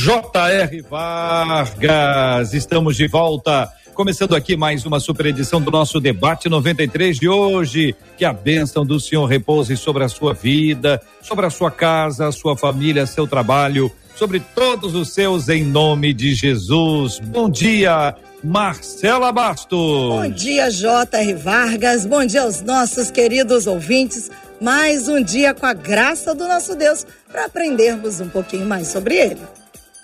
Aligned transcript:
J.R. 0.00 0.80
Vargas. 0.82 2.54
Estamos 2.54 2.96
de 2.96 3.08
volta 3.08 3.68
começando 3.94 4.36
aqui 4.36 4.56
mais 4.56 4.86
uma 4.86 5.00
super 5.00 5.26
edição 5.26 5.60
do 5.60 5.72
nosso 5.72 5.98
debate 5.98 6.48
93 6.48 7.18
de 7.18 7.28
hoje. 7.28 7.96
Que 8.16 8.24
a 8.24 8.32
bênção 8.32 8.86
do 8.86 9.00
Senhor 9.00 9.26
repouse 9.26 9.76
sobre 9.76 10.04
a 10.04 10.08
sua 10.08 10.32
vida, 10.32 11.02
sobre 11.20 11.46
a 11.46 11.50
sua 11.50 11.72
casa, 11.72 12.28
a 12.28 12.32
sua 12.32 12.56
família, 12.56 13.06
seu 13.06 13.26
trabalho, 13.26 13.90
sobre 14.14 14.38
todos 14.38 14.94
os 14.94 15.12
seus 15.12 15.48
em 15.48 15.64
nome 15.64 16.14
de 16.14 16.32
Jesus. 16.32 17.18
Bom 17.18 17.50
dia, 17.50 18.14
Marcela 18.42 19.32
Bastos. 19.32 20.12
Bom 20.14 20.30
dia, 20.30 20.70
J.R. 20.70 21.34
Vargas. 21.34 22.06
Bom 22.06 22.24
dia 22.24 22.42
aos 22.42 22.62
nossos 22.62 23.10
queridos 23.10 23.66
ouvintes. 23.66 24.30
Mais 24.60 25.08
um 25.08 25.20
dia 25.20 25.52
com 25.54 25.66
a 25.66 25.74
graça 25.74 26.36
do 26.36 26.46
nosso 26.46 26.76
Deus 26.76 27.04
para 27.26 27.46
aprendermos 27.46 28.20
um 28.20 28.28
pouquinho 28.28 28.64
mais 28.64 28.86
sobre 28.86 29.16
ele 29.16 29.38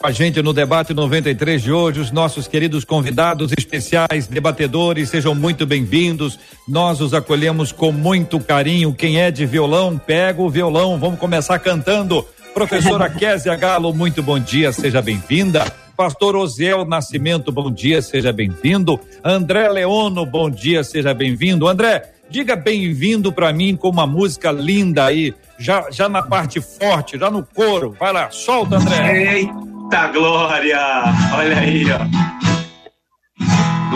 com 0.04 0.08
a 0.08 0.12
gente 0.12 0.42
no 0.42 0.52
debate 0.52 0.92
93 0.92 1.62
de 1.62 1.72
hoje, 1.72 1.98
os 1.98 2.10
nossos 2.10 2.46
queridos 2.46 2.84
convidados 2.84 3.52
especiais, 3.56 4.26
debatedores, 4.26 5.09
sejam 5.09 5.34
muito 5.34 5.65
bem-vindos. 5.65 6.38
Nós 6.68 7.01
os 7.01 7.15
acolhemos 7.15 7.73
com 7.73 7.90
muito 7.90 8.38
carinho. 8.38 8.92
Quem 8.92 9.18
é 9.18 9.30
de 9.30 9.46
violão, 9.46 9.96
pega 9.96 10.42
o 10.42 10.51
violão. 10.51 10.98
Vamos 10.98 11.18
começar 11.18 11.59
cantando. 11.59 12.23
Professora 12.52 13.09
Késia 13.09 13.56
Galo, 13.56 13.95
muito 13.95 14.23
bom 14.23 14.38
dia, 14.38 14.73
seja 14.73 15.01
bem-vinda. 15.01 15.64
Pastor 15.96 16.36
Osiel 16.36 16.84
Nascimento, 16.84 17.51
bom 17.51 17.70
dia, 17.70 18.02
seja 18.02 18.30
bem-vindo. 18.30 19.01
André 19.24 19.70
Leono, 19.70 20.26
bom 20.26 20.51
dia, 20.51 20.84
seja 20.84 21.14
bem-vindo. 21.14 21.66
André, 21.66 22.12
diga 22.29 22.54
bem-vindo 22.54 23.32
para 23.32 23.54
mim 23.54 23.74
com 23.74 23.88
uma 23.88 24.07
música 24.07 24.52
linda 24.52 25.07
aí, 25.07 25.32
já, 25.59 25.90
já 25.90 26.10
na 26.10 26.20
parte 26.20 26.60
forte, 26.60 27.18
já 27.18 27.30
no 27.30 27.42
coro. 27.42 27.96
Vai 27.98 28.12
lá, 28.12 28.30
solta, 28.30 28.76
André. 28.76 29.36
Eita. 29.36 29.73
Eita 29.95 30.09
glória! 30.09 31.04
Olha 31.37 31.60
aí, 31.60 31.84
ó. 31.92 31.98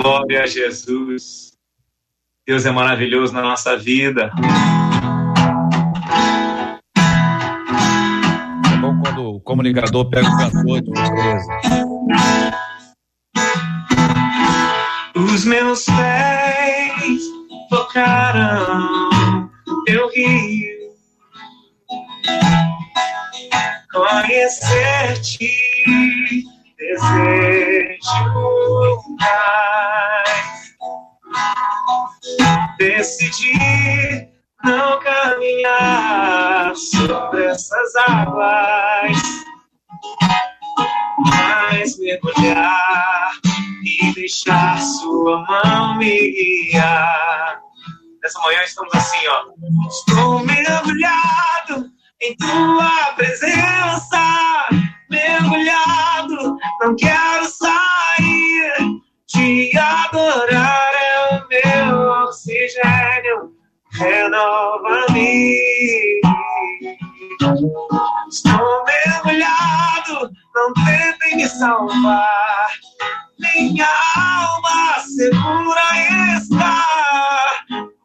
Glória 0.00 0.44
a 0.44 0.46
Jesus. 0.46 1.55
Deus 2.46 2.64
é 2.64 2.70
maravilhoso 2.70 3.32
na 3.32 3.42
nossa 3.42 3.77
vida. 3.77 4.30
É 8.72 8.77
bom 8.77 9.00
quando 9.02 9.24
o 9.24 9.40
comunicador 9.40 10.08
pega 10.08 10.28
o 10.28 10.38
cantor 10.38 10.82
de 10.82 10.96
surpresa. 10.96 11.60
Os 15.16 15.44
meus 15.44 15.84
pés 15.84 17.22
tocaram 17.68 19.50
teu 19.84 20.08
rio 20.10 20.78
conhecer-te, 23.92 25.67
desejo 26.76 28.28
mais. 29.18 30.74
Decidi 32.78 34.28
não 34.64 34.98
caminhar 35.00 36.74
sobre 36.74 37.44
essas 37.46 37.96
águas, 38.08 39.17
mas 41.27 41.98
mergulhar 41.98 43.33
e 43.84 44.14
deixar 44.14 44.80
sua 44.80 45.44
mão 45.44 45.96
me 45.96 46.30
guiar. 46.70 47.61
Nessa 48.22 48.40
manhã 48.40 48.62
estamos 48.62 48.94
assim, 48.94 49.27
ó. 49.28 49.44
Estou 49.88 50.44
mergulhado 50.44 51.90
em 52.20 52.36
tua 52.36 53.12
presença, 53.14 54.68
mergulhado, 55.11 56.57
não 56.80 56.96
quero 56.96 57.45
sair. 57.45 58.98
Te 59.27 59.77
adorar 59.77 60.92
é 60.95 61.36
o 61.36 61.48
meu 61.48 62.11
oxigênio, 62.24 63.52
renova-me. 63.92 65.58
Estou 68.29 68.85
mergulhado, 68.85 70.30
não 70.55 70.73
tentem 70.74 71.36
me 71.36 71.47
salvar. 71.47 72.68
Minha 73.39 73.89
alma 74.17 74.98
segura 75.01 75.83
está. 76.39 76.85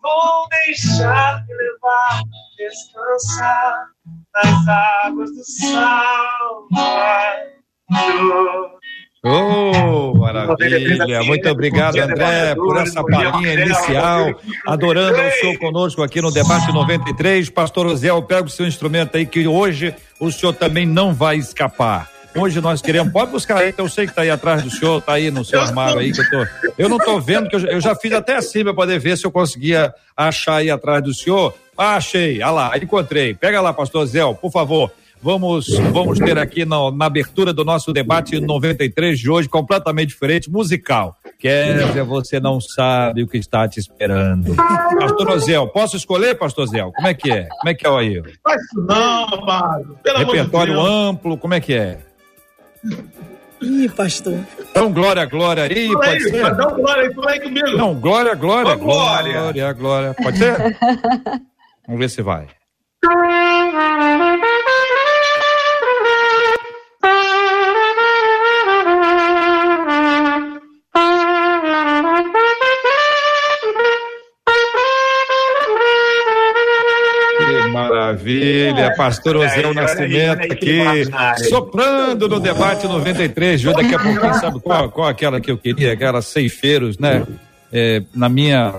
Vou 0.01 0.47
deixar 0.49 1.45
me 1.47 1.53
levar, 1.53 2.21
descansar 2.57 3.92
nas 4.33 4.67
águas 4.67 5.29
do 5.31 5.43
Salvador. 5.43 5.93
Oh, 9.25 10.13
maravilha! 10.15 11.23
Muito 11.23 11.47
obrigado, 11.49 11.97
André, 11.97 12.55
por 12.55 12.75
essa 12.77 13.01
palhinha 13.03 13.53
inicial, 13.53 14.37
adorando 14.67 15.17
o 15.17 15.31
senhor 15.31 15.57
conosco 15.59 16.03
aqui 16.03 16.21
no 16.21 16.29
Debate 16.29 16.73
93. 16.73 17.49
Pastor 17.49 17.85
Oziel, 17.85 18.21
pega 18.23 18.47
o 18.47 18.49
seu 18.49 18.67
instrumento 18.67 19.15
aí, 19.15 19.25
que 19.25 19.47
hoje 19.47 19.95
o 20.19 20.29
senhor 20.29 20.53
também 20.53 20.85
não 20.85 21.13
vai 21.13 21.37
escapar. 21.37 22.09
Hoje 22.35 22.59
nós 22.59 22.81
queremos, 22.81 23.13
pode 23.13 23.31
buscar 23.31 23.59
aí, 23.59 23.73
eu 23.77 23.87
sei 23.87 24.07
que 24.07 24.13
tá 24.13 24.23
aí 24.23 24.29
atrás 24.31 24.63
do 24.63 24.69
senhor, 24.69 25.01
tá 25.01 25.13
aí 25.13 25.29
no 25.29 25.45
seu 25.45 25.61
armário 25.61 25.99
aí, 25.99 26.11
que 26.11 26.19
eu 26.19 26.29
tô, 26.29 26.47
eu 26.79 26.89
não 26.89 26.97
tô 26.97 27.19
vendo, 27.21 27.47
que 27.47 27.55
eu, 27.55 27.59
eu 27.61 27.79
já 27.79 27.95
fiz 27.95 28.11
até 28.11 28.35
assim 28.35 28.63
para 28.63 28.73
poder 28.73 28.99
ver 28.99 29.17
se 29.17 29.25
eu 29.25 29.31
conseguia 29.31 29.93
achar 30.17 30.55
aí 30.55 30.71
atrás 30.71 31.03
do 31.03 31.13
senhor. 31.13 31.53
Ah, 31.77 31.95
achei, 31.95 32.41
ah 32.41 32.51
lá, 32.51 32.77
encontrei. 32.77 33.33
Pega 33.33 33.61
lá, 33.61 33.73
pastor 33.73 34.05
Zé, 34.05 34.21
por 34.33 34.51
favor. 34.51 34.91
Vamos, 35.23 35.67
vamos 35.93 36.19
ter 36.19 36.37
aqui 36.37 36.65
na, 36.65 36.91
na, 36.91 37.05
abertura 37.05 37.53
do 37.53 37.63
nosso 37.63 37.93
debate 37.93 38.41
93 38.41 39.17
de 39.17 39.29
hoje, 39.29 39.47
completamente 39.47 40.09
diferente, 40.09 40.51
musical. 40.51 41.15
Kézia, 41.39 42.03
você 42.03 42.41
não 42.41 42.59
sabe 42.59 43.23
o 43.23 43.27
que 43.27 43.37
está 43.37 43.65
te 43.65 43.79
esperando. 43.79 44.53
Pastor 44.53 45.29
Ozel, 45.29 45.67
posso 45.69 45.95
escolher, 45.95 46.35
Pastor 46.35 46.67
Zé? 46.67 46.81
Como 46.93 47.07
é 47.07 47.13
que 47.13 47.31
é? 47.31 47.47
Como 47.47 47.69
é 47.69 47.73
que 47.73 47.87
é 47.87 47.89
o 47.89 47.97
aí? 47.97 48.21
Não, 48.75 49.25
rapaz. 49.27 49.85
Repertório 50.17 50.81
amplo, 50.81 51.37
como 51.37 51.53
é 51.53 51.61
que 51.61 51.73
é? 51.73 51.99
Ih, 53.61 53.87
pastor. 53.95 54.37
Então, 54.59 54.91
glória, 54.91 55.23
glória 55.23 55.63
aí, 55.63 55.89
pode 55.89 56.09
aí, 56.09 56.19
ser? 56.19 56.45
Então, 56.45 56.75
glória 56.75 57.03
aí, 57.03 57.13
aí 57.29 57.39
comigo. 57.39 57.77
Não, 57.77 57.93
glória, 57.95 58.35
glória, 58.35 58.75
glória, 58.75 59.33
glória, 59.33 59.73
glória. 59.73 60.13
Pode 60.21 60.37
ser? 60.37 60.77
Vamos 61.85 61.99
ver 61.99 62.09
se 62.09 62.21
vai. 62.21 62.47
Maravilha, 77.71 78.95
pastor 78.95 79.37
Oseu 79.37 79.73
Nascimento 79.73 80.53
aqui, 80.53 80.83
soprando 81.49 82.29
no 82.29 82.39
debate 82.39 82.87
93. 82.87 83.61
Viu? 83.61 83.73
Daqui 83.73 83.95
a 83.95 83.99
pouquinho, 83.99 84.33
sabe 84.35 84.59
qual, 84.61 84.89
qual 84.91 85.07
aquela 85.07 85.41
que 85.41 85.51
eu 85.51 85.57
queria? 85.57 85.93
Aquela 85.93 86.21
ceifeiros, 86.21 86.97
né? 86.97 87.25
É, 87.75 88.03
na 88.13 88.29
minha 88.29 88.75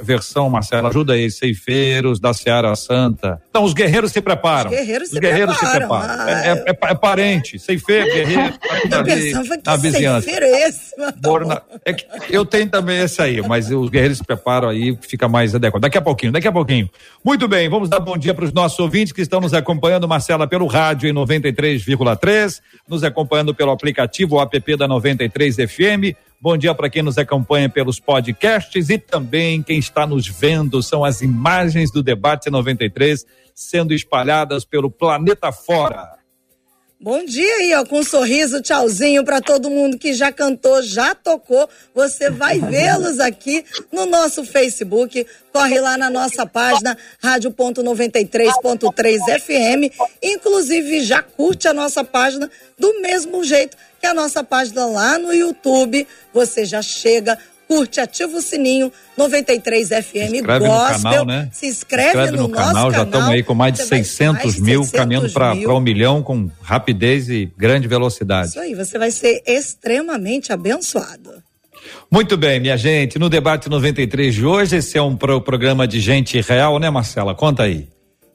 versão, 0.00 0.48
Marcelo, 0.48 0.86
ajuda 0.86 1.14
aí, 1.14 1.28
ceifeiros 1.28 2.20
da 2.20 2.32
Seara 2.32 2.74
Santa. 2.76 3.42
Então, 3.50 3.64
os 3.64 3.74
guerreiros 3.74 4.12
se 4.12 4.20
preparam. 4.20 4.70
Os 4.70 4.76
guerreiros, 4.76 5.08
os 5.08 5.14
se, 5.14 5.20
guerreiros 5.20 5.56
preparam. 5.56 5.72
se 5.72 5.78
preparam. 5.78 6.24
Ah, 6.24 6.46
é, 6.46 6.52
é, 6.52 6.90
é, 6.90 6.94
parente, 6.94 7.58
ceifeiro, 7.58 8.06
guerreiro, 8.06 8.54
tá 8.88 9.00
ali, 9.00 9.32
na 9.64 9.76
vizinhança. 9.76 10.30
Esse, 10.30 10.94
Borna, 11.16 11.60
é 11.84 11.92
que 11.92 12.06
eu 12.30 12.44
tenho 12.44 12.68
também 12.68 13.00
esse 13.00 13.20
aí, 13.20 13.42
mas 13.42 13.68
os 13.68 13.90
guerreiros 13.90 14.18
se 14.18 14.24
preparam 14.24 14.68
aí, 14.68 14.96
fica 15.02 15.28
mais 15.28 15.52
adequado. 15.52 15.82
Daqui 15.82 15.98
a 15.98 16.02
pouquinho, 16.02 16.30
daqui 16.30 16.46
a 16.46 16.52
pouquinho. 16.52 16.88
Muito 17.24 17.48
bem, 17.48 17.68
vamos 17.68 17.88
dar 17.88 17.98
bom 17.98 18.16
dia 18.16 18.32
para 18.32 18.44
os 18.44 18.52
nossos 18.52 18.78
ouvintes 18.78 19.12
que 19.12 19.22
estão 19.22 19.40
nos 19.40 19.52
acompanhando, 19.52 20.06
Marcela, 20.06 20.46
pelo 20.46 20.66
rádio 20.66 21.08
em 21.08 21.12
93,3, 21.12 22.60
nos 22.88 23.02
acompanhando 23.02 23.52
pelo 23.52 23.72
aplicativo, 23.72 24.36
o 24.36 24.40
app 24.40 24.76
da 24.76 24.86
93 24.86 25.56
FM 25.56 26.14
Bom 26.38 26.56
dia 26.56 26.74
para 26.74 26.90
quem 26.90 27.02
nos 27.02 27.16
acompanha 27.16 27.68
pelos 27.68 27.98
podcasts 27.98 28.90
e 28.90 28.98
também 28.98 29.62
quem 29.62 29.78
está 29.78 30.06
nos 30.06 30.26
vendo. 30.26 30.82
São 30.82 31.02
as 31.02 31.22
imagens 31.22 31.90
do 31.90 32.02
debate 32.02 32.50
93 32.50 33.24
sendo 33.54 33.94
espalhadas 33.94 34.62
pelo 34.62 34.90
planeta 34.90 35.50
fora. 35.50 36.15
Bom 36.98 37.26
dia 37.26 37.56
aí, 37.56 37.74
ó, 37.74 37.84
com 37.84 37.98
um 37.98 38.02
sorriso, 38.02 38.62
tchauzinho 38.62 39.22
para 39.22 39.38
todo 39.38 39.68
mundo 39.68 39.98
que 39.98 40.14
já 40.14 40.32
cantou, 40.32 40.82
já 40.82 41.14
tocou. 41.14 41.68
Você 41.94 42.30
vai 42.30 42.58
vê-los 42.70 43.20
aqui 43.20 43.62
no 43.92 44.06
nosso 44.06 44.42
Facebook. 44.46 45.26
Corre 45.52 45.78
lá 45.78 45.98
na 45.98 46.08
nossa 46.08 46.46
página 46.46 46.96
rádio.93.3 47.22 49.18
FM. 49.40 49.92
Inclusive, 50.22 51.02
já 51.02 51.20
curte 51.20 51.68
a 51.68 51.74
nossa 51.74 52.02
página 52.02 52.50
do 52.78 53.02
mesmo 53.02 53.44
jeito 53.44 53.76
que 54.00 54.06
a 54.06 54.14
nossa 54.14 54.42
página 54.42 54.86
lá 54.86 55.18
no 55.18 55.34
YouTube. 55.34 56.08
Você 56.32 56.64
já 56.64 56.80
chega 56.80 57.38
curte, 57.66 58.00
ativa 58.00 58.36
o 58.36 58.40
sininho 58.40 58.92
93 59.16 59.88
FM 59.88 59.92
se 59.92 60.42
Gospel. 60.42 61.02
Canal, 61.02 61.26
né? 61.26 61.48
Se 61.52 61.66
inscreve, 61.66 62.08
inscreve 62.08 62.36
no, 62.36 62.42
no 62.44 62.48
canal. 62.48 62.72
canal. 62.74 62.92
Já 62.92 63.02
estamos 63.02 63.28
aí 63.28 63.42
com 63.42 63.54
mais 63.54 63.74
de 63.74 63.82
600 63.82 64.44
mais 64.44 64.60
mil, 64.60 64.84
600 64.84 64.90
caminhando 64.90 65.32
para 65.32 65.74
um 65.74 65.80
milhão 65.80 66.22
com 66.22 66.50
rapidez 66.62 67.28
e 67.28 67.52
grande 67.56 67.88
velocidade. 67.88 68.50
Isso 68.50 68.60
aí, 68.60 68.74
você 68.74 68.98
vai 68.98 69.10
ser 69.10 69.42
extremamente 69.46 70.52
abençoado. 70.52 71.42
Muito 72.10 72.36
bem, 72.36 72.60
minha 72.60 72.76
gente. 72.76 73.18
No 73.18 73.28
debate 73.28 73.68
93 73.68 74.34
de 74.34 74.44
hoje, 74.44 74.76
esse 74.76 74.96
é 74.96 75.02
um 75.02 75.16
pro 75.16 75.40
programa 75.40 75.86
de 75.86 76.00
gente 76.00 76.40
real, 76.40 76.78
né, 76.78 76.90
Marcela? 76.90 77.34
Conta 77.34 77.64
aí. 77.64 77.88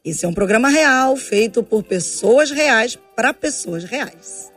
Esse 0.03 0.25
é 0.25 0.27
um 0.27 0.33
programa 0.33 0.67
real, 0.69 1.15
feito 1.15 1.61
por 1.61 1.83
pessoas 1.83 2.49
reais 2.49 2.97
para 3.15 3.33
pessoas 3.33 3.83
reais. 3.83 4.50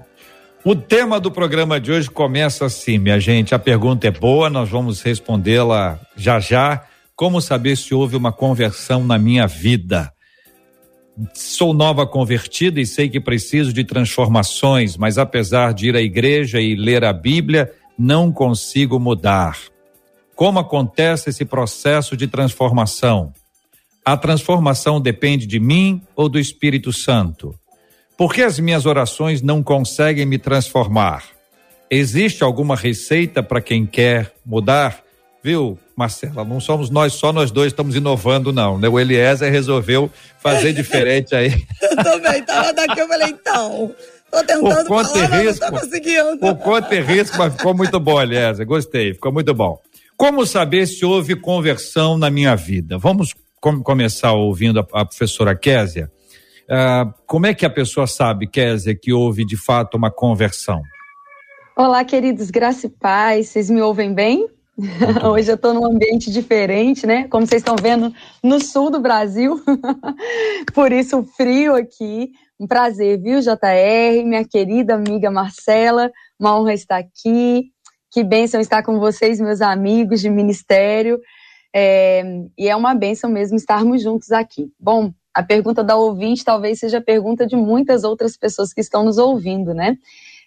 O 0.67 0.75
tema 0.75 1.21
do 1.21 1.31
programa 1.31 1.79
de 1.79 1.93
hoje 1.93 2.11
começa 2.11 2.65
assim, 2.65 2.97
minha 2.97 3.21
gente. 3.21 3.55
A 3.55 3.59
pergunta 3.59 4.09
é 4.09 4.11
boa, 4.11 4.49
nós 4.49 4.71
vamos 4.71 5.03
respondê-la 5.03 6.01
já 6.17 6.41
já. 6.41 6.87
Como 7.15 7.39
saber 7.39 7.77
se 7.77 7.95
houve 7.95 8.17
uma 8.17 8.33
conversão 8.33 9.05
na 9.05 9.19
minha 9.19 9.47
vida? 9.47 10.11
Sou 11.35 11.75
nova 11.75 12.07
convertida 12.07 12.81
e 12.81 12.87
sei 12.87 13.11
que 13.11 13.21
preciso 13.21 13.75
de 13.75 13.85
transformações, 13.85 14.97
mas 14.97 15.19
apesar 15.19 15.75
de 15.75 15.91
ir 15.91 15.97
à 15.97 16.01
igreja 16.01 16.59
e 16.63 16.75
ler 16.75 17.05
a 17.05 17.13
Bíblia, 17.13 17.71
não 17.99 18.33
consigo 18.33 18.99
mudar. 18.99 19.59
Como 20.35 20.59
acontece 20.59 21.29
esse 21.29 21.45
processo 21.45 22.17
de 22.17 22.27
transformação? 22.27 23.35
A 24.03 24.17
transformação 24.17 24.99
depende 24.99 25.47
de 25.47 25.61
mim 25.61 26.01
ou 26.17 26.27
do 26.27 26.39
Espírito 26.39 26.91
Santo? 26.91 27.55
Por 28.17 28.33
que 28.33 28.43
as 28.43 28.59
minhas 28.61 28.87
orações 28.87 29.43
não 29.43 29.63
conseguem 29.63 30.25
me 30.25 30.39
transformar? 30.39 31.25
Existe 31.91 32.45
alguma 32.45 32.77
receita 32.77 33.43
para 33.43 33.61
quem 33.61 33.85
quer 33.85 34.33
mudar? 34.47 35.03
Viu, 35.43 35.79
Marcela? 35.97 36.45
Não 36.45 36.61
somos 36.61 36.91
nós, 36.91 37.13
só 37.15 37.33
nós 37.33 37.51
dois 37.51 37.73
estamos 37.73 37.97
inovando, 37.97 38.53
não. 38.53 38.79
Né? 38.79 38.89
O 38.89 38.99
Eliezer 38.99 39.51
resolveu 39.51 40.11
fazer 40.41 40.73
diferente 40.75 41.35
aí. 41.35 41.53
eu 41.83 41.97
também, 41.97 42.43
tava 42.45 42.73
daqui, 42.73 43.01
eu 43.01 43.09
falei, 43.09 43.29
então. 43.29 43.95
Tô 44.31 44.39
tentando 44.39 44.93
o 44.93 45.05
falar, 45.05 45.29
mas 45.29 45.61
não 45.61 45.71
tô 45.71 45.81
conseguindo. 45.81 46.47
O 46.47 46.57
conto 46.57 46.95
e 46.95 47.01
risco, 47.01 47.37
mas 47.37 47.55
ficou 47.55 47.75
muito 47.75 48.01
bom, 48.01 48.23
Eliezer. 48.23 48.65
Gostei, 48.65 49.13
ficou 49.13 49.33
muito 49.33 49.53
bom. 49.53 49.79
Como 50.17 50.47
saber 50.47 50.87
se 50.87 51.05
houve 51.05 51.35
conversão 51.35 52.17
na 52.17 52.31
minha 52.31 52.55
vida? 52.55 52.97
Vamos 52.97 53.35
com 53.61 53.83
começar 53.83 54.33
ouvindo 54.33 54.79
a, 54.81 55.01
a 55.01 55.05
professora 55.05 55.55
Késia. 55.55 56.11
Uh, 56.65 57.13
como 57.27 57.47
é 57.47 57.53
que 57.53 57.67
a 57.67 57.71
pessoa 57.71 58.07
sabe, 58.07 58.47
Kézia, 58.47 58.95
que 58.95 59.13
houve 59.13 59.45
de 59.45 59.57
fato 59.57 59.97
uma 59.97 60.11
conversão? 60.11 60.81
Olá, 61.77 62.05
queridos, 62.05 62.51
graça 62.51 62.87
e 62.87 62.91
paz, 62.91 63.49
vocês 63.49 63.69
me 63.69 63.83
ouvem 63.83 64.15
bem? 64.15 64.49
Hoje 65.31 65.51
eu 65.51 65.57
estou 65.57 65.75
num 65.75 65.87
ambiente 65.87 66.31
diferente, 66.31 67.07
né? 67.07 67.29
Como 67.29 67.47
vocês 67.47 67.61
estão 67.61 67.77
vendo, 67.77 68.13
no 68.43 68.61
sul 68.61 68.91
do 68.91 68.99
Brasil. 68.99 69.61
Por 70.75 70.91
isso, 70.91 71.19
o 71.19 71.25
frio 71.25 71.75
aqui. 71.77 72.31
Um 72.59 72.67
prazer, 72.67 73.21
viu, 73.21 73.41
JR, 73.41 74.25
minha 74.25 74.45
querida 74.45 74.95
amiga 74.95 75.31
Marcela. 75.31 76.11
Uma 76.41 76.59
honra 76.59 76.75
estar 76.75 76.97
aqui. 76.97 77.71
Que 78.11 78.25
bênção 78.25 78.61
estar 78.61 78.83
com 78.83 78.99
vocês, 78.99 79.41
meus 79.41 79.61
amigos 79.61 80.21
de 80.21 80.31
ministério. 80.31 81.21
É, 81.75 82.23
e 82.57 82.69
é 82.69 82.75
uma 82.75 82.95
bênção 82.95 83.29
mesmo 83.29 83.57
estarmos 83.57 84.03
juntos 84.03 84.33
aqui. 84.33 84.73
Bom, 84.79 85.13
a 85.35 85.43
pergunta 85.43 85.83
da 85.83 85.97
ouvinte 85.97 86.45
talvez 86.45 86.79
seja 86.79 86.99
a 86.99 87.03
pergunta 87.03 87.47
de 87.47 87.57
muitas 87.57 88.05
outras 88.05 88.37
pessoas 88.37 88.73
que 88.73 88.81
estão 88.81 89.05
nos 89.05 89.19
ouvindo, 89.19 89.75
né? 89.75 89.99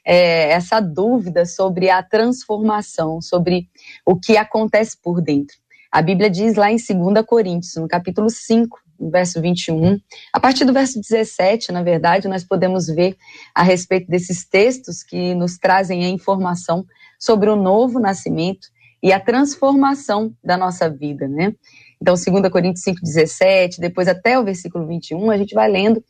É, 0.05 0.51
essa 0.51 0.79
dúvida 0.79 1.45
sobre 1.45 1.89
a 1.89 2.01
transformação, 2.01 3.21
sobre 3.21 3.67
o 4.05 4.15
que 4.15 4.37
acontece 4.37 4.97
por 5.01 5.21
dentro. 5.21 5.57
A 5.91 6.01
Bíblia 6.01 6.29
diz 6.29 6.55
lá 6.55 6.71
em 6.71 6.77
2 6.77 7.25
Coríntios, 7.25 7.75
no 7.75 7.87
capítulo 7.87 8.29
5, 8.29 8.79
no 8.97 9.11
verso 9.11 9.41
21, 9.41 9.99
a 10.33 10.39
partir 10.39 10.63
do 10.63 10.73
verso 10.73 10.99
17, 11.01 11.71
na 11.71 11.83
verdade, 11.83 12.27
nós 12.27 12.43
podemos 12.43 12.87
ver 12.87 13.17
a 13.53 13.63
respeito 13.63 14.09
desses 14.09 14.47
textos 14.47 15.03
que 15.03 15.35
nos 15.35 15.57
trazem 15.57 16.05
a 16.05 16.09
informação 16.09 16.85
sobre 17.19 17.49
o 17.49 17.55
novo 17.55 17.99
nascimento 17.99 18.67
e 19.01 19.11
a 19.11 19.19
transformação 19.19 20.33
da 20.43 20.57
nossa 20.57 20.89
vida, 20.89 21.27
né? 21.27 21.53
Então, 22.01 22.13
2 22.13 22.51
Coríntios 22.51 22.83
5, 22.83 23.01
17, 23.01 23.81
depois 23.81 24.07
até 24.07 24.39
o 24.39 24.43
versículo 24.43 24.85
21, 24.87 25.31
a 25.31 25.37
gente 25.37 25.53
vai 25.53 25.69
lendo 25.69 26.03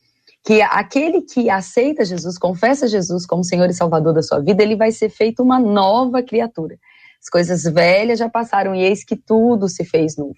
que 0.44 0.62
aquele 0.62 1.22
que 1.22 1.50
aceita 1.50 2.06
Jesus, 2.06 2.38
confessa 2.38 2.88
Jesus 2.88 3.25
como 3.25 3.44
Senhor 3.44 3.69
e 3.69 3.74
Salvador 3.74 4.13
da 4.13 4.22
sua 4.22 4.39
vida, 4.39 4.63
ele 4.63 4.75
vai 4.75 4.92
ser 4.92 5.10
feito 5.10 5.44
uma 5.44 5.60
nova 5.60 6.24
criatura. 6.24 6.78
As 7.22 7.30
coisas 7.30 7.63
velhas 7.63 8.19
já 8.19 8.30
passaram 8.30 8.74
e 8.74 8.81
eis 8.81 9.04
que 9.04 9.16
tudo 9.16 9.68
se 9.68 9.84
fez 9.84 10.16
novo. 10.16 10.38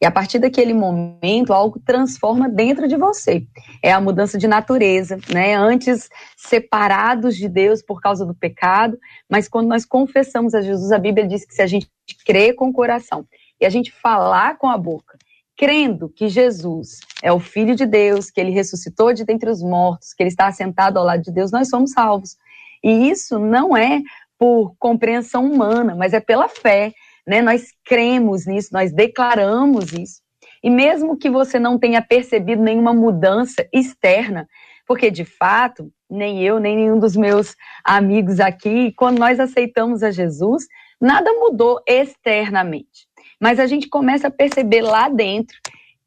E 0.00 0.06
a 0.06 0.10
partir 0.10 0.38
daquele 0.38 0.72
momento, 0.72 1.52
algo 1.52 1.78
transforma 1.78 2.48
dentro 2.48 2.88
de 2.88 2.96
você. 2.96 3.44
É 3.82 3.92
a 3.92 4.00
mudança 4.00 4.38
de 4.38 4.48
natureza, 4.48 5.18
né? 5.30 5.54
Antes 5.54 6.08
separados 6.36 7.36
de 7.36 7.48
Deus 7.48 7.82
por 7.82 8.00
causa 8.00 8.24
do 8.24 8.34
pecado, 8.34 8.98
mas 9.28 9.48
quando 9.48 9.68
nós 9.68 9.84
confessamos 9.84 10.54
a 10.54 10.62
Jesus, 10.62 10.92
a 10.92 10.98
Bíblia 10.98 11.26
diz 11.26 11.44
que 11.44 11.54
se 11.54 11.60
a 11.60 11.66
gente 11.66 11.90
crê 12.24 12.52
com 12.52 12.68
o 12.68 12.72
coração 12.72 13.26
e 13.60 13.66
a 13.66 13.70
gente 13.70 13.92
falar 13.92 14.56
com 14.58 14.68
a 14.68 14.78
boca, 14.78 15.18
crendo 15.56 16.08
que 16.08 16.28
Jesus 16.28 17.00
é 17.22 17.30
o 17.30 17.38
Filho 17.38 17.76
de 17.76 17.84
Deus, 17.84 18.30
que 18.30 18.40
ele 18.40 18.50
ressuscitou 18.50 19.12
de 19.12 19.24
dentre 19.24 19.50
os 19.50 19.62
mortos, 19.62 20.14
que 20.14 20.22
ele 20.22 20.30
está 20.30 20.46
assentado 20.46 20.98
ao 20.98 21.04
lado 21.04 21.22
de 21.22 21.30
Deus, 21.30 21.52
nós 21.52 21.68
somos 21.68 21.92
salvos. 21.92 22.36
E 22.82 23.10
isso 23.10 23.38
não 23.38 23.76
é 23.76 24.00
por 24.38 24.74
compreensão 24.78 25.44
humana, 25.44 25.94
mas 25.94 26.14
é 26.14 26.20
pela 26.20 26.48
fé. 26.48 26.94
Né? 27.26 27.42
Nós 27.42 27.68
cremos 27.84 28.46
nisso, 28.46 28.70
nós 28.72 28.90
declaramos 28.90 29.92
isso. 29.92 30.22
E 30.62 30.70
mesmo 30.70 31.18
que 31.18 31.28
você 31.28 31.58
não 31.58 31.78
tenha 31.78 32.00
percebido 32.00 32.62
nenhuma 32.62 32.94
mudança 32.94 33.66
externa, 33.70 34.48
porque 34.86 35.10
de 35.10 35.26
fato, 35.26 35.92
nem 36.08 36.42
eu, 36.42 36.58
nem 36.58 36.74
nenhum 36.74 36.98
dos 36.98 37.14
meus 37.14 37.54
amigos 37.84 38.40
aqui, 38.40 38.92
quando 38.92 39.18
nós 39.18 39.38
aceitamos 39.38 40.02
a 40.02 40.10
Jesus, 40.10 40.66
nada 41.00 41.30
mudou 41.34 41.80
externamente. 41.86 43.06
Mas 43.40 43.58
a 43.58 43.66
gente 43.66 43.88
começa 43.88 44.28
a 44.28 44.30
perceber 44.30 44.82
lá 44.82 45.08
dentro 45.08 45.56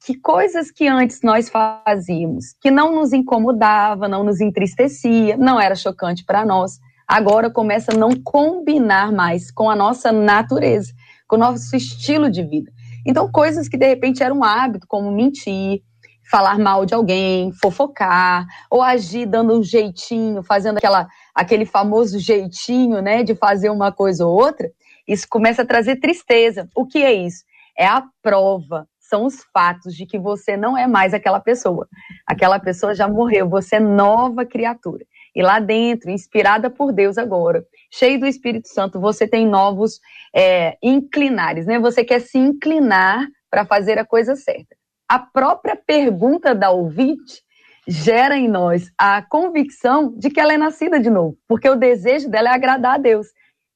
que 0.05 0.15
coisas 0.19 0.69
que 0.69 0.87
antes 0.87 1.21
nós 1.23 1.49
fazíamos, 1.49 2.53
que 2.61 2.69
não 2.69 2.93
nos 2.93 3.13
incomodava, 3.13 4.07
não 4.07 4.23
nos 4.23 4.39
entristecia, 4.39 5.37
não 5.37 5.59
era 5.59 5.75
chocante 5.75 6.23
para 6.25 6.45
nós, 6.45 6.77
agora 7.07 7.49
começa 7.49 7.93
a 7.93 7.97
não 7.97 8.11
combinar 8.11 9.11
mais 9.11 9.49
com 9.49 9.69
a 9.69 9.75
nossa 9.75 10.11
natureza, 10.11 10.93
com 11.27 11.37
o 11.37 11.39
nosso 11.39 11.75
estilo 11.75 12.29
de 12.29 12.43
vida. 12.43 12.71
Então, 13.05 13.31
coisas 13.31 13.67
que 13.67 13.77
de 13.77 13.87
repente 13.87 14.21
eram 14.21 14.39
um 14.39 14.43
hábito, 14.43 14.85
como 14.87 15.11
mentir, 15.11 15.81
falar 16.29 16.59
mal 16.59 16.85
de 16.85 16.93
alguém, 16.93 17.51
fofocar, 17.53 18.45
ou 18.69 18.81
agir 18.81 19.25
dando 19.25 19.57
um 19.57 19.63
jeitinho, 19.63 20.43
fazendo 20.43 20.77
aquela, 20.77 21.07
aquele 21.33 21.65
famoso 21.65 22.19
jeitinho, 22.19 23.01
né, 23.01 23.23
de 23.23 23.35
fazer 23.35 23.69
uma 23.69 23.91
coisa 23.91 24.25
ou 24.25 24.35
outra, 24.35 24.69
isso 25.07 25.27
começa 25.29 25.61
a 25.61 25.65
trazer 25.65 25.97
tristeza. 25.97 26.67
O 26.75 26.85
que 26.85 27.03
é 27.03 27.13
isso? 27.13 27.43
É 27.77 27.85
a 27.85 28.03
prova, 28.21 28.87
são 28.99 29.25
os 29.25 29.43
fatos 29.53 29.95
de 29.95 30.05
que 30.05 30.17
você 30.17 30.55
não 30.57 30.77
é 30.77 30.87
mais 30.87 31.13
aquela 31.13 31.39
pessoa. 31.39 31.87
Aquela 32.25 32.59
pessoa 32.59 32.95
já 32.95 33.07
morreu, 33.07 33.49
você 33.49 33.75
é 33.75 33.79
nova 33.79 34.45
criatura. 34.45 35.05
E 35.35 35.41
lá 35.41 35.59
dentro, 35.59 36.11
inspirada 36.11 36.69
por 36.69 36.91
Deus 36.91 37.17
agora, 37.17 37.65
cheio 37.91 38.19
do 38.19 38.25
Espírito 38.25 38.67
Santo, 38.69 38.99
você 38.99 39.27
tem 39.27 39.47
novos 39.47 39.99
é, 40.33 40.77
inclinares, 40.81 41.65
né? 41.65 41.79
Você 41.79 42.03
quer 42.03 42.21
se 42.21 42.37
inclinar 42.37 43.27
para 43.49 43.65
fazer 43.65 43.97
a 43.97 44.05
coisa 44.05 44.35
certa. 44.35 44.75
A 45.07 45.19
própria 45.19 45.75
pergunta 45.75 46.55
da 46.55 46.71
ouvinte 46.71 47.43
gera 47.87 48.37
em 48.37 48.47
nós 48.47 48.91
a 48.97 49.21
convicção 49.21 50.13
de 50.17 50.29
que 50.29 50.39
ela 50.39 50.53
é 50.53 50.57
nascida 50.57 50.99
de 50.99 51.09
novo, 51.09 51.37
porque 51.47 51.69
o 51.69 51.75
desejo 51.75 52.29
dela 52.29 52.49
é 52.49 52.53
agradar 52.53 52.95
a 52.95 52.97
Deus. 52.97 53.27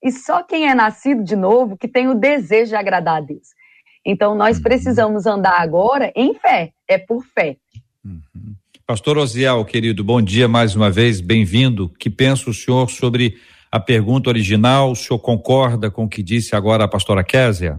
E 0.07 0.11
só 0.11 0.41
quem 0.41 0.69
é 0.69 0.73
nascido 0.73 1.21
de 1.21 1.35
novo 1.35 1.75
que 1.75 1.85
tem 1.85 2.07
o 2.07 2.15
desejo 2.15 2.69
de 2.69 2.75
agradar 2.77 3.17
a 3.17 3.19
Deus. 3.19 3.49
Então 4.05 4.35
nós 4.35 4.55
uhum. 4.55 4.63
precisamos 4.63 5.25
andar 5.25 5.59
agora 5.59 6.13
em 6.15 6.33
fé, 6.33 6.71
é 6.87 6.97
por 6.97 7.25
fé. 7.25 7.57
Uhum. 8.05 8.55
Pastor 8.85 9.17
Osiel, 9.17 9.65
querido, 9.65 10.05
bom 10.05 10.21
dia 10.21 10.47
mais 10.47 10.77
uma 10.77 10.89
vez, 10.89 11.19
bem-vindo. 11.19 11.89
Que 11.99 12.09
pensa 12.09 12.49
o 12.49 12.53
senhor 12.53 12.89
sobre 12.89 13.35
a 13.69 13.81
pergunta 13.81 14.29
original? 14.29 14.91
O 14.91 14.95
senhor 14.95 15.19
concorda 15.19 15.91
com 15.91 16.05
o 16.05 16.09
que 16.09 16.23
disse 16.23 16.55
agora 16.55 16.85
a 16.85 16.87
pastora 16.87 17.21
Késia? 17.21 17.77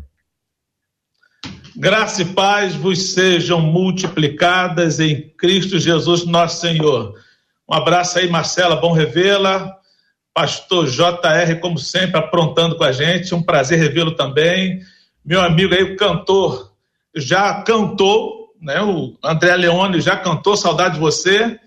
Graça 1.75 2.21
e 2.21 2.27
paz 2.27 2.75
vos 2.75 3.15
sejam 3.15 3.59
multiplicadas 3.63 5.01
em 5.01 5.31
Cristo 5.31 5.79
Jesus, 5.79 6.27
nosso 6.27 6.61
Senhor. 6.61 7.15
Um 7.67 7.73
abraço 7.73 8.19
aí, 8.19 8.29
Marcela, 8.29 8.77
bom 8.77 8.93
revê-la. 8.93 9.78
Pastor 10.39 10.87
JR, 10.87 11.59
como 11.61 11.81
sempre, 11.81 12.17
aprontando 12.17 12.77
com 12.77 12.85
a 12.85 12.93
gente. 12.93 13.35
Um 13.35 13.43
prazer 13.43 13.77
revê-lo 13.77 14.15
também. 14.15 14.81
Meu 15.25 15.41
amigo 15.41 15.75
aí, 15.75 15.83
o 15.83 15.97
cantor, 15.97 16.71
já 17.13 17.61
cantou, 17.63 18.55
né? 18.61 18.81
O 18.81 19.19
André 19.21 19.57
Leone 19.57 20.01
já 20.01 20.17
cantou, 20.17 20.57
saudade 20.57 20.95
de 20.95 21.01
você. 21.01 21.59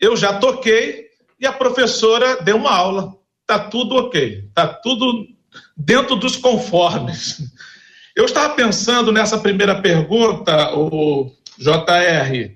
Eu 0.00 0.16
já 0.16 0.32
toquei 0.32 1.10
e 1.38 1.46
a 1.46 1.52
professora 1.52 2.42
deu 2.42 2.56
uma 2.56 2.72
aula. 2.72 3.14
Tá 3.46 3.60
tudo 3.60 3.94
ok, 3.94 4.48
tá 4.52 4.66
tudo 4.66 5.24
dentro 5.76 6.16
dos 6.16 6.34
conformes. 6.34 7.52
Eu 8.16 8.24
estava 8.24 8.52
pensando 8.54 9.12
nessa 9.12 9.38
primeira 9.38 9.80
pergunta, 9.80 10.74
o 10.74 11.30
JR, 11.56 12.50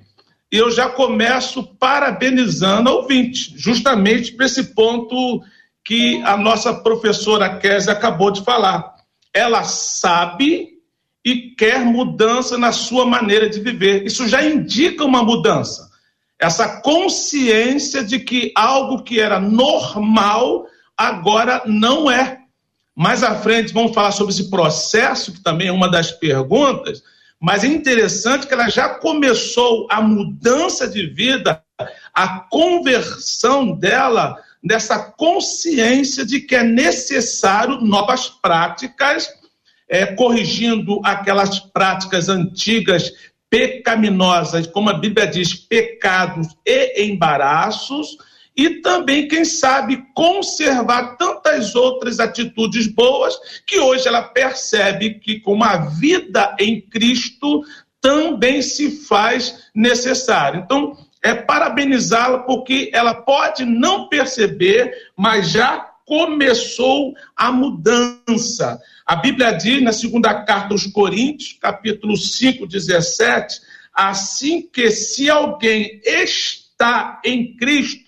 e 0.53 0.57
eu 0.57 0.71
já 0.71 0.89
começo 0.89 1.63
parabenizando 1.79 2.89
a 2.89 2.95
ouvinte, 2.95 3.53
justamente 3.57 4.33
para 4.33 4.47
esse 4.47 4.75
ponto 4.75 5.43
que 5.85 6.23
a 6.23 6.37
nossa 6.37 6.75
professora 6.75 7.59
Kézia 7.59 7.93
acabou 7.93 8.31
de 8.31 8.43
falar. 8.43 8.95
Ela 9.33 9.65
sabe 9.65 10.77
e 11.25 11.55
quer 11.57 11.85
mudança 11.85 12.57
na 12.57 12.71
sua 12.71 13.05
maneira 13.05 13.49
de 13.49 13.61
viver. 13.61 14.07
Isso 14.07 14.29
já 14.29 14.45
indica 14.45 15.05
uma 15.05 15.23
mudança. 15.23 15.91
Essa 16.39 16.81
consciência 16.81 18.05
de 18.05 18.21
que 18.21 18.53
algo 18.55 19.03
que 19.03 19.19
era 19.19 19.41
normal 19.41 20.67
agora 20.97 21.63
não 21.67 22.11
é. 22.11 22.39
Mais 22.95 23.23
à 23.23 23.35
frente 23.35 23.73
vamos 23.73 23.95
falar 23.95 24.13
sobre 24.13 24.33
esse 24.33 24.49
processo, 24.49 25.33
que 25.33 25.43
também 25.43 25.69
é 25.69 25.73
uma 25.73 25.91
das 25.91 26.13
perguntas, 26.13 27.03
mas 27.47 27.63
é 27.63 27.69
interessante 27.69 28.45
que 28.45 28.53
ela 28.53 28.69
já 28.69 28.89
começou 28.89 29.87
a 29.89 30.01
mudança 30.01 30.89
de 30.89 31.07
vida, 31.07 31.63
a 32.13 32.41
conversão 32.41 33.71
dela 33.71 34.37
nessa 34.61 34.99
consciência 34.99 36.27
de 36.27 36.41
que 36.41 36.57
é 36.57 36.65
necessário 36.65 37.81
novas 37.81 38.29
práticas, 38.29 39.29
é, 39.89 40.07
corrigindo 40.07 41.01
aquelas 41.05 41.61
práticas 41.61 42.29
antigas 42.29 43.13
pecaminosas, 43.49 44.67
como 44.67 44.91
a 44.91 44.99
Bíblia 44.99 45.29
diz, 45.29 45.55
pecados 45.55 46.49
e 46.67 47.05
embaraços, 47.05 48.19
e 48.57 48.81
também, 48.81 49.29
quem 49.29 49.45
sabe, 49.45 50.03
conservar 50.15 51.17
tantas 51.17 51.75
outras 51.75 52.19
atitudes 52.19 52.87
boas 52.87 53.39
que 53.67 53.79
hoje 53.79 54.09
ela 54.09 54.23
percebe 54.23 55.15
que 55.21 55.41
com 55.41 55.53
uma 55.53 55.77
vida 55.77 56.57
em 56.59 56.81
Cristo 56.81 57.63
também 58.01 58.63
se 58.63 59.05
faz 59.05 59.69
necessário. 59.75 60.63
Então, 60.65 60.97
é 61.23 61.35
parabenizá-la 61.35 62.39
porque 62.39 62.91
ela 62.95 63.13
pode 63.13 63.65
não 63.65 64.09
perceber, 64.09 64.93
mas 65.17 65.51
já 65.51 65.93
começou 66.07 67.15
a 67.37 67.51
mudança. 67.51 68.81
A 69.05 69.17
Bíblia 69.17 69.53
diz 69.53 69.83
na 69.83 69.93
segunda 69.93 70.33
carta 70.45 70.73
aos 70.73 70.87
Coríntios, 70.87 71.59
capítulo 71.61 72.17
5, 72.17 72.67
17, 72.67 73.61
assim 73.93 74.63
que 74.63 74.91
se 74.91 75.29
alguém 75.29 76.01
está 76.05 77.21
em 77.25 77.57
Cristo, 77.57 78.06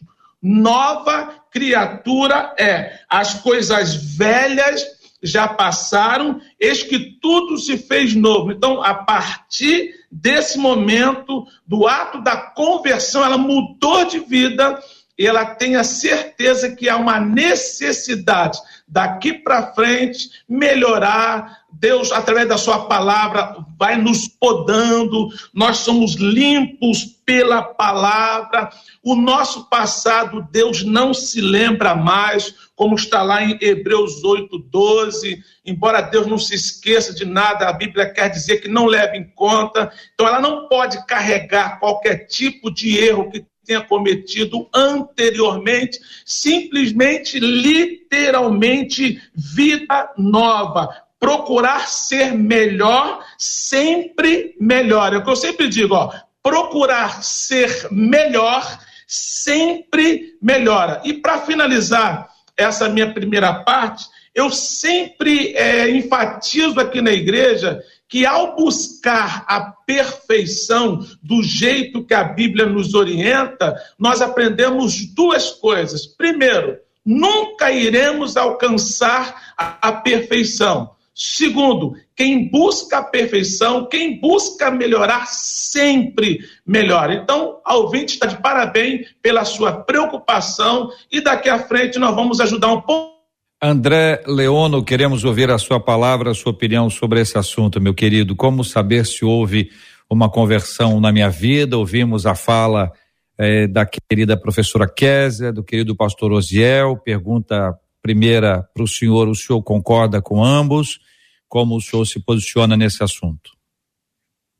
nova 0.48 1.34
criatura 1.50 2.54
é. 2.58 3.00
As 3.08 3.34
coisas 3.34 3.94
velhas 3.94 4.82
já 5.22 5.46
passaram, 5.46 6.40
eis 6.58 6.82
que 6.82 6.98
tudo 7.20 7.58
se 7.58 7.76
fez 7.76 8.14
novo. 8.14 8.52
Então, 8.52 8.82
a 8.82 8.94
partir 8.94 9.94
desse 10.10 10.56
momento, 10.56 11.44
do 11.66 11.86
ato 11.86 12.22
da 12.22 12.36
conversão, 12.36 13.24
ela 13.24 13.36
mudou 13.36 14.06
de 14.06 14.20
vida 14.20 14.80
ela 15.26 15.44
tem 15.44 15.74
a 15.74 15.82
certeza 15.82 16.74
que 16.76 16.88
há 16.88 16.96
uma 16.96 17.18
necessidade 17.18 18.58
daqui 18.86 19.32
para 19.32 19.74
frente 19.74 20.30
melhorar. 20.48 21.58
Deus, 21.70 22.12
através 22.12 22.48
da 22.48 22.56
Sua 22.56 22.86
palavra, 22.86 23.56
vai 23.78 23.96
nos 23.96 24.26
podando, 24.26 25.28
nós 25.52 25.78
somos 25.78 26.14
limpos 26.14 27.04
pela 27.26 27.62
palavra. 27.62 28.70
O 29.02 29.14
nosso 29.14 29.68
passado, 29.68 30.46
Deus 30.50 30.82
não 30.82 31.12
se 31.12 31.40
lembra 31.40 31.94
mais, 31.94 32.54
como 32.74 32.94
está 32.94 33.22
lá 33.22 33.42
em 33.42 33.58
Hebreus 33.60 34.24
8, 34.24 34.56
12. 34.58 35.42
Embora 35.66 36.00
Deus 36.00 36.26
não 36.26 36.38
se 36.38 36.54
esqueça 36.54 37.12
de 37.12 37.26
nada, 37.26 37.68
a 37.68 37.72
Bíblia 37.72 38.10
quer 38.10 38.30
dizer 38.30 38.58
que 38.58 38.68
não 38.68 38.86
leva 38.86 39.16
em 39.16 39.24
conta. 39.34 39.92
Então, 40.14 40.26
ela 40.26 40.40
não 40.40 40.68
pode 40.68 41.04
carregar 41.06 41.78
qualquer 41.78 42.26
tipo 42.26 42.70
de 42.70 42.96
erro 42.96 43.30
que 43.30 43.44
tenha 43.68 43.82
cometido 43.82 44.66
anteriormente, 44.74 46.00
simplesmente, 46.24 47.38
literalmente, 47.38 49.20
vida 49.34 50.10
nova. 50.16 50.88
Procurar 51.20 51.86
ser 51.86 52.32
melhor, 52.32 53.22
sempre 53.36 54.56
melhor. 54.58 55.12
É 55.12 55.18
o 55.18 55.22
que 55.22 55.30
eu 55.30 55.36
sempre 55.36 55.68
digo, 55.68 55.94
ó, 55.94 56.10
procurar 56.42 57.22
ser 57.22 57.88
melhor, 57.90 58.64
sempre 59.06 60.38
melhora. 60.40 61.02
E 61.04 61.12
para 61.12 61.42
finalizar 61.42 62.30
essa 62.56 62.88
minha 62.88 63.12
primeira 63.12 63.52
parte, 63.64 64.06
eu 64.34 64.50
sempre 64.50 65.54
é, 65.54 65.90
enfatizo 65.90 66.80
aqui 66.80 67.02
na 67.02 67.12
igreja 67.12 67.82
que 68.08 68.24
ao 68.24 68.56
buscar 68.56 69.44
a 69.46 69.60
perfeição 69.60 71.04
do 71.22 71.42
jeito 71.42 72.04
que 72.04 72.14
a 72.14 72.24
Bíblia 72.24 72.66
nos 72.66 72.94
orienta, 72.94 73.76
nós 73.98 74.22
aprendemos 74.22 75.04
duas 75.14 75.50
coisas. 75.50 76.06
Primeiro, 76.06 76.78
nunca 77.04 77.70
iremos 77.70 78.36
alcançar 78.36 79.52
a, 79.56 79.88
a 79.88 79.92
perfeição. 79.92 80.90
Segundo, 81.14 81.96
quem 82.14 82.48
busca 82.48 82.98
a 82.98 83.02
perfeição, 83.02 83.86
quem 83.86 84.20
busca 84.20 84.70
melhorar, 84.70 85.26
sempre 85.26 86.38
melhora. 86.64 87.12
Então, 87.12 87.60
a 87.64 87.76
ouvinte 87.76 88.14
está 88.14 88.26
de 88.26 88.40
parabéns 88.40 89.08
pela 89.20 89.44
sua 89.44 89.72
preocupação 89.72 90.90
e 91.10 91.20
daqui 91.20 91.48
à 91.48 91.58
frente 91.58 91.98
nós 91.98 92.14
vamos 92.14 92.40
ajudar 92.40 92.68
um 92.68 92.80
pouco 92.80 93.17
André 93.60 94.22
Leono, 94.24 94.84
queremos 94.84 95.24
ouvir 95.24 95.50
a 95.50 95.58
sua 95.58 95.80
palavra, 95.80 96.30
a 96.30 96.34
sua 96.34 96.52
opinião 96.52 96.88
sobre 96.88 97.20
esse 97.20 97.36
assunto, 97.36 97.80
meu 97.80 97.92
querido. 97.92 98.36
Como 98.36 98.62
saber 98.62 99.04
se 99.04 99.24
houve 99.24 99.72
uma 100.08 100.30
conversão 100.30 101.00
na 101.00 101.10
minha 101.10 101.28
vida? 101.28 101.76
Ouvimos 101.76 102.24
a 102.24 102.36
fala 102.36 102.92
eh, 103.36 103.66
da 103.66 103.84
querida 103.84 104.36
professora 104.36 104.88
Kézia, 104.88 105.52
do 105.52 105.64
querido 105.64 105.96
pastor 105.96 106.30
Osiel. 106.30 106.98
Pergunta 106.98 107.76
primeira 108.00 108.62
para 108.72 108.84
o 108.84 108.86
senhor: 108.86 109.26
o 109.26 109.34
senhor 109.34 109.60
concorda 109.60 110.22
com 110.22 110.44
ambos? 110.44 111.00
Como 111.48 111.76
o 111.76 111.80
senhor 111.80 112.04
se 112.06 112.20
posiciona 112.20 112.76
nesse 112.76 113.02
assunto? 113.02 113.50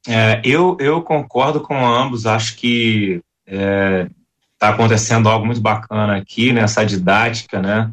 É, 0.09 0.43
eu, 0.45 0.76
eu 0.81 1.02
concordo 1.02 1.61
com 1.61 1.87
ambos. 1.87 2.26
Acho 2.26 2.57
que 2.57 3.21
está 3.47 3.62
é, 3.62 4.11
tá 4.59 4.71
acontecendo 4.71 5.28
algo 5.28 5.47
muito 5.47 5.61
bacana 5.61 6.17
aqui 6.17 6.52
nessa 6.52 6.85
didática, 6.85 7.62
né? 7.62 7.93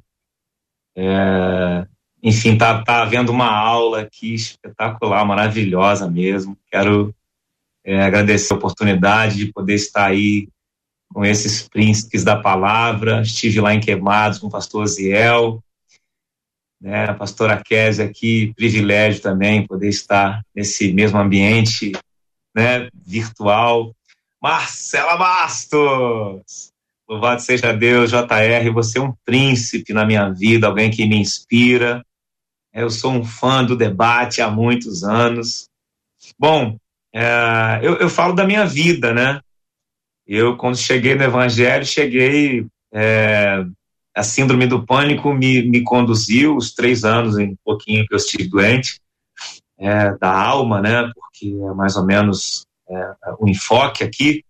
É, 0.96 1.86
enfim, 2.24 2.58
tá, 2.58 2.84
tá 2.84 3.02
havendo 3.02 3.32
uma 3.32 3.50
aula 3.50 4.02
aqui 4.02 4.34
espetacular, 4.34 5.26
maravilhosa 5.26 6.10
mesmo. 6.10 6.58
Quero 6.72 7.14
é, 7.84 8.02
agradecer 8.02 8.54
a 8.54 8.58
oportunidade 8.58 9.38
de 9.38 9.52
poder 9.52 9.76
estar 9.76 10.06
aí 10.06 10.48
com 11.14 11.24
esses 11.24 11.68
príncipes 11.68 12.24
da 12.24 12.36
palavra. 12.36 13.22
Estive 13.22 13.62
lá 13.62 13.74
em 13.74 13.80
Queimados 13.80 14.40
com 14.40 14.48
o 14.48 14.52
pastor 14.52 14.88
Ziel, 14.88 15.64
né, 16.82 17.06
a 17.06 17.14
pastora 17.14 17.62
Kézia 17.64 18.06
aqui, 18.06 18.54
privilégio 18.56 19.22
também 19.22 19.66
poder 19.66 19.90
estar 19.90 20.42
nesse 20.54 20.94
mesmo 20.94 21.18
ambiente 21.18 21.92
né, 22.56 22.90
virtual. 22.94 23.96
Marcela 24.42 25.18
Bastos! 25.18 26.75
Louvado 27.08 27.40
seja 27.40 27.72
Deus, 27.72 28.10
JR, 28.10 28.72
você 28.74 28.98
é 28.98 29.02
um 29.02 29.14
príncipe 29.24 29.94
na 29.94 30.06
minha 30.06 30.28
vida, 30.30 30.66
alguém 30.66 30.90
que 30.90 31.06
me 31.06 31.18
inspira. 31.18 32.04
Eu 32.74 32.90
sou 32.90 33.12
um 33.12 33.24
fã 33.24 33.64
do 33.64 33.76
debate 33.76 34.42
há 34.42 34.50
muitos 34.50 35.04
anos. 35.04 35.70
Bom, 36.38 36.78
é, 37.14 37.80
eu, 37.84 37.96
eu, 37.98 38.10
falo 38.10 38.34
da 38.34 38.44
minha 38.44 38.66
vida, 38.66 39.14
né? 39.14 39.40
Eu, 40.26 40.58
quando 40.58 40.78
cheguei 40.78 41.14
no 41.14 41.24
Evangelho, 41.24 41.86
cheguei. 41.86 42.66
É, 42.92 43.64
a 44.16 44.24
síndrome 44.24 44.66
do 44.66 44.86
pânico 44.86 45.34
me, 45.34 45.62
me 45.62 45.84
conduziu 45.84 46.56
os 46.56 46.74
três 46.74 47.04
anos, 47.04 47.36
um 47.36 47.56
pouquinho 47.64 48.06
que 48.08 48.14
eu 48.14 48.18
estive 48.18 48.48
doente, 48.48 49.00
é, 49.78 50.18
da 50.18 50.32
alma, 50.32 50.82
né? 50.82 51.12
Porque 51.14 51.50
é 51.50 51.74
mais 51.74 51.96
ou 51.98 52.06
menos 52.06 52.66
é, 52.90 53.14
o 53.38 53.48
enfoque 53.48 54.04
aqui 54.04 54.44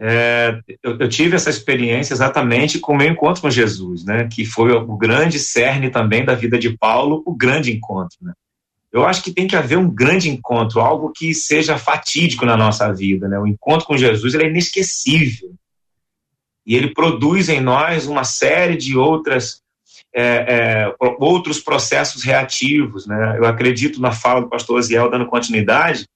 é, 0.00 0.60
eu, 0.82 0.96
eu, 0.98 1.08
tive 1.08 1.34
essa 1.34 1.50
experiência 1.50 2.14
exatamente 2.14 2.78
com 2.78 2.92
o 2.92 2.96
meu 2.96 3.08
encontro 3.08 3.42
com 3.42 3.50
Jesus, 3.50 4.04
né? 4.04 4.28
Que 4.30 4.44
foi 4.44 4.72
o 4.72 4.96
grande 4.96 5.40
cerne 5.40 5.90
também 5.90 6.24
da 6.24 6.36
vida 6.36 6.56
de 6.56 6.76
Paulo, 6.76 7.22
o 7.26 7.34
grande 7.34 7.72
encontro, 7.72 8.16
né? 8.22 8.32
Eu 8.92 9.04
acho 9.04 9.22
que 9.22 9.32
tem 9.32 9.46
que 9.46 9.56
haver 9.56 9.76
um 9.76 9.90
grande 9.90 10.30
encontro, 10.30 10.80
algo 10.80 11.12
que 11.12 11.34
seja 11.34 11.76
fatídico 11.76 12.46
na 12.46 12.56
nossa 12.56 12.90
vida, 12.92 13.28
né? 13.28 13.38
O 13.38 13.46
encontro 13.46 13.86
com 13.86 13.98
Jesus 13.98 14.34
ele 14.34 14.44
é 14.44 14.48
inesquecível. 14.48 15.52
e 16.64 16.76
ele 16.76 16.94
produz 16.94 17.48
em 17.48 17.60
nós 17.60 18.06
uma 18.06 18.24
série 18.24 18.76
de 18.76 18.96
outras 18.96 19.62
é, 20.14 20.22
é, 20.22 20.94
outros 21.18 21.60
processos 21.60 22.22
reativos. 22.22 23.06
Né? 23.06 23.36
Eu 23.38 23.46
acredito 23.46 24.00
na 24.00 24.12
fala 24.12 24.42
do 24.42 24.48
pastor 24.48 24.78
Aziel 24.78 25.10
dando 25.10 25.26
continuidade 25.26 26.06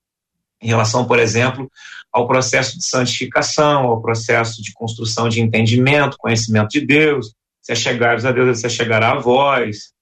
em 0.61 0.69
relação, 0.69 1.05
por 1.05 1.19
exemplo, 1.19 1.71
ao 2.13 2.27
processo 2.27 2.77
de 2.77 2.85
santificação, 2.85 3.85
ao 3.85 4.03
processo 4.03 4.63
de 4.63 4.73
construção 4.73 5.29
de 5.29 5.41
entendimento, 5.41 6.19
conhecimento 6.19 6.69
de 6.69 6.85
Deus. 6.85 7.35
Se 7.63 7.75
chegares 7.75 8.25
a 8.25 8.33
Deus, 8.33 8.61
se 8.61 8.69
chegará 8.69 9.13
a 9.13 9.19
vós. 9.19 9.93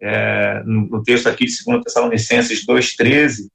É, 0.00 0.62
no, 0.64 1.02
texto 1.02 1.26
aqui 1.26 1.44
de 1.44 1.52
2 1.64 1.82
Tessalonicenses 1.82 2.64
2,13, 2.64 3.48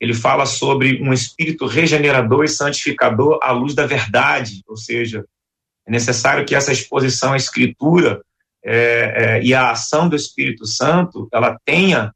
ele 0.00 0.14
fala 0.14 0.46
sobre 0.46 1.00
um 1.02 1.12
espírito 1.12 1.66
regenerador 1.66 2.44
e 2.44 2.48
santificador 2.48 3.38
à 3.42 3.52
luz 3.52 3.74
da 3.74 3.86
verdade, 3.86 4.62
ou 4.66 4.76
seja, 4.76 5.24
é 5.86 5.90
necessário 5.90 6.44
que 6.46 6.54
essa 6.54 6.72
exposição 6.72 7.34
à 7.34 7.36
Escritura 7.36 8.22
é, 8.64 9.38
é, 9.38 9.42
e 9.42 9.52
a 9.52 9.70
ação 9.70 10.08
do 10.08 10.16
Espírito 10.16 10.66
Santo 10.66 11.28
ela 11.30 11.58
tenha 11.66 12.12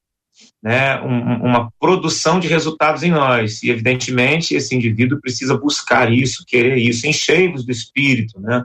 né, 0.68 1.00
um, 1.00 1.46
uma 1.46 1.72
produção 1.80 2.38
de 2.38 2.46
resultados 2.46 3.02
em 3.02 3.10
nós. 3.10 3.62
E, 3.62 3.70
evidentemente, 3.70 4.54
esse 4.54 4.76
indivíduo 4.76 5.18
precisa 5.18 5.56
buscar 5.56 6.12
isso, 6.12 6.44
querer 6.46 6.76
isso, 6.76 7.06
enchei-vos 7.06 7.64
do 7.64 7.72
Espírito, 7.72 8.38
né? 8.38 8.62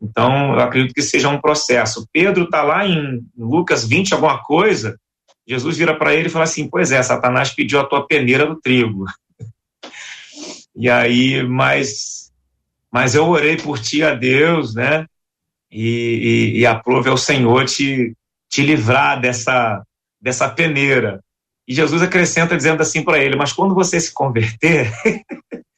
Então, 0.00 0.54
eu 0.54 0.60
acredito 0.60 0.94
que 0.94 1.02
seja 1.02 1.28
um 1.28 1.38
processo. 1.38 2.08
Pedro 2.10 2.44
está 2.44 2.62
lá 2.62 2.86
em 2.86 3.22
Lucas 3.36 3.86
20, 3.86 4.14
alguma 4.14 4.42
coisa, 4.42 4.98
Jesus 5.46 5.76
vira 5.76 5.94
para 5.94 6.14
ele 6.14 6.28
e 6.28 6.30
fala 6.30 6.44
assim: 6.44 6.66
Pois 6.66 6.90
é, 6.90 7.02
Satanás 7.02 7.50
pediu 7.50 7.80
a 7.80 7.84
tua 7.84 8.06
peneira 8.06 8.46
do 8.46 8.58
trigo. 8.58 9.04
e 10.74 10.88
aí, 10.88 11.42
mas, 11.42 12.32
mas 12.90 13.14
eu 13.14 13.28
orei 13.28 13.58
por 13.58 13.78
ti 13.78 14.02
a 14.02 14.14
Deus, 14.14 14.74
né? 14.74 15.04
E, 15.70 16.54
e, 16.54 16.60
e 16.60 16.66
aprove 16.66 17.10
ao 17.10 17.18
Senhor 17.18 17.66
te, 17.66 18.16
te 18.48 18.62
livrar 18.62 19.20
dessa, 19.20 19.84
dessa 20.20 20.48
peneira. 20.48 21.22
E 21.66 21.74
Jesus 21.74 22.02
acrescenta 22.02 22.56
dizendo 22.56 22.82
assim 22.82 23.02
para 23.02 23.18
ele: 23.18 23.36
Mas 23.36 23.52
quando 23.52 23.74
você 23.74 24.00
se 24.00 24.12
converter. 24.12 24.92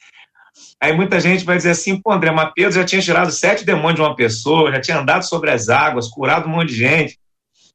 Aí 0.83 0.93
muita 0.93 1.21
gente 1.21 1.45
vai 1.45 1.57
dizer 1.57 1.71
assim, 1.71 1.97
pô, 2.01 2.11
André, 2.11 2.33
mas 2.33 2.51
Pedro 2.57 2.73
já 2.73 2.85
tinha 2.85 3.01
tirado 3.01 3.31
sete 3.31 3.65
demônios 3.65 3.95
de 3.95 4.01
uma 4.03 4.17
pessoa, 4.17 4.73
já 4.73 4.81
tinha 4.81 4.99
andado 4.99 5.23
sobre 5.23 5.49
as 5.49 5.69
águas, 5.69 6.09
curado 6.09 6.49
um 6.49 6.51
monte 6.51 6.71
de 6.71 6.75
gente. 6.75 7.21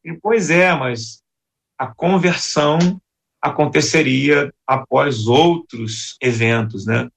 E, 0.03 0.13
pois 0.13 0.49
é, 0.49 0.75
mas 0.75 1.21
a 1.79 1.87
conversão 1.87 2.99
aconteceria 3.41 4.53
após 4.67 5.25
outros 5.25 6.17
eventos, 6.21 6.85
né? 6.85 7.07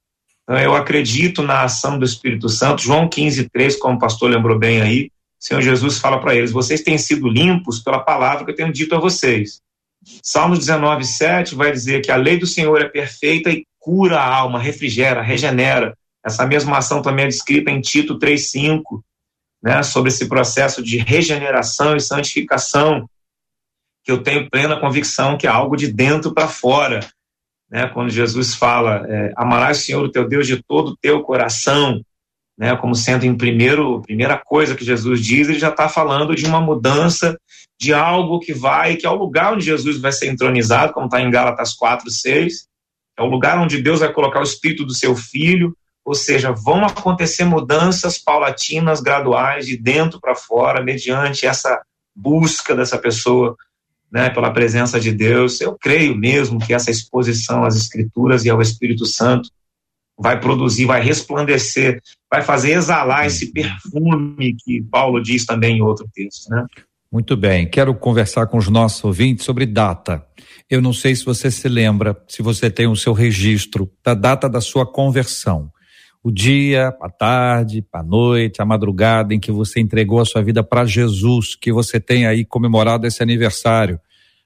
Então, 0.45 0.59
eu 0.61 0.77
acredito 0.77 1.43
na 1.43 1.63
ação 1.63 1.99
do 1.99 2.05
Espírito 2.05 2.49
Santo. 2.49 2.83
João 2.83 3.09
15, 3.09 3.49
3, 3.51 3.77
como 3.77 3.97
o 3.97 3.99
pastor 3.99 4.31
lembrou 4.31 4.59
bem 4.59 4.81
aí, 4.81 5.11
Senhor 5.41 5.63
Jesus 5.63 5.99
fala 5.99 6.21
para 6.21 6.35
eles: 6.35 6.53
vocês 6.53 6.83
têm 6.83 6.99
sido 6.99 7.27
limpos 7.27 7.81
pela 7.81 7.99
palavra 7.99 8.45
que 8.45 8.51
eu 8.51 8.55
tenho 8.55 8.73
dito 8.73 8.95
a 8.95 9.01
vocês. 9.01 9.63
Salmos 10.23 10.59
19, 10.59 11.05
7 11.05 11.55
vai 11.55 11.73
dizer 11.73 12.03
que 12.03 12.13
a 12.13 12.17
lei 12.17 12.39
do 12.39 12.47
Senhor 12.47 12.81
é 12.81 12.89
perfeita 12.89 13.51
e 13.51 13.67
cura 13.79 14.19
a 14.19 14.35
alma, 14.35 14.59
refrigera, 14.59 15.23
regenera. 15.23 15.97
Essa 16.25 16.47
mesma 16.47 16.79
ação 16.79 17.01
também 17.01 17.25
é 17.25 17.29
descrita 17.29 17.71
em 17.71 17.81
Tito 17.81 18.19
3,5, 18.19 19.03
né, 19.63 19.83
sobre 19.83 20.11
esse 20.11 20.27
processo 20.29 20.83
de 20.83 20.99
regeneração 20.99 21.97
e 21.97 22.01
santificação, 22.01 23.09
que 24.05 24.13
eu 24.13 24.23
tenho 24.23 24.49
plena 24.51 24.81
convicção 24.81 25.37
que 25.37 25.47
é 25.47 25.51
algo 25.51 25.77
de 25.77 25.91
dentro 25.91 26.33
para 26.33 26.49
fora. 26.49 27.01
Né, 27.71 27.87
quando 27.89 28.11
Jesus 28.11 28.55
fala, 28.55 29.07
é, 29.09 29.33
amarás 29.37 29.79
o 29.79 29.83
Senhor, 29.83 30.05
o 30.05 30.11
teu 30.11 30.29
Deus, 30.29 30.47
de 30.47 30.63
todo 30.63 30.91
o 30.91 30.97
teu 30.97 31.23
coração, 31.23 32.03
né, 32.61 32.77
como 32.77 32.95
sendo 32.95 33.25
em 33.25 33.35
primeiro, 33.35 34.03
primeira 34.03 34.37
coisa 34.37 34.75
que 34.75 34.85
Jesus 34.85 35.25
diz, 35.25 35.49
ele 35.49 35.59
já 35.59 35.71
está 35.71 35.89
falando 35.89 36.37
de 36.37 36.45
uma 36.45 36.61
mudança, 36.61 37.41
de 37.81 37.95
algo 37.95 38.39
que 38.39 38.53
vai, 38.53 38.97
que 38.97 39.07
é 39.07 39.11
o 39.11 39.15
lugar 39.15 39.55
onde 39.55 39.65
Jesus 39.65 39.99
vai 39.99 40.13
ser 40.13 40.29
entronizado, 40.29 40.93
como 40.93 41.07
está 41.07 41.23
em 41.23 41.31
Gálatas 41.31 41.73
4, 41.73 42.11
6, 42.11 42.67
é 43.19 43.23
o 43.23 43.27
lugar 43.27 43.59
onde 43.59 43.81
Deus 43.81 44.01
vai 44.01 44.13
colocar 44.13 44.41
o 44.41 44.45
espírito 44.45 44.85
do 44.85 44.93
seu 44.93 45.17
filho, 45.17 45.75
ou 46.05 46.15
seja, 46.15 46.53
vão 46.53 46.85
acontecer 46.85 47.45
mudanças 47.45 48.19
paulatinas, 48.19 49.01
graduais, 49.01 49.65
de 49.65 49.79
dentro 49.79 50.21
para 50.21 50.35
fora, 50.35 50.85
mediante 50.85 51.47
essa 51.47 51.81
busca 52.15 52.77
dessa 52.77 52.99
pessoa 52.99 53.57
né, 54.13 54.29
pela 54.29 54.53
presença 54.53 55.01
de 55.01 55.13
Deus. 55.13 55.63
Eu 55.63 55.79
creio 55.81 56.15
mesmo 56.15 56.59
que 56.59 56.75
essa 56.75 56.91
exposição 56.91 57.65
às 57.65 57.75
Escrituras 57.75 58.45
e 58.45 58.51
ao 58.51 58.61
Espírito 58.61 59.07
Santo 59.07 59.49
vai 60.21 60.39
produzir, 60.39 60.85
vai 60.85 61.03
resplandecer, 61.03 62.01
vai 62.31 62.43
fazer 62.43 62.73
exalar 62.73 63.27
esse 63.27 63.53
perfume 63.53 64.55
que 64.63 64.83
Paulo 64.83 65.23
diz 65.23 65.47
também 65.47 65.79
em 65.79 65.83
outro 65.83 66.07
texto, 66.15 66.51
né? 66.51 66.67
Muito 67.11 67.37
bem, 67.37 67.69
quero 67.69 67.93
conversar 67.95 68.47
com 68.47 68.59
os 68.59 68.69
nossos 68.69 69.03
ouvintes 69.03 69.45
sobre 69.45 69.67
data. 69.67 70.25
Eu 70.69 70.81
não 70.81 70.93
sei 70.93 71.17
se 71.17 71.25
você 71.25 71.51
se 71.51 71.69
lembra, 71.69 72.17
se 72.29 72.43
você 72.43 72.71
tem 72.71 72.87
o 72.87 72.95
seu 72.95 73.13
registro 73.13 73.91
da 74.05 74.15
data 74.15 74.49
da 74.49 74.61
sua 74.61 74.87
conversão. 74.87 75.73
O 76.23 76.31
dia, 76.31 76.95
a 77.01 77.09
tarde, 77.09 77.85
a 77.93 78.03
noite, 78.03 78.63
a 78.63 78.65
madrugada 78.65 79.35
em 79.35 79.41
que 79.41 79.51
você 79.51 79.81
entregou 79.81 80.21
a 80.21 80.25
sua 80.25 80.43
vida 80.43 80.63
para 80.63 80.85
Jesus, 80.85 81.57
que 81.57 81.73
você 81.73 81.99
tem 81.99 82.27
aí 82.27 82.45
comemorado 82.45 83.07
esse 83.07 83.23
aniversário. 83.23 83.99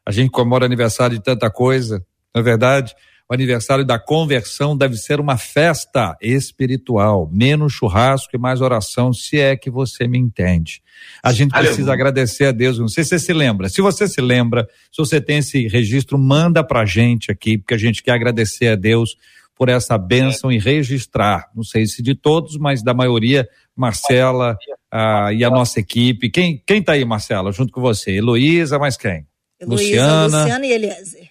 A 0.06 0.12
gente 0.12 0.30
comemora 0.30 0.64
aniversário 0.64 1.18
de 1.18 1.22
tanta 1.22 1.50
coisa, 1.50 1.98
não 2.34 2.40
é 2.40 2.44
verdade? 2.44 2.94
O 3.28 3.32
aniversário 3.32 3.84
da 3.84 3.98
conversão 3.98 4.76
deve 4.76 4.96
ser 4.96 5.18
uma 5.18 5.38
festa 5.38 6.16
espiritual, 6.20 7.28
menos 7.32 7.72
churrasco 7.72 8.30
e 8.34 8.38
mais 8.38 8.60
oração, 8.60 9.12
se 9.12 9.38
é 9.38 9.56
que 9.56 9.70
você 9.70 10.06
me 10.06 10.18
entende. 10.18 10.82
A 11.22 11.32
gente 11.32 11.52
precisa 11.52 11.92
agradecer 11.92 12.46
a 12.46 12.52
Deus. 12.52 12.78
Não 12.78 12.88
sei 12.88 13.02
se 13.02 13.10
você 13.10 13.18
se 13.18 13.32
lembra. 13.32 13.68
Se 13.68 13.80
você 13.80 14.06
se 14.06 14.20
lembra, 14.20 14.68
se 14.92 14.98
você 14.98 15.20
tem 15.20 15.38
esse 15.38 15.66
registro, 15.68 16.18
manda 16.18 16.62
pra 16.62 16.84
gente 16.84 17.30
aqui, 17.30 17.56
porque 17.56 17.74
a 17.74 17.78
gente 17.78 18.02
quer 18.02 18.12
agradecer 18.12 18.68
a 18.68 18.76
Deus 18.76 19.16
por 19.56 19.68
essa 19.68 19.96
bênção 19.96 20.50
é. 20.50 20.54
e 20.54 20.58
registrar. 20.58 21.48
Não 21.54 21.62
sei 21.62 21.86
se 21.86 22.02
de 22.02 22.14
todos, 22.14 22.58
mas 22.58 22.82
da 22.82 22.92
maioria, 22.92 23.48
Marcela 23.74 24.56
ah, 24.90 25.32
e 25.32 25.42
a 25.44 25.50
nossa 25.50 25.80
equipe. 25.80 26.28
Quem, 26.28 26.62
quem 26.66 26.82
tá 26.82 26.92
aí, 26.92 27.04
Marcela, 27.04 27.52
junto 27.52 27.72
com 27.72 27.80
você? 27.80 28.12
Heloísa, 28.12 28.78
mais 28.78 28.96
quem? 28.96 29.26
Heloísa, 29.58 29.84
Luciana. 29.84 30.42
Luciana 30.42 30.66
e 30.66 30.72
Eliezer. 30.72 31.23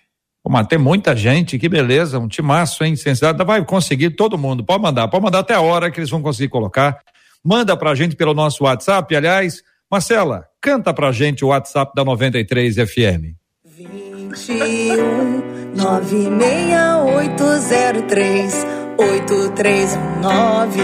Pô, 0.43 0.49
mas 0.49 0.67
tem 0.67 0.77
muita 0.77 1.15
gente, 1.15 1.57
que 1.57 1.69
beleza, 1.69 2.19
um 2.19 2.27
timaço, 2.27 2.83
hein? 2.83 2.97
Sensibilidade, 2.97 3.47
vai 3.47 3.63
conseguir 3.63 4.09
todo 4.09 4.37
mundo. 4.37 4.61
Pode 4.63 4.83
mandar, 4.83 5.07
pode 5.07 5.23
mandar 5.23 5.39
até 5.39 5.53
a 5.53 5.61
hora 5.61 5.89
que 5.89 6.01
eles 6.01 6.09
vão 6.09 6.21
conseguir 6.21 6.49
colocar. 6.49 6.99
Manda 7.41 7.77
pra 7.77 7.95
gente 7.95 8.17
pelo 8.17 8.33
nosso 8.33 8.65
WhatsApp, 8.65 9.15
aliás. 9.15 9.63
Marcela, 9.89 10.45
canta 10.59 10.93
pra 10.93 11.13
gente 11.13 11.45
o 11.45 11.47
WhatsApp 11.47 11.93
da 11.95 12.03
93 12.03 12.75
FM. 12.75 13.37
21 13.63 15.41
96803 15.75 18.65
8319 18.97 20.81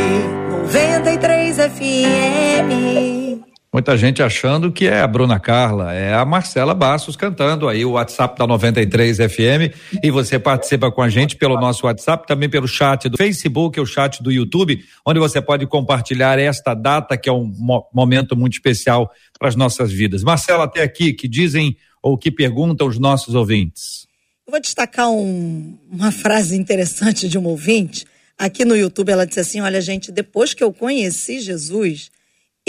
93 0.62 1.58
FM. 1.58 3.29
Muita 3.72 3.96
gente 3.96 4.24
achando 4.24 4.72
que 4.72 4.88
é 4.88 5.00
a 5.00 5.08
Bruna 5.08 5.40
Carla, 5.40 5.94
é 5.94 6.12
a 6.12 6.26
Marcela 6.26 6.74
Bassos 6.74 7.16
cantando 7.16 7.68
aí 7.68 7.86
o 7.86 7.92
WhatsApp 7.92 8.36
da 8.36 8.48
93 8.48 9.18
FM 9.18 9.78
e 10.02 10.10
você 10.10 10.40
participa 10.40 10.92
com 10.92 11.04
a 11.04 11.10
gente 11.10 11.36
pelo 11.36 11.54
nosso 11.60 11.86
WhatsApp, 11.86 12.26
também 12.26 12.50
pelo 12.50 12.68
chat 12.68 13.08
do 13.08 13.16
Facebook, 13.16 13.80
o 13.80 13.86
chat 13.86 14.24
do 14.24 14.32
YouTube, 14.32 14.84
onde 15.06 15.20
você 15.20 15.40
pode 15.40 15.68
compartilhar 15.68 16.40
esta 16.40 16.74
data 16.74 17.16
que 17.16 17.30
é 17.30 17.32
um 17.32 17.46
mo 17.46 17.88
momento 17.94 18.36
muito 18.36 18.54
especial 18.54 19.12
para 19.38 19.50
as 19.50 19.56
nossas 19.56 19.92
vidas. 19.92 20.24
Marcela, 20.24 20.64
até 20.64 20.82
aqui, 20.82 21.14
que 21.14 21.28
dizem 21.28 21.78
ou 22.02 22.18
que 22.18 22.32
perguntam 22.32 22.88
os 22.88 22.98
nossos 22.98 23.36
ouvintes. 23.36 24.08
Eu 24.48 24.52
vou 24.52 24.60
destacar 24.60 25.12
um, 25.12 25.78
uma 25.92 26.12
frase 26.12 26.58
interessante 26.58 27.30
de 27.30 27.38
um 27.38 27.46
ouvinte. 27.46 28.04
Aqui 28.36 28.66
no 28.66 28.76
YouTube 28.76 29.12
ela 29.12 29.28
disse 29.28 29.42
assim: 29.42 29.62
Olha, 29.62 29.80
gente, 29.80 30.12
depois 30.12 30.56
que 30.56 30.64
eu 30.64 30.74
conheci 30.74 31.40
Jesus, 31.40 32.10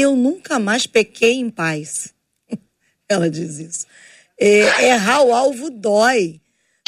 eu 0.00 0.16
nunca 0.16 0.58
mais 0.58 0.86
pequei 0.86 1.34
em 1.34 1.50
paz. 1.50 2.14
Ela 3.08 3.30
diz 3.30 3.58
isso. 3.58 3.86
É, 4.38 4.88
errar 4.88 5.22
o 5.22 5.34
alvo 5.34 5.70
dói. 5.70 6.40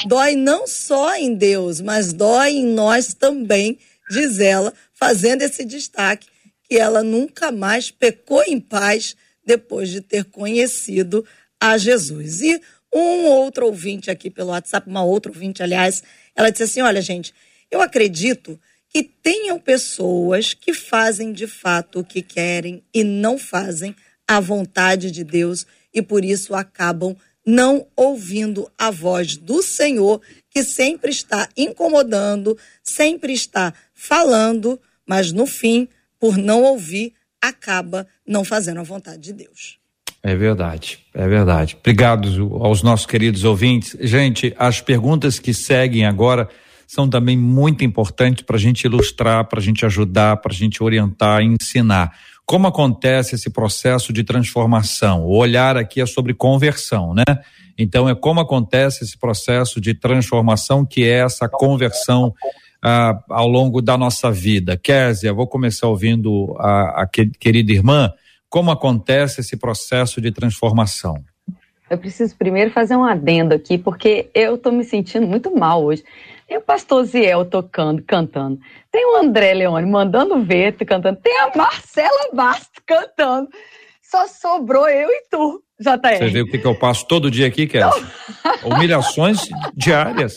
Dói 0.06 0.34
não 0.34 0.66
só 0.66 1.14
em 1.14 1.34
Deus, 1.34 1.80
mas 1.80 2.12
dói 2.12 2.52
em 2.52 2.66
nós 2.66 3.14
também, 3.14 3.78
diz 4.10 4.40
ela, 4.40 4.74
fazendo 4.92 5.42
esse 5.42 5.64
destaque, 5.64 6.26
que 6.68 6.76
ela 6.76 7.04
nunca 7.04 7.52
mais 7.52 7.90
pecou 7.90 8.42
em 8.42 8.58
paz 8.58 9.14
depois 9.44 9.90
de 9.90 10.00
ter 10.00 10.24
conhecido 10.24 11.24
a 11.60 11.78
Jesus. 11.78 12.40
E 12.40 12.60
um 12.92 13.26
outro 13.26 13.66
ouvinte 13.66 14.10
aqui 14.10 14.28
pelo 14.28 14.50
WhatsApp, 14.50 14.88
uma 14.88 15.04
outra 15.04 15.30
ouvinte, 15.30 15.62
aliás, 15.62 16.02
ela 16.34 16.50
disse 16.50 16.64
assim: 16.64 16.82
Olha, 16.82 17.00
gente, 17.00 17.32
eu 17.70 17.80
acredito 17.80 18.58
que 18.92 19.02
tenham 19.02 19.58
pessoas 19.58 20.52
que 20.52 20.74
fazem 20.74 21.32
de 21.32 21.46
fato 21.46 22.00
o 22.00 22.04
que 22.04 22.20
querem 22.20 22.82
e 22.92 23.02
não 23.02 23.38
fazem 23.38 23.96
a 24.28 24.38
vontade 24.38 25.10
de 25.10 25.24
Deus 25.24 25.66
e 25.94 26.02
por 26.02 26.24
isso 26.24 26.54
acabam 26.54 27.16
não 27.44 27.86
ouvindo 27.96 28.70
a 28.78 28.90
voz 28.90 29.36
do 29.36 29.62
Senhor, 29.62 30.20
que 30.48 30.62
sempre 30.62 31.10
está 31.10 31.48
incomodando, 31.56 32.56
sempre 32.82 33.32
está 33.32 33.72
falando, 33.94 34.78
mas 35.06 35.32
no 35.32 35.46
fim, 35.46 35.88
por 36.20 36.36
não 36.36 36.62
ouvir 36.62 37.14
acaba 37.40 38.06
não 38.26 38.44
fazendo 38.44 38.78
a 38.78 38.84
vontade 38.84 39.22
de 39.22 39.32
Deus. 39.32 39.78
É 40.22 40.36
verdade, 40.36 41.00
é 41.12 41.26
verdade. 41.26 41.76
Obrigado 41.80 42.28
aos 42.62 42.80
nossos 42.80 43.06
queridos 43.06 43.42
ouvintes. 43.42 43.96
Gente, 44.00 44.54
as 44.56 44.80
perguntas 44.80 45.40
que 45.40 45.52
seguem 45.52 46.04
agora 46.04 46.48
são 46.92 47.08
também 47.08 47.38
muito 47.38 47.82
importantes 47.82 48.44
para 48.44 48.56
a 48.56 48.58
gente 48.58 48.84
ilustrar, 48.84 49.48
para 49.48 49.58
a 49.58 49.62
gente 49.62 49.86
ajudar, 49.86 50.36
para 50.36 50.52
a 50.52 50.54
gente 50.54 50.82
orientar, 50.82 51.40
ensinar. 51.40 52.12
Como 52.44 52.66
acontece 52.66 53.34
esse 53.34 53.48
processo 53.48 54.12
de 54.12 54.22
transformação? 54.22 55.24
O 55.24 55.34
olhar 55.34 55.74
aqui 55.78 56.02
é 56.02 56.06
sobre 56.06 56.34
conversão, 56.34 57.14
né? 57.14 57.24
Então, 57.78 58.10
é 58.10 58.14
como 58.14 58.40
acontece 58.40 59.04
esse 59.04 59.16
processo 59.16 59.80
de 59.80 59.94
transformação, 59.94 60.84
que 60.84 61.02
é 61.02 61.20
essa 61.20 61.48
conversão 61.48 62.34
ah, 62.84 63.18
ao 63.30 63.48
longo 63.48 63.80
da 63.80 63.96
nossa 63.96 64.30
vida. 64.30 64.76
Kézia, 64.76 65.32
vou 65.32 65.46
começar 65.46 65.88
ouvindo 65.88 66.54
a, 66.58 67.04
a 67.04 67.06
querida 67.06 67.72
irmã, 67.72 68.12
como 68.50 68.70
acontece 68.70 69.40
esse 69.40 69.56
processo 69.56 70.20
de 70.20 70.30
transformação? 70.30 71.24
Eu 71.88 71.96
preciso 71.96 72.36
primeiro 72.36 72.70
fazer 72.70 72.96
um 72.96 73.04
adendo 73.04 73.54
aqui, 73.54 73.78
porque 73.78 74.30
eu 74.34 74.56
estou 74.56 74.72
me 74.72 74.84
sentindo 74.84 75.26
muito 75.26 75.54
mal 75.54 75.82
hoje. 75.84 76.02
Tem 76.52 76.58
o 76.58 76.62
pastor 76.62 77.02
Ziel 77.04 77.46
tocando, 77.46 78.02
cantando. 78.02 78.60
Tem 78.90 79.06
o 79.06 79.16
André 79.16 79.54
Leone 79.54 79.90
mandando 79.90 80.38
ver, 80.42 80.76
cantando. 80.84 81.18
Tem 81.18 81.34
a 81.40 81.50
Marcela 81.56 82.28
Bastos 82.30 82.82
cantando. 82.84 83.48
Só 84.02 84.26
sobrou 84.28 84.86
eu 84.86 85.08
e 85.08 85.22
tu, 85.30 85.62
JR. 85.80 86.18
Você 86.18 86.28
vê 86.28 86.42
o 86.42 86.46
que, 86.46 86.58
que 86.58 86.66
eu 86.66 86.78
passo 86.78 87.08
todo 87.08 87.30
dia 87.30 87.46
aqui, 87.46 87.66
Kézia? 87.66 87.90
Humilhações 88.66 89.48
diárias. 89.74 90.36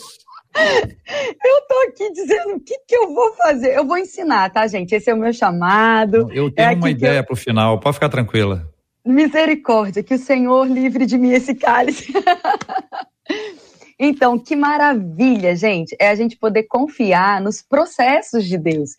Eu 0.56 1.60
tô 1.68 1.74
aqui 1.90 2.10
dizendo 2.14 2.54
o 2.54 2.60
que, 2.60 2.78
que 2.88 2.96
eu 2.96 3.12
vou 3.12 3.34
fazer. 3.34 3.76
Eu 3.76 3.86
vou 3.86 3.98
ensinar, 3.98 4.48
tá, 4.48 4.66
gente? 4.66 4.94
Esse 4.94 5.10
é 5.10 5.14
o 5.14 5.18
meu 5.18 5.34
chamado. 5.34 6.32
Eu 6.32 6.50
tenho 6.50 6.70
é 6.70 6.74
uma 6.74 6.88
ideia 6.88 7.18
eu... 7.18 7.24
pro 7.24 7.36
final, 7.36 7.78
pode 7.78 7.92
ficar 7.92 8.08
tranquila. 8.08 8.66
Misericórdia, 9.04 10.02
que 10.02 10.14
o 10.14 10.18
Senhor 10.18 10.66
livre 10.66 11.04
de 11.04 11.18
mim 11.18 11.32
esse 11.32 11.54
cálice. 11.54 12.10
então, 13.98 14.38
que 14.38 14.54
maravilha, 14.54 15.56
gente, 15.56 15.96
é 15.98 16.08
a 16.08 16.14
gente 16.14 16.36
poder 16.36 16.64
confiar 16.64 17.40
nos 17.40 17.62
processos 17.62 18.44
de 18.44 18.58
Deus. 18.58 18.90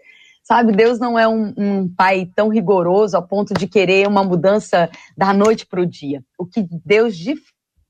Sabe, 0.44 0.72
Deus 0.72 0.98
não 0.98 1.20
é 1.20 1.28
um, 1.28 1.54
um 1.58 1.94
pai 1.94 2.30
tão 2.34 2.48
rigoroso 2.48 3.18
a 3.18 3.22
ponto 3.22 3.54
de 3.54 3.68
querer 3.68 4.08
uma 4.08 4.24
mudança 4.24 4.90
da 5.16 5.34
noite 5.34 5.66
para 5.66 5.82
o 5.82 5.86
dia. 5.86 6.24
O 6.38 6.46
que 6.46 6.66
Deus 6.86 7.18
de 7.18 7.36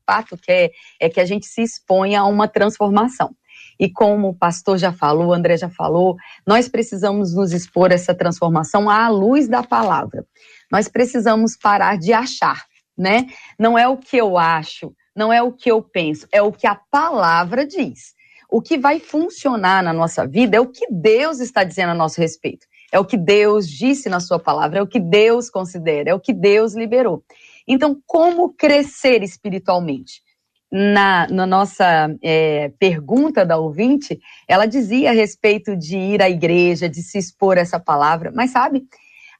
fato 0.04 0.36
quer 0.36 0.72
é 1.00 1.08
que 1.08 1.20
a 1.20 1.24
gente 1.24 1.46
se 1.46 1.62
exponha 1.62 2.20
a 2.20 2.26
uma 2.26 2.48
transformação. 2.48 3.34
E 3.78 3.88
como 3.88 4.30
o 4.30 4.34
pastor 4.34 4.76
já 4.76 4.92
falou, 4.92 5.28
o 5.28 5.32
André 5.32 5.56
já 5.56 5.70
falou, 5.70 6.16
nós 6.46 6.68
precisamos 6.68 7.32
nos 7.32 7.52
expor 7.52 7.92
a 7.92 7.94
essa 7.94 8.14
transformação 8.14 8.90
à 8.90 9.08
luz 9.08 9.46
da 9.46 9.62
palavra. 9.62 10.26
Nós 10.70 10.88
precisamos 10.88 11.56
parar 11.56 11.96
de 11.96 12.12
achar, 12.12 12.64
né? 12.96 13.26
Não 13.56 13.78
é 13.78 13.86
o 13.86 13.96
que 13.96 14.16
eu 14.16 14.36
acho, 14.36 14.92
não 15.18 15.32
é 15.32 15.42
o 15.42 15.52
que 15.52 15.70
eu 15.70 15.82
penso, 15.82 16.28
é 16.30 16.40
o 16.40 16.52
que 16.52 16.66
a 16.66 16.76
palavra 16.76 17.66
diz. 17.66 18.14
O 18.48 18.62
que 18.62 18.78
vai 18.78 19.00
funcionar 19.00 19.82
na 19.82 19.92
nossa 19.92 20.26
vida 20.26 20.56
é 20.56 20.60
o 20.60 20.68
que 20.68 20.86
Deus 20.90 21.40
está 21.40 21.64
dizendo 21.64 21.90
a 21.90 21.94
nosso 21.94 22.20
respeito. 22.20 22.66
É 22.90 22.98
o 22.98 23.04
que 23.04 23.16
Deus 23.16 23.68
disse 23.68 24.08
na 24.08 24.20
sua 24.20 24.38
palavra, 24.38 24.78
é 24.78 24.82
o 24.82 24.86
que 24.86 25.00
Deus 25.00 25.50
considera, 25.50 26.10
é 26.10 26.14
o 26.14 26.20
que 26.20 26.32
Deus 26.32 26.74
liberou. 26.74 27.22
Então, 27.66 28.00
como 28.06 28.54
crescer 28.54 29.22
espiritualmente? 29.22 30.22
na, 30.70 31.26
na 31.28 31.46
nossa 31.46 32.14
é, 32.22 32.70
pergunta 32.78 33.44
da 33.44 33.56
ouvinte, 33.56 34.20
ela 34.46 34.66
dizia 34.66 35.10
a 35.10 35.14
respeito 35.14 35.74
de 35.74 35.96
ir 35.96 36.22
à 36.22 36.28
igreja, 36.28 36.88
de 36.88 37.02
se 37.02 37.18
expor 37.18 37.56
a 37.56 37.62
essa 37.62 37.80
palavra, 37.80 38.30
mas 38.34 38.50
sabe, 38.50 38.84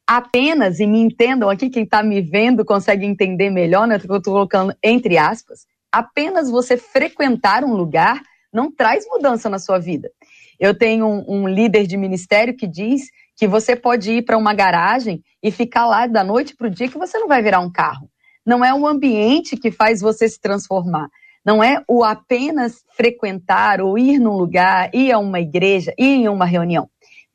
apenas, 0.09 0.81
e 0.81 0.87
me 0.87 0.99
entendam 0.99 1.51
aqui, 1.51 1.69
quem 1.69 1.83
está 1.83 2.03
me 2.03 2.23
vendo 2.23 2.65
consegue 2.65 3.05
entender 3.05 3.51
melhor, 3.51 3.87
né? 3.87 3.97
Eu 3.97 4.17
estou 4.17 4.33
colocando 4.33 4.75
entre 4.83 5.19
aspas, 5.19 5.67
apenas 5.93 6.51
você 6.51 6.79
frequentar 6.79 7.63
um 7.63 7.75
lugar 7.75 8.23
não 8.51 8.73
traz 8.73 9.05
mudança 9.07 9.51
na 9.51 9.59
sua 9.59 9.79
vida. 9.79 10.11
Eu 10.59 10.77
tenho 10.77 11.07
um, 11.07 11.43
um 11.43 11.49
líder 11.49 11.87
de 11.87 11.99
ministério 11.99 12.57
que 12.57 12.67
diz 12.67 13.11
que 13.37 13.47
você 13.47 13.77
pode 13.77 14.11
ir 14.11 14.23
para 14.23 14.39
uma 14.39 14.55
garagem 14.55 15.23
e 15.43 15.51
ficar 15.51 15.87
lá 15.87 16.07
da 16.07 16.25
noite 16.25 16.57
para 16.57 16.69
o 16.69 16.71
dia 16.71 16.89
que 16.89 16.97
você 16.97 17.19
não 17.19 17.29
vai 17.29 17.43
virar 17.43 17.61
um 17.61 17.71
carro. 17.71 18.11
Não 18.47 18.65
é 18.65 18.73
o 18.73 18.87
ambiente 18.87 19.59
que 19.59 19.71
faz 19.71 20.01
você 20.01 20.27
se 20.27 20.41
transformar. 20.41 21.11
Não 21.45 21.63
é 21.63 21.83
o 21.87 22.03
apenas 22.03 22.83
frequentar 22.97 23.83
ou 23.83 23.99
ir 23.99 24.19
num 24.19 24.37
lugar, 24.37 24.91
ir 24.95 25.13
a 25.13 25.19
uma 25.19 25.39
igreja, 25.39 25.93
ir 25.99 26.07
em 26.07 26.29
uma 26.29 26.47
reunião. 26.47 26.89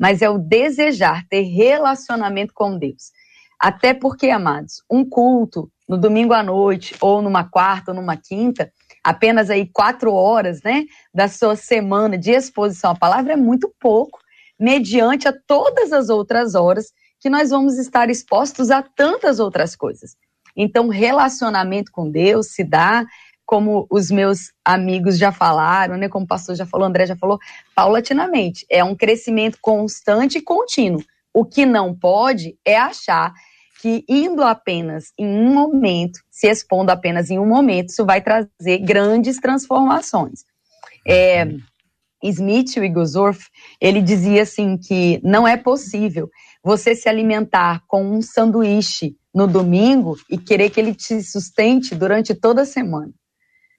Mas 0.04 0.22
é 0.22 0.30
o 0.30 0.38
desejar 0.38 1.26
ter 1.30 1.44
relacionamento 1.44 2.54
com 2.54 2.78
Deus. 2.78 3.14
Até 3.58 3.94
porque, 3.94 4.30
amados, 4.30 4.84
um 4.92 5.08
culto 5.08 5.72
no 5.88 5.98
domingo 5.98 6.34
à 6.34 6.44
noite, 6.44 6.94
ou 7.00 7.22
numa 7.22 7.46
quarta, 7.46 7.92
ou 7.92 7.96
numa 7.96 8.18
quinta, 8.18 8.70
apenas 9.02 9.50
aí 9.50 9.66
quatro 9.66 10.14
horas, 10.14 10.62
né, 10.62 10.84
da 11.14 11.30
sua 11.30 11.56
semana 11.56 12.18
de 12.18 12.32
exposição 12.32 12.92
à 12.92 12.96
palavra 12.96 13.32
é 13.32 13.38
muito 13.38 13.74
pouco, 13.80 14.20
mediante 14.60 15.26
a 15.26 15.34
todas 15.48 15.94
as 15.94 16.10
outras 16.10 16.54
horas 16.54 16.92
que 17.18 17.30
nós 17.30 17.52
vamos 17.52 17.78
estar 17.78 18.10
expostos 18.10 18.72
a 18.72 18.82
tantas 18.82 19.40
outras 19.40 19.74
coisas. 19.74 20.18
Então, 20.54 20.90
relacionamento 20.90 21.94
com 21.94 22.12
Deus 22.12 22.48
se 22.48 22.66
dá, 22.66 23.06
como 23.46 23.86
os 23.90 24.10
meus 24.10 24.52
amigos 24.64 25.18
já 25.18 25.32
falaram, 25.32 25.98
né, 25.98 26.08
como 26.08 26.26
o 26.26 26.28
pastor 26.28 26.56
já 26.56 26.66
falou, 26.66 26.88
André 26.88 27.06
já 27.06 27.16
falou, 27.16 27.40
paulatinamente. 27.76 28.66
É 28.70 28.84
um 28.84 28.96
crescimento 28.96 29.58
constante 29.62 30.38
e 30.38 30.42
contínuo. 30.42 31.04
O 31.34 31.44
que 31.44 31.66
não 31.66 31.96
pode 31.96 32.58
é 32.66 32.78
achar 32.78 33.34
que 33.82 34.06
indo 34.08 34.42
apenas 34.44 35.12
em 35.18 35.28
um 35.28 35.54
momento, 35.54 36.20
se 36.32 36.48
expondo 36.48 36.92
apenas 36.92 37.30
em 37.30 37.38
um 37.38 37.46
momento, 37.46 37.90
isso 37.90 38.06
vai 38.06 38.22
trazer 38.22 38.80
grandes 38.80 39.40
transformações. 39.42 40.46
É, 41.06 41.46
Smith 42.24 42.78
Wigglesworth, 42.78 43.42
ele 43.82 44.02
dizia 44.02 44.44
assim 44.44 44.78
que 44.78 45.20
não 45.22 45.46
é 45.46 45.58
possível 45.58 46.30
você 46.64 46.96
se 46.96 47.10
alimentar 47.10 47.84
com 47.86 48.06
um 48.06 48.22
sanduíche 48.22 49.18
no 49.36 49.48
domingo 49.48 50.16
e 50.30 50.38
querer 50.38 50.70
que 50.70 50.80
ele 50.80 50.96
te 50.96 51.22
sustente 51.22 51.94
durante 51.94 52.34
toda 52.34 52.62
a 52.62 52.66
semana. 52.66 53.12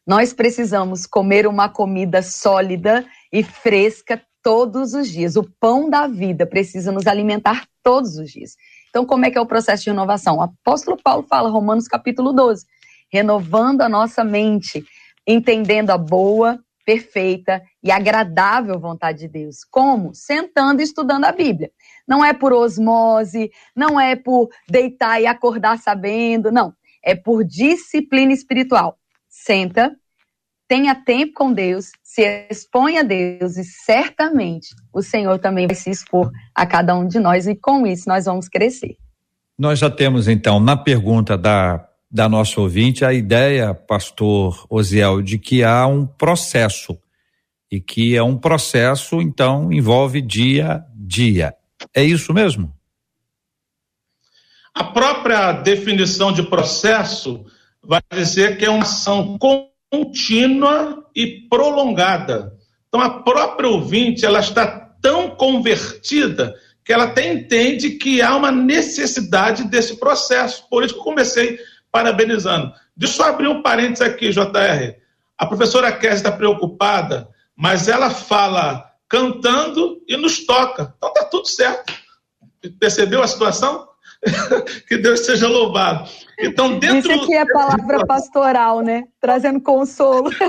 Nós 0.07 0.35
precisamos 0.35 1.07
comer 1.07 1.47
uma 1.47 1.69
comida 1.69 2.23
sólida 2.23 3.07
e 3.33 3.43
fresca 3.43 4.23
todos 4.43 4.93
os 4.93 5.09
dias. 5.09 5.35
O 5.35 5.51
pão 5.59 5.89
da 5.89 6.07
vida 6.07 6.47
precisa 6.47 6.93
nos 6.93 7.07
alimentar 7.07 7.67
todos 7.83 8.19
os 8.19 8.31
dias. 8.31 8.55
Então, 8.91 9.07
como 9.07 9.25
é 9.25 9.31
que 9.31 9.39
é 9.39 9.41
o 9.41 9.47
processo 9.47 9.85
de 9.85 9.91
renovação? 9.91 10.37
O 10.37 10.43
apóstolo 10.43 10.99
Paulo 11.03 11.27
fala, 11.27 11.49
Romanos 11.49 11.89
capítulo 11.89 12.35
12, 12.35 12.67
renovando 13.11 13.81
a 13.81 13.89
nossa 13.89 14.23
mente, 14.23 14.85
entendendo 15.27 15.91
a 15.91 15.97
boa, 15.97 16.63
perfeita 16.85 17.63
e 17.83 17.91
agradável 17.91 18.79
vontade 18.79 19.21
de 19.21 19.29
Deus. 19.29 19.65
Como? 19.71 20.15
Sentando 20.15 20.83
e 20.83 20.85
estudando 20.85 21.25
a 21.25 21.33
Bíblia. 21.33 21.71
Não 22.07 22.23
é 22.23 22.35
por 22.35 22.53
osmose, 22.53 23.51
não 23.75 23.99
é 23.99 24.15
por 24.15 24.51
deitar 24.69 25.19
e 25.21 25.27
acordar 25.27 25.79
sabendo, 25.79 26.53
não. 26.53 26.75
É 27.03 27.15
por 27.15 27.43
disciplina 27.43 28.35
espiritual. 28.35 28.99
Senta, 29.37 29.91
tenha 30.69 30.95
tempo 30.95 31.33
com 31.35 31.53
Deus, 31.53 31.91
se 32.03 32.47
expõe 32.49 32.99
a 32.99 33.03
Deus 33.03 33.57
e 33.57 33.65
certamente 33.65 34.69
o 34.93 35.03
Senhor 35.03 35.39
também 35.39 35.67
vai 35.67 35.75
se 35.75 35.91
expor 35.91 36.31
a 36.55 36.65
cada 36.65 36.95
um 36.95 37.07
de 37.07 37.19
nós 37.19 37.47
e 37.49 37.57
com 37.57 37.85
isso 37.85 38.09
nós 38.09 38.27
vamos 38.27 38.49
crescer. 38.49 38.97
Nós 39.59 39.81
já 39.81 39.91
temos 39.91 40.29
então 40.29 40.61
na 40.61 40.77
pergunta 40.77 41.37
da 41.37 41.89
da 42.11 42.29
nossa 42.29 42.61
ouvinte 42.61 43.05
a 43.05 43.13
ideia, 43.13 43.75
pastor 43.75 44.65
Osiel, 44.71 45.21
de 45.21 45.37
que 45.37 45.65
há 45.65 45.85
um 45.85 46.07
processo 46.07 46.97
e 47.69 47.81
que 47.81 48.15
é 48.15 48.23
um 48.23 48.39
processo, 48.39 49.21
então, 49.21 49.73
envolve 49.73 50.23
dia 50.23 50.75
a 50.75 50.85
dia. 50.95 51.57
É 51.93 52.05
isso 52.05 52.33
mesmo? 52.33 52.73
A 54.73 54.85
própria 54.85 55.51
definição 55.55 56.33
de 56.33 56.45
processo 56.45 57.45
vai 57.87 58.01
dizer 58.13 58.57
que 58.57 58.65
é 58.65 58.71
uma 58.71 58.83
ação 58.83 59.39
contínua 59.39 61.05
e 61.15 61.47
prolongada. 61.49 62.53
Então, 62.89 63.01
a 63.01 63.23
própria 63.23 63.69
ouvinte 63.69 64.25
ela 64.25 64.41
está 64.41 64.67
tão 65.01 65.31
convertida 65.31 66.55
que 66.85 66.93
ela 66.93 67.05
até 67.05 67.33
entende 67.33 67.91
que 67.91 68.21
há 68.21 68.37
uma 68.37 68.53
necessidade 68.53 69.65
desse 69.65 69.97
processo. 69.97 70.69
Por 70.69 70.85
isso 70.85 70.95
que 70.95 71.01
eu 71.01 71.05
comecei 71.05 71.59
parabenizando. 71.91 72.73
Deixa 72.97 73.23
eu 73.23 73.27
abrir 73.27 73.49
um 73.49 73.63
parênteses 73.63 74.03
aqui, 74.03 74.31
JR. 74.31 74.95
A 75.39 75.47
professora 75.47 75.93
Kézia 75.93 76.17
está 76.17 76.33
preocupada, 76.33 77.29
mas 77.57 77.89
ela 77.89 78.11
fala 78.11 78.85
cantando 79.09 80.03
e 80.09 80.17
nos 80.17 80.45
toca. 80.45 80.95
Então 80.97 81.13
tá 81.13 81.25
tudo 81.25 81.49
certo. 81.49 81.93
Percebeu 82.79 83.23
a 83.23 83.29
situação? 83.29 83.89
que 84.89 84.97
Deus 84.97 85.21
seja 85.21 85.49
louvado. 85.49 86.09
Então, 86.39 86.79
dentro. 86.79 87.13
Isso 87.13 87.25
aqui 87.25 87.35
é 87.35 87.45
palavra 87.47 88.07
pastoral, 88.07 88.81
né? 88.81 89.05
Trazendo 89.21 89.61
consolo. 89.61 90.31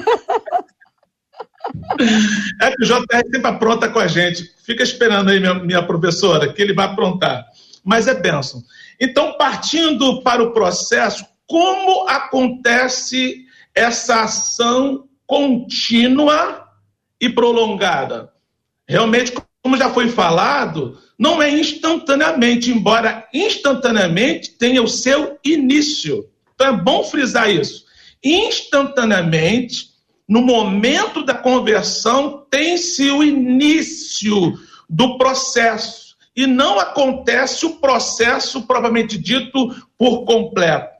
É 2.62 2.70
que 2.72 2.84
o 2.84 2.86
JR 2.86 3.24
sempre 3.24 3.48
apronta 3.48 3.90
com 3.90 3.98
a 3.98 4.06
gente. 4.06 4.54
Fica 4.64 4.84
esperando 4.84 5.30
aí, 5.32 5.40
minha, 5.40 5.56
minha 5.56 5.82
professora, 5.82 6.54
que 6.54 6.62
ele 6.62 6.74
vai 6.74 6.86
aprontar. 6.86 7.44
Mas 7.84 8.08
é 8.08 8.14
bênção. 8.14 8.62
Então, 9.00 9.36
partindo 9.38 10.22
para 10.22 10.44
o 10.44 10.54
processo, 10.54 11.26
como 11.48 12.08
acontece 12.08 13.46
essa 13.74 14.24
ação 14.24 15.08
contínua 15.26 16.68
e 17.20 17.30
prolongada? 17.30 18.32
Realmente, 18.88 19.34
como 19.64 19.78
já 19.78 19.90
foi 19.90 20.10
falado, 20.10 20.98
não 21.18 21.42
é 21.42 21.50
instantaneamente, 21.50 22.72
embora 22.72 23.28
instantaneamente 23.34 24.52
tenha 24.52 24.84
o 24.84 24.88
seu 24.88 25.38
início. 25.44 26.30
Então 26.54 26.68
é 26.68 26.72
bom 26.72 27.04
frisar 27.04 27.50
isso. 27.50 27.86
Instantaneamente, 28.24 29.90
no 30.28 30.42
momento 30.42 31.24
da 31.24 31.34
conversão, 31.34 32.46
tem-se 32.50 33.10
o 33.12 33.24
início 33.24 34.54
do 34.90 35.18
processo. 35.18 36.16
E 36.36 36.46
não 36.46 36.80
acontece 36.80 37.66
o 37.66 37.78
processo 37.78 38.64
propriamente 38.64 39.18
dito 39.18 39.74
por 39.98 40.26
completo. 40.26 40.96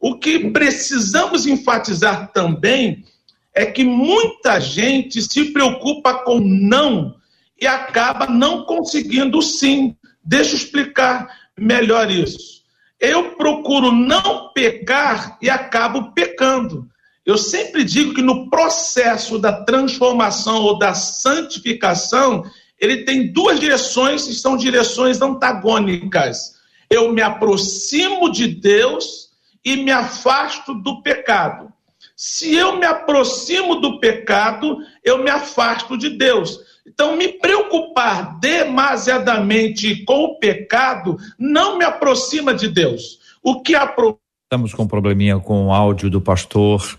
O 0.00 0.16
que 0.16 0.50
precisamos 0.50 1.46
enfatizar 1.46 2.30
também 2.32 3.04
é 3.52 3.66
que 3.66 3.82
muita 3.82 4.60
gente 4.60 5.20
se 5.22 5.46
preocupa 5.46 6.14
com 6.22 6.38
não 6.38 7.15
e 7.60 7.66
acaba 7.66 8.26
não 8.26 8.64
conseguindo 8.64 9.40
sim. 9.42 9.96
Deixa 10.24 10.52
eu 10.52 10.56
explicar 10.56 11.28
melhor 11.56 12.10
isso. 12.10 12.62
Eu 13.00 13.34
procuro 13.36 13.92
não 13.92 14.52
pecar 14.52 15.38
e 15.40 15.50
acabo 15.50 16.12
pecando. 16.12 16.88
Eu 17.24 17.36
sempre 17.36 17.84
digo 17.84 18.14
que 18.14 18.22
no 18.22 18.48
processo 18.48 19.38
da 19.38 19.64
transformação 19.64 20.62
ou 20.62 20.78
da 20.78 20.94
santificação, 20.94 22.44
ele 22.78 23.04
tem 23.04 23.32
duas 23.32 23.58
direções 23.58 24.26
e 24.28 24.34
são 24.34 24.56
direções 24.56 25.20
antagônicas. 25.20 26.54
Eu 26.88 27.12
me 27.12 27.20
aproximo 27.20 28.30
de 28.30 28.46
Deus 28.46 29.30
e 29.64 29.76
me 29.76 29.90
afasto 29.90 30.72
do 30.72 31.02
pecado. 31.02 31.72
Se 32.14 32.54
eu 32.54 32.78
me 32.78 32.86
aproximo 32.86 33.76
do 33.76 33.98
pecado, 33.98 34.78
eu 35.04 35.22
me 35.22 35.28
afasto 35.28 35.98
de 35.98 36.10
Deus. 36.10 36.60
Então, 36.86 37.16
me 37.16 37.28
preocupar 37.28 38.38
demasiadamente 38.38 40.04
com 40.04 40.24
o 40.24 40.38
pecado 40.38 41.16
não 41.38 41.76
me 41.76 41.84
aproxima 41.84 42.54
de 42.54 42.68
Deus. 42.68 43.18
O 43.42 43.60
que 43.62 43.74
apro... 43.74 44.18
Estamos 44.44 44.72
com 44.72 44.84
um 44.84 44.88
probleminha 44.88 45.38
com 45.38 45.66
o 45.66 45.72
áudio 45.72 46.08
do 46.08 46.20
pastor 46.20 46.98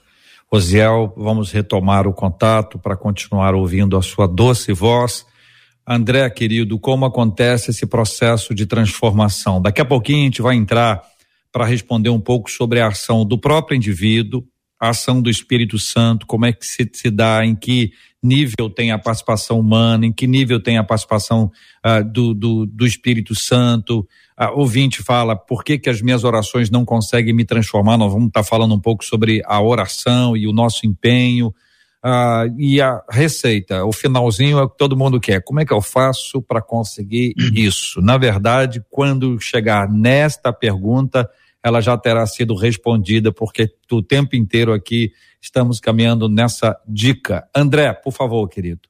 Rosiel. 0.52 1.13
Vamos 1.15 1.52
retomar 1.52 2.08
o 2.08 2.13
contato 2.13 2.78
para 2.78 2.97
continuar 2.97 3.56
ouvindo 3.56 3.97
a 3.97 4.02
sua 4.02 4.28
doce 4.28 4.73
voz. 4.73 5.26
André, 5.88 6.30
querido, 6.30 6.78
como 6.78 7.06
acontece 7.06 7.71
esse 7.71 7.86
processo 7.86 8.54
de 8.54 8.65
transformação? 8.65 9.62
Daqui 9.62 9.80
a 9.80 9.86
pouquinho 9.86 10.19
a 10.19 10.23
gente 10.26 10.41
vai 10.41 10.56
entrar 10.56 11.02
para 11.52 11.65
responder 11.65 12.10
um 12.10 12.19
pouco 12.19 12.52
sobre 12.52 12.82
a 12.82 12.88
ação 12.88 13.26
do 13.26 13.38
próprio 13.38 13.78
indivíduo, 13.78 14.43
a 14.80 14.90
ação 14.90 15.22
do 15.22 15.30
Espírito 15.30 15.80
Santo, 15.80 16.26
como 16.26 16.46
é 16.46 16.54
que 16.54 16.66
se, 16.66 16.90
se 16.94 17.10
dá, 17.10 17.46
em 17.46 17.56
que 17.56 17.92
nível 18.22 18.70
tem 18.70 18.92
a 18.92 19.00
participação 19.00 19.60
humana, 19.60 20.06
em 20.06 20.13
que 20.13 20.28
nível 20.28 20.60
tem 20.60 20.78
a 20.78 20.84
participação 20.84 21.52
uh, 21.86 22.04
do, 22.04 22.34
do, 22.34 22.66
do, 22.66 22.86
Espírito 22.86 23.34
Santo. 23.36 24.08
Uh, 24.40 24.60
ouvinte 24.60 25.02
fala, 25.02 25.36
por 25.36 25.63
que, 25.63 25.78
que 25.78 25.90
as 25.90 26.02
minhas 26.02 26.24
orações 26.24 26.70
não 26.70 26.84
conseguem 26.84 27.34
me 27.34 27.46
transformar? 27.46 27.98
Nós 27.98 28.12
vamos 28.12 28.28
estar 28.28 28.44
tá 28.44 28.48
falando 28.48 28.74
um 28.74 28.80
pouco 28.80 29.04
sobre 29.04 29.42
a 29.46 29.62
oração 29.62 30.36
e 30.36 30.48
o 30.48 30.54
nosso 30.54 30.86
empenho. 30.86 31.54
Uh, 32.06 32.54
e 32.58 32.80
a 32.80 33.04
receita, 33.10 33.84
o 33.84 33.92
finalzinho 33.92 34.60
é 34.60 34.62
o 34.63 34.70
que 34.70 34.78
todo 34.78 34.96
mundo 34.96 35.20
quer. 35.20 35.44
Como 35.44 35.60
é 35.60 35.66
que 35.66 35.74
eu 35.74 35.82
faço 35.82 36.42
para 36.42 36.62
conseguir 36.62 37.34
isso? 37.54 38.02
Na 38.02 38.18
verdade, 38.18 38.84
quando 38.90 39.40
chegar 39.40 39.90
nesta 39.90 40.54
pergunta, 40.54 41.30
ela 41.63 41.82
já 41.82 41.98
terá 41.98 42.26
sido 42.26 42.56
respondida, 42.56 43.32
porque 43.32 43.70
o 43.91 44.02
tempo 44.02 44.36
inteiro 44.36 44.74
aqui 44.74 45.12
estamos 45.41 45.80
caminhando 45.80 46.30
nessa 46.30 46.80
dica. 46.88 47.48
André, 47.56 47.93
por 47.93 48.12
favor, 48.12 48.48
querido. 48.48 48.82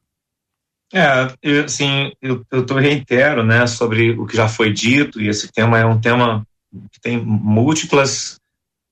É, 0.94 1.28
eu, 1.42 1.66
assim, 1.66 2.12
eu, 2.22 2.46
eu 2.52 2.66
tô 2.66 2.76
reitero, 2.76 3.44
né, 3.44 3.68
sobre 3.68 4.12
o 4.12 4.26
que 4.26 4.38
já 4.38 4.48
foi 4.48 4.72
dito, 4.72 5.22
e 5.22 5.28
esse 5.28 5.52
tema 5.52 5.78
é 5.78 5.86
um 5.86 6.00
tema 6.00 6.46
que 6.92 7.00
tem 7.02 7.18
múltiplas, 7.18 8.40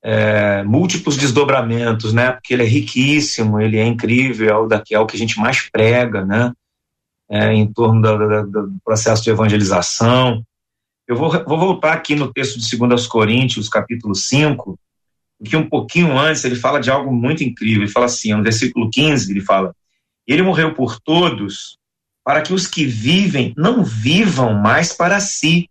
é, 0.04 0.62
múltiplos 0.64 1.16
desdobramentos, 1.16 2.12
né, 2.12 2.32
porque 2.32 2.54
ele 2.54 2.64
é 2.64 2.68
riquíssimo, 2.68 3.62
ele 3.62 3.78
é 3.78 3.86
incrível, 3.86 4.50
é 4.50 4.58
o, 4.58 4.68
daqui, 4.68 4.94
é 4.94 5.00
o 5.00 5.06
que 5.06 5.16
a 5.16 5.20
gente 5.20 5.40
mais 5.40 5.70
prega, 5.70 6.26
né, 6.26 6.52
é, 7.30 7.54
em 7.54 7.72
torno 7.72 8.02
do 8.02 8.76
processo 8.84 9.24
de 9.24 9.30
evangelização, 9.30 10.44
eu 11.08 11.16
vou, 11.16 11.30
vou 11.46 11.58
voltar 11.58 11.94
aqui 11.94 12.16
no 12.16 12.32
texto 12.32 12.60
de 12.60 12.78
2 12.78 13.08
Coríntios, 13.08 13.70
capítulo 13.70 14.16
5, 14.16 14.80
que 15.44 15.56
um 15.56 15.70
pouquinho 15.70 16.18
antes 16.18 16.44
ele 16.44 16.56
fala 16.56 16.80
de 16.80 16.90
algo 16.90 17.14
muito 17.14 17.44
incrível. 17.44 17.84
Ele 17.84 17.92
fala 17.92 18.08
assim, 18.08 18.34
no 18.34 18.44
versículo 18.44 18.90
15, 18.90 19.32
ele 19.32 19.42
fala: 19.42 19.76
Ele 20.26 20.42
morreu 20.42 20.74
por 20.74 21.00
todos, 21.00 21.78
para 22.24 22.42
que 22.42 22.54
os 22.54 22.66
que 22.68 22.86
vivem 22.86 23.54
não 23.56 23.84
vivam 23.84 24.54
mais 24.54 24.92
para 24.94 25.20
si, 25.20 25.70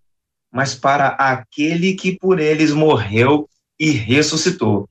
mas 0.53 0.75
para 0.75 1.09
aquele 1.09 1.95
que 1.95 2.17
por 2.17 2.39
eles 2.39 2.73
morreu 2.73 3.49
e 3.79 3.91
ressuscitou. 3.91 4.89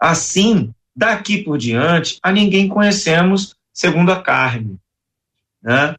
Assim, 0.00 0.74
daqui 0.94 1.44
por 1.44 1.56
diante, 1.58 2.18
a 2.20 2.32
ninguém 2.32 2.68
conhecemos 2.68 3.54
segundo 3.72 4.10
a 4.10 4.20
carne. 4.20 4.78
Né? 5.62 5.94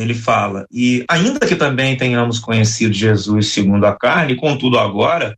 Ele 0.00 0.14
fala, 0.14 0.66
e 0.70 1.04
ainda 1.08 1.46
que 1.46 1.56
também 1.56 1.96
tenhamos 1.96 2.38
conhecido 2.38 2.92
Jesus 2.92 3.48
segundo 3.48 3.84
a 3.84 3.96
carne, 3.96 4.36
contudo 4.36 4.78
agora 4.78 5.36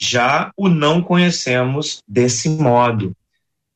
já 0.00 0.50
o 0.56 0.68
não 0.68 1.00
conhecemos 1.00 2.02
desse 2.08 2.48
modo. 2.48 3.14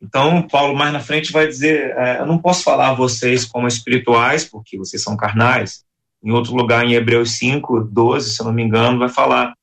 Então, 0.03 0.43
Paulo 0.43 0.77
mais 0.77 0.93
na 0.93 1.01
frente 1.01 1.33
vai 1.33 1.47
dizer: 1.47 1.95
é, 1.97 2.21
Eu 2.21 2.27
não 2.27 2.39
posso 2.39 2.63
falar 2.63 2.91
a 2.91 2.95
vocês 2.95 3.45
como 3.45 3.69
espirituais, 3.69 4.45
porque 4.45 4.77
vocês 4.77 5.03
são 5.03 5.17
carnais. 5.17 5.85
Em 6.23 6.31
outro 6.31 6.55
lugar, 6.55 6.85
em 6.85 6.95
Hebreus 6.95 7.39
5, 7.39 7.85
12, 7.85 8.31
se 8.31 8.41
eu 8.41 8.47
não 8.47 8.53
me 8.53 8.63
engano, 8.63 8.99
vai 8.99 9.09
falar: 9.09 9.55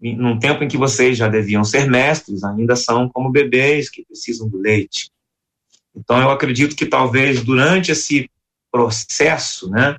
Num 0.00 0.38
tempo 0.38 0.64
em 0.64 0.68
que 0.68 0.76
vocês 0.76 1.16
já 1.16 1.28
deviam 1.28 1.64
ser 1.64 1.88
mestres, 1.88 2.44
ainda 2.44 2.76
são 2.76 3.08
como 3.08 3.30
bebês 3.30 3.88
que 3.88 4.04
precisam 4.04 4.48
do 4.48 4.58
leite. 4.58 5.10
Então, 5.94 6.20
eu 6.20 6.30
acredito 6.30 6.76
que 6.76 6.86
talvez 6.86 7.42
durante 7.42 7.90
esse 7.90 8.30
processo, 8.70 9.70
né, 9.70 9.96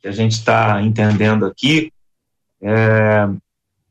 que 0.00 0.08
a 0.08 0.12
gente 0.12 0.32
está 0.32 0.82
entendendo 0.82 1.46
aqui, 1.46 1.92
é, 2.62 3.28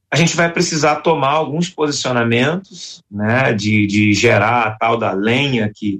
a 0.10 0.16
gente 0.16 0.36
vai 0.36 0.52
precisar 0.52 0.98
tomar 0.98 1.32
alguns 1.32 1.70
posicionamentos, 1.70 3.04
né, 3.12 3.54
de, 3.54 3.86
de 3.88 4.14
gerar 4.14 4.68
a 4.68 4.72
tal 4.72 4.98
da 4.98 5.12
lenha 5.12 5.72
que 5.74 6.00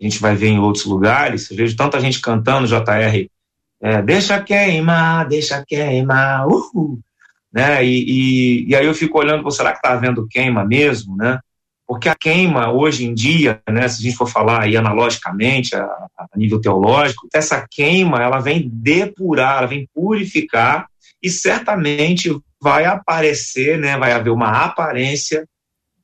a 0.00 0.04
gente 0.04 0.20
vai 0.20 0.36
ver 0.36 0.48
em 0.48 0.58
outros 0.58 0.84
lugares. 0.84 1.50
Eu 1.50 1.56
vejo 1.56 1.76
tanta 1.76 2.00
gente 2.00 2.20
cantando 2.20 2.68
JR, 2.68 3.28
é, 3.80 4.02
deixa 4.02 4.40
queimar, 4.40 5.26
deixa 5.26 5.64
queimar, 5.66 6.46
uhul, 6.46 7.00
né, 7.52 7.84
e, 7.84 8.04
e, 8.04 8.68
e 8.68 8.76
aí 8.76 8.86
eu 8.86 8.94
fico 8.94 9.18
olhando, 9.18 9.50
será 9.50 9.72
que 9.72 9.78
está 9.78 9.92
havendo 9.92 10.26
queima 10.28 10.64
mesmo, 10.64 11.16
né? 11.16 11.40
Porque 11.86 12.08
a 12.08 12.14
queima 12.14 12.72
hoje 12.72 13.06
em 13.06 13.14
dia, 13.14 13.62
né, 13.68 13.88
se 13.88 14.00
a 14.00 14.02
gente 14.02 14.16
for 14.16 14.26
falar 14.26 14.64
aí 14.64 14.76
analogicamente, 14.76 15.76
a, 15.76 15.84
a, 16.18 16.28
nível 16.34 16.60
teológico, 16.60 17.28
essa 17.32 17.64
queima 17.70 18.20
ela 18.20 18.40
vem 18.40 18.68
depurar, 18.68 19.58
ela 19.58 19.66
vem 19.66 19.88
purificar 19.94 20.88
e 21.22 21.30
certamente 21.30 22.36
vai 22.60 22.84
aparecer, 22.84 23.78
né, 23.78 23.96
vai 23.96 24.12
haver 24.12 24.30
uma 24.30 24.64
aparência 24.64 25.46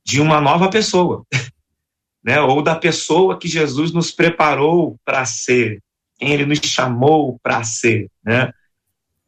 de 0.05 0.21
uma 0.21 0.39
nova 0.39 0.69
pessoa, 0.69 1.25
né, 2.23 2.39
ou 2.39 2.61
da 2.61 2.75
pessoa 2.75 3.37
que 3.37 3.47
Jesus 3.49 3.91
nos 3.91 4.09
preparou 4.09 4.97
para 5.03 5.25
ser, 5.25 5.81
quem 6.17 6.31
Ele 6.31 6.45
nos 6.45 6.59
chamou 6.59 7.37
para 7.43 7.61
ser, 7.63 8.09
né. 8.23 8.53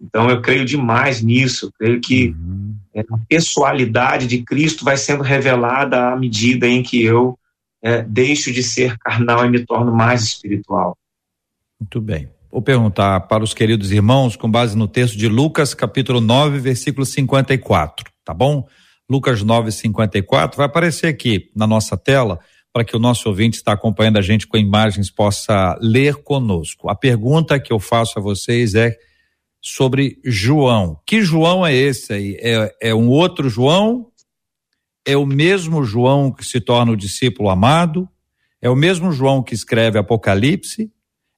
Então 0.02 0.30
eu 0.30 0.42
creio 0.42 0.66
demais 0.66 1.22
nisso, 1.22 1.72
creio 1.78 2.00
que 2.02 2.30
uhum 2.30 2.76
é, 2.96 3.02
a 3.02 3.18
pessoalidade 3.28 4.26
de 4.26 4.42
Cristo 4.42 4.86
vai 4.86 4.96
sendo 4.96 5.22
revelada 5.22 6.14
à 6.14 6.16
medida 6.16 6.66
em 6.66 6.82
que 6.82 7.04
eu 7.04 7.38
é, 7.84 8.02
deixo 8.02 8.54
de 8.54 8.64
ser 8.64 8.98
carnal 8.98 9.46
e 9.46 9.50
me 9.50 9.66
torno 9.66 9.94
mais 9.94 10.24
espiritual. 10.24 10.98
Muito 11.78 12.00
bem. 12.00 12.30
Vou 12.50 12.62
perguntar 12.62 13.20
para 13.22 13.44
os 13.44 13.54
queridos 13.54 13.92
irmãos, 13.92 14.38
com 14.38 14.50
base 14.50 14.78
no 14.78 14.88
texto 14.88 15.18
de 15.18 15.28
Lucas, 15.28 15.74
capítulo 15.74 16.22
9, 16.22 16.58
versículo 16.58 17.06
54, 17.06 18.10
tá 18.24 18.34
bom? 18.34 18.66
Lucas 19.10 19.44
9, 19.44 19.74
54, 19.74 20.56
vai 20.56 20.66
aparecer 20.66 21.08
aqui 21.08 21.52
na 21.54 21.68
nossa 21.68 21.98
tela 21.98 22.40
para 22.72 22.86
que 22.86 22.96
o 22.96 23.00
nosso 23.00 23.28
ouvinte 23.28 23.58
está 23.58 23.74
acompanhando 23.74 24.18
a 24.18 24.22
gente 24.22 24.48
com 24.48 24.58
imagens 24.58 25.12
possa 25.12 25.78
ler 25.82 26.16
conosco. 26.16 26.90
A 26.90 26.96
pergunta 26.96 27.60
que 27.60 27.74
eu 27.74 27.80
faço 27.80 28.18
a 28.18 28.22
vocês 28.22 28.74
é 28.74 28.98
sobre 29.66 30.20
João. 30.24 31.02
Que 31.08 31.24
João 31.24 31.66
é 31.66 31.74
esse 31.74 32.14
aí? 32.14 32.38
É, 32.40 32.72
é 32.80 32.94
um 32.94 33.08
outro 33.08 33.50
João? 33.50 34.12
É 35.04 35.18
o 35.18 35.26
mesmo 35.26 35.84
João 35.84 36.32
que 36.32 36.46
se 36.46 36.62
torna 36.62 36.92
o 36.92 36.96
discípulo 36.96 37.50
amado? 37.50 38.08
É 38.62 38.70
o 38.70 38.76
mesmo 38.76 39.12
João 39.12 39.42
que 39.42 39.56
escreve 39.56 39.98
Apocalipse? 39.98 40.92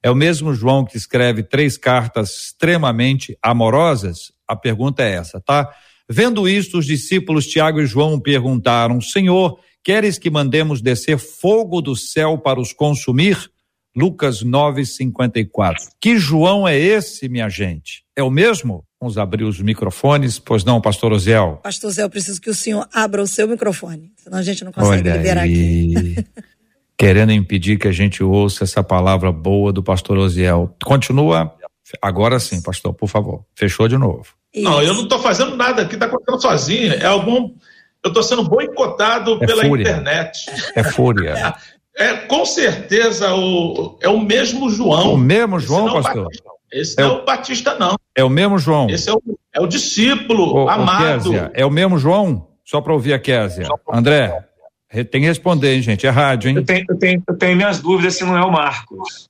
É 0.04 0.12
o 0.12 0.16
mesmo 0.16 0.54
João 0.54 0.84
que 0.84 0.98
escreve 0.98 1.42
três 1.42 1.78
cartas 1.78 2.32
extremamente 2.32 3.38
amorosas? 3.42 4.34
A 4.46 4.58
pergunta 4.58 5.04
é 5.04 5.13
essa, 5.13 5.40
tá? 5.40 5.74
Vendo 6.10 6.50
isto, 6.50 6.80
os 6.80 6.86
discípulos 6.86 7.48
Tiago 7.48 7.80
e 7.80 7.86
João 7.86 8.20
perguntaram: 8.20 9.00
Senhor, 9.00 9.58
queres 9.82 10.18
que 10.20 10.30
mandemos 10.30 10.82
descer 10.82 11.18
fogo 11.18 11.82
do 11.82 11.96
céu 11.96 12.38
para 12.38 12.60
os 12.60 12.74
consumir? 12.74 13.50
Lucas 13.97 14.43
9:54. 14.43 15.89
Que 15.99 16.17
João 16.17 16.67
é 16.67 16.77
esse, 16.77 17.27
minha 17.27 17.49
gente? 17.49 18.03
É 18.15 18.21
o 18.21 18.29
mesmo? 18.29 18.83
Vamos 19.01 19.17
abrir 19.17 19.43
os 19.43 19.60
microfones, 19.60 20.39
pois 20.39 20.63
não, 20.63 20.79
pastor 20.79 21.12
Oziel? 21.12 21.60
Pastor 21.63 21.89
Oziel, 21.89 22.10
preciso 22.10 22.39
que 22.39 22.49
o 22.49 22.55
senhor 22.55 22.88
abra 22.93 23.21
o 23.21 23.27
seu 23.27 23.47
microfone, 23.47 24.12
senão 24.17 24.38
a 24.38 24.43
gente 24.43 24.63
não 24.63 24.71
consegue 24.71 25.10
Olha 25.10 25.17
liberar 25.17 25.41
aí. 25.41 25.95
aqui. 25.95 26.25
Querendo 26.97 27.31
impedir 27.31 27.77
que 27.77 27.88
a 27.88 27.91
gente 27.91 28.23
ouça 28.23 28.63
essa 28.63 28.83
palavra 28.83 29.31
boa 29.31 29.71
do 29.71 29.83
pastor 29.83 30.17
Oziel. 30.17 30.75
Continua 30.83 31.55
Agora 32.01 32.39
sim, 32.39 32.62
pastor, 32.62 32.93
por 32.93 33.07
favor. 33.07 33.45
Fechou 33.55 33.88
de 33.88 33.97
novo. 33.97 34.25
Não, 34.55 34.81
eu 34.81 34.93
não 34.93 35.03
estou 35.03 35.19
fazendo 35.19 35.55
nada 35.55 35.83
aqui, 35.83 35.93
está 35.93 36.07
acontecendo 36.07 36.41
sozinho. 36.41 36.93
É 36.93 37.05
algum. 37.05 37.53
Eu 38.03 38.10
estou 38.10 38.23
sendo 38.23 38.43
boicotado 38.43 39.38
é 39.41 39.45
pela 39.45 39.63
fúria. 39.65 39.83
internet. 39.83 40.45
É 40.75 40.83
fúria. 40.83 41.55
É, 41.97 42.13
com 42.13 42.45
certeza 42.45 43.33
o, 43.33 43.97
é 44.01 44.07
o 44.07 44.19
mesmo 44.19 44.69
João. 44.69 45.15
O 45.15 45.17
mesmo 45.17 45.60
João, 45.60 45.88
Esse 45.88 45.95
pastor? 45.95 46.23
Batista. 46.25 46.49
Esse 46.71 46.99
é 46.99 47.03
não 47.03 47.10
é 47.10 47.13
o 47.13 47.25
Batista, 47.25 47.75
não. 47.79 47.95
É 48.15 48.23
o 48.23 48.29
mesmo 48.29 48.60
João. 48.60 48.89
Esse 48.89 49.10
é 49.10 49.13
o, 49.13 49.21
é 49.53 49.62
o 49.62 49.67
discípulo 49.67 50.69
amado. 50.69 51.31
Kézia, 51.31 51.51
é 51.53 51.65
o 51.65 51.71
mesmo 51.71 51.97
João? 51.97 52.47
Só 52.63 52.81
para 52.81 52.93
ouvir 52.93 53.13
a 53.13 53.19
Késia. 53.19 53.67
André, 53.91 54.45
tem 54.91 55.21
que 55.21 55.27
responder, 55.27 55.73
hein, 55.73 55.81
gente? 55.81 56.05
É 56.05 56.10
rádio, 56.10 56.49
hein? 56.49 56.57
Eu 56.57 56.65
tenho, 56.65 56.86
eu, 56.89 56.97
tenho, 56.97 57.23
eu 57.27 57.38
tenho 57.38 57.55
minhas 57.55 57.79
dúvidas 57.79 58.15
se 58.15 58.23
não 58.25 58.38
é 58.38 58.43
o 58.43 58.51
Marcos. 58.51 59.27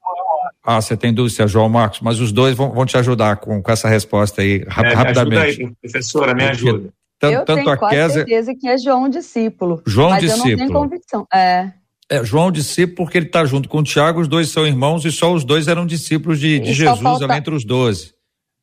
Ah, 0.63 0.82
você 0.82 0.97
tem 0.97 1.13
dúvida 1.13 1.36
se 1.36 1.41
é 1.43 1.47
João 1.47 1.69
Marcos, 1.69 2.01
mas 2.01 2.19
os 2.19 2.32
dois 2.32 2.56
vão, 2.56 2.71
vão 2.71 2.86
te 2.86 2.97
ajudar 2.97 3.38
com, 3.38 3.62
com 3.62 3.71
essa 3.71 3.88
resposta 3.88 4.41
aí, 4.41 4.63
é, 4.63 4.69
rapidamente. 4.69 5.30
Me 5.30 5.38
ajuda 5.38 5.65
aí, 5.65 5.75
professora, 5.82 6.34
me 6.34 6.43
ajuda. 6.43 6.89
Tanto, 7.19 7.34
eu 7.34 7.45
tanto 7.45 7.58
tenho 7.58 7.69
a 7.69 7.77
quase 7.77 7.95
Kézia... 7.95 8.13
certeza 8.13 8.56
que 8.56 8.67
é 8.67 8.77
João 8.77 9.10
discípulo. 9.10 9.82
João 9.86 10.10
mas 10.10 10.19
discípulo. 10.21 10.49
eu 10.49 10.58
não 10.58 10.67
tenho 10.67 10.80
convicção. 10.80 11.27
É. 11.34 11.71
É, 12.10 12.24
João 12.24 12.52
discípulo 12.52 12.96
porque 12.96 13.17
ele 13.17 13.26
está 13.26 13.46
junto 13.46 13.67
com 13.67 13.80
o 13.80 13.84
Tiago, 13.84 14.22
os 14.22 14.28
dois 14.28 14.50
são 14.50 14.65
irmãos 14.65 15.04
e 15.04 15.12
só 15.12 15.34
os 15.34 15.43
dois 15.43 15.67
eram 15.67 15.86
discípulos 15.86 16.39
de, 16.39 16.60
de 16.60 16.74
Jesus 16.74 17.02
falta... 17.02 17.38
entre 17.38 17.54
os 17.54 17.65
doze. 17.65 18.13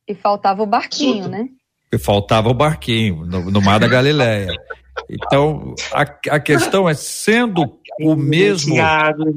E 0.07 0.15
faltava 0.15 0.63
o 0.63 0.65
barquinho, 0.65 1.27
né? 1.27 1.47
E 1.91 1.97
faltava 1.97 2.49
o 2.49 2.53
barquinho 2.53 3.25
no, 3.25 3.51
no 3.51 3.61
mar 3.61 3.79
da 3.79 3.87
Galileia. 3.87 4.51
Então, 5.09 5.75
a, 5.93 6.01
a 6.35 6.39
questão 6.39 6.89
é, 6.89 6.93
sendo 6.93 7.79
o 7.99 8.15
mesmo 8.15 8.75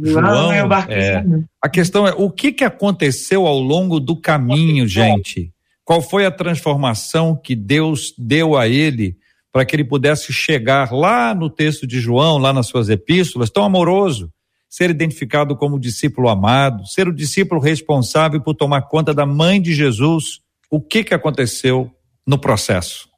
João, 0.02 0.52
é, 0.52 1.22
a 1.60 1.68
questão 1.68 2.06
é, 2.06 2.14
o 2.16 2.30
que, 2.30 2.52
que 2.52 2.64
aconteceu 2.64 3.46
ao 3.46 3.58
longo 3.58 4.00
do 4.00 4.16
caminho, 4.16 4.86
gente? 4.86 5.52
Qual 5.84 6.00
foi 6.02 6.26
a 6.26 6.30
transformação 6.30 7.36
que 7.36 7.54
Deus 7.54 8.14
deu 8.16 8.56
a 8.56 8.68
ele 8.68 9.16
para 9.58 9.66
que 9.66 9.74
ele 9.74 9.82
pudesse 9.82 10.32
chegar 10.32 10.92
lá 10.92 11.34
no 11.34 11.50
texto 11.50 11.84
de 11.84 11.98
João, 11.98 12.38
lá 12.38 12.52
nas 12.52 12.68
suas 12.68 12.88
epístolas, 12.88 13.50
tão 13.50 13.64
amoroso, 13.64 14.30
ser 14.70 14.88
identificado 14.88 15.56
como 15.56 15.80
discípulo 15.80 16.28
amado, 16.28 16.86
ser 16.86 17.08
o 17.08 17.12
discípulo 17.12 17.60
responsável 17.60 18.40
por 18.40 18.54
tomar 18.54 18.82
conta 18.82 19.12
da 19.12 19.26
mãe 19.26 19.60
de 19.60 19.74
Jesus? 19.74 20.42
O 20.70 20.80
que, 20.80 21.02
que 21.02 21.12
aconteceu 21.12 21.90
no 22.24 22.38
processo? 22.38 23.08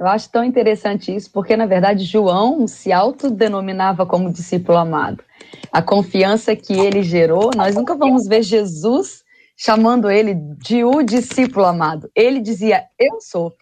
Eu 0.00 0.06
acho 0.06 0.30
tão 0.30 0.42
interessante 0.42 1.14
isso, 1.14 1.30
porque 1.30 1.54
na 1.54 1.66
verdade 1.66 2.04
João 2.04 2.66
se 2.66 2.90
autodenominava 2.90 4.06
como 4.06 4.32
discípulo 4.32 4.78
amado. 4.78 5.22
A 5.70 5.82
confiança 5.82 6.56
que 6.56 6.72
ele 6.72 7.02
gerou, 7.02 7.50
nós 7.54 7.74
nunca 7.74 7.94
vamos 7.94 8.26
ver 8.26 8.42
Jesus 8.42 9.26
chamando 9.54 10.10
ele 10.10 10.32
de 10.34 10.84
o 10.84 11.02
discípulo 11.02 11.66
amado. 11.66 12.10
Ele 12.16 12.40
dizia: 12.40 12.84
Eu 12.98 13.20
sou. 13.20 13.54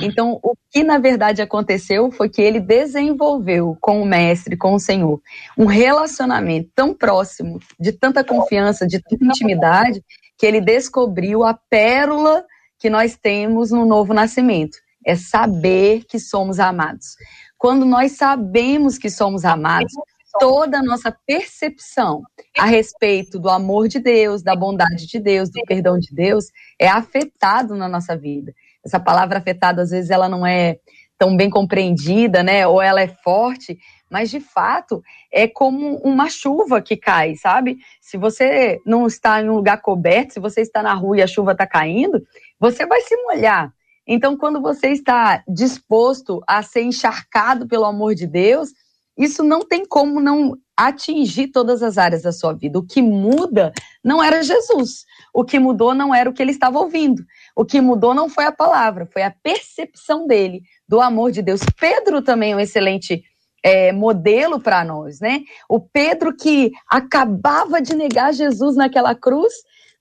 Então, 0.00 0.38
o 0.42 0.54
que 0.70 0.84
na 0.84 0.98
verdade 0.98 1.40
aconteceu 1.40 2.10
foi 2.10 2.28
que 2.28 2.42
ele 2.42 2.60
desenvolveu 2.60 3.76
com 3.80 4.02
o 4.02 4.06
mestre, 4.06 4.56
com 4.56 4.74
o 4.74 4.80
Senhor, 4.80 5.20
um 5.56 5.64
relacionamento 5.64 6.70
tão 6.74 6.92
próximo, 6.92 7.58
de 7.80 7.92
tanta 7.92 8.22
confiança, 8.22 8.86
de 8.86 9.00
tanta 9.00 9.24
intimidade, 9.24 10.02
que 10.38 10.44
ele 10.44 10.60
descobriu 10.60 11.44
a 11.44 11.54
pérola 11.54 12.44
que 12.78 12.90
nós 12.90 13.16
temos 13.16 13.70
no 13.70 13.86
novo 13.86 14.12
nascimento 14.12 14.76
é 15.06 15.14
saber 15.14 16.04
que 16.04 16.18
somos 16.18 16.58
amados. 16.58 17.16
Quando 17.56 17.86
nós 17.86 18.12
sabemos 18.12 18.98
que 18.98 19.08
somos 19.08 19.44
amados, 19.44 19.92
toda 20.38 20.78
a 20.78 20.82
nossa 20.82 21.16
percepção 21.24 22.22
a 22.58 22.66
respeito 22.66 23.38
do 23.38 23.48
amor 23.48 23.88
de 23.88 24.00
Deus, 24.00 24.42
da 24.42 24.56
bondade 24.56 25.06
de 25.06 25.20
Deus, 25.20 25.48
do 25.48 25.62
perdão 25.64 25.96
de 25.98 26.12
Deus, 26.12 26.46
é 26.78 26.88
afetado 26.88 27.76
na 27.76 27.88
nossa 27.88 28.16
vida. 28.16 28.52
Essa 28.86 29.00
palavra 29.00 29.38
afetada, 29.38 29.82
às 29.82 29.90
vezes, 29.90 30.10
ela 30.10 30.28
não 30.28 30.46
é 30.46 30.78
tão 31.18 31.36
bem 31.36 31.50
compreendida, 31.50 32.42
né? 32.42 32.66
Ou 32.66 32.80
ela 32.80 33.00
é 33.02 33.08
forte, 33.08 33.76
mas 34.08 34.30
de 34.30 34.38
fato 34.38 35.02
é 35.32 35.48
como 35.48 35.96
uma 35.96 36.30
chuva 36.30 36.80
que 36.80 36.96
cai, 36.96 37.34
sabe? 37.34 37.78
Se 38.00 38.16
você 38.16 38.80
não 38.86 39.06
está 39.06 39.42
em 39.42 39.50
um 39.50 39.56
lugar 39.56 39.80
coberto, 39.80 40.34
se 40.34 40.40
você 40.40 40.60
está 40.60 40.82
na 40.82 40.94
rua 40.94 41.18
e 41.18 41.22
a 41.22 41.26
chuva 41.26 41.52
está 41.52 41.66
caindo, 41.66 42.22
você 42.60 42.86
vai 42.86 43.00
se 43.00 43.16
molhar. 43.24 43.72
Então, 44.06 44.36
quando 44.36 44.62
você 44.62 44.88
está 44.88 45.42
disposto 45.48 46.40
a 46.46 46.62
ser 46.62 46.82
encharcado 46.82 47.66
pelo 47.66 47.84
amor 47.84 48.14
de 48.14 48.26
Deus, 48.26 48.70
isso 49.18 49.42
não 49.42 49.60
tem 49.66 49.84
como 49.84 50.20
não 50.20 50.56
atingir 50.76 51.48
todas 51.48 51.82
as 51.82 51.96
áreas 51.96 52.22
da 52.22 52.30
sua 52.30 52.52
vida. 52.52 52.78
O 52.78 52.86
que 52.86 53.00
muda 53.00 53.72
não 54.04 54.22
era 54.22 54.42
Jesus. 54.42 55.06
O 55.32 55.42
que 55.42 55.58
mudou 55.58 55.94
não 55.94 56.14
era 56.14 56.28
o 56.28 56.32
que 56.32 56.42
ele 56.42 56.50
estava 56.50 56.78
ouvindo. 56.78 57.24
O 57.56 57.64
que 57.64 57.80
mudou 57.80 58.12
não 58.12 58.28
foi 58.28 58.44
a 58.44 58.52
palavra, 58.52 59.08
foi 59.10 59.22
a 59.22 59.30
percepção 59.30 60.26
dele 60.26 60.62
do 60.86 61.00
amor 61.00 61.32
de 61.32 61.40
Deus. 61.40 61.62
Pedro 61.80 62.20
também 62.20 62.52
é 62.52 62.56
um 62.56 62.60
excelente 62.60 63.24
é, 63.62 63.92
modelo 63.92 64.60
para 64.60 64.84
nós, 64.84 65.18
né? 65.20 65.40
O 65.66 65.80
Pedro 65.80 66.36
que 66.36 66.70
acabava 66.86 67.80
de 67.80 67.96
negar 67.96 68.34
Jesus 68.34 68.76
naquela 68.76 69.14
cruz 69.14 69.54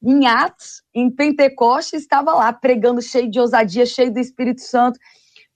em 0.04 0.28
Atos, 0.28 0.84
em 0.94 1.10
Pentecostes, 1.10 2.02
estava 2.02 2.34
lá 2.34 2.52
pregando 2.52 3.02
cheio 3.02 3.32
de 3.32 3.40
ousadia, 3.40 3.86
cheio 3.86 4.14
do 4.14 4.20
Espírito 4.20 4.62
Santo, 4.62 5.00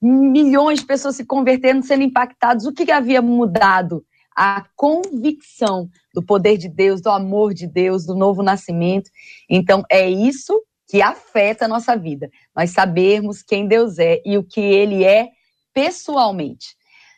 milhões 0.02 0.80
de 0.80 0.86
pessoas 0.86 1.18
se 1.18 1.26
convertendo, 1.26 1.86
sendo 1.86 2.04
impactados. 2.04 2.66
O 2.66 2.72
que, 2.72 2.86
que 2.86 2.92
havia 2.92 3.22
mudado? 3.22 4.06
A 4.36 4.66
convicção 4.74 5.90
do 6.14 6.24
poder 6.24 6.58
de 6.58 6.70
Deus, 6.70 7.02
do 7.02 7.10
amor 7.10 7.54
de 7.54 7.68
Deus, 7.68 8.06
do 8.06 8.16
novo 8.16 8.42
nascimento. 8.42 9.12
Então, 9.50 9.84
é 9.92 10.10
isso 10.10 10.64
que 10.89 11.04
afeta 11.04 11.65
a 11.65 11.67
nossa 11.67 11.95
vida. 11.95 12.32
Nós 12.56 12.71
sabermos 12.71 13.43
quem 13.43 13.67
Deus 13.67 13.99
é 13.99 14.19
e 14.25 14.39
o 14.39 14.43
que 14.43 14.60
Ele 14.60 15.04
é 15.04 15.30
pessoalmente. 15.71 16.75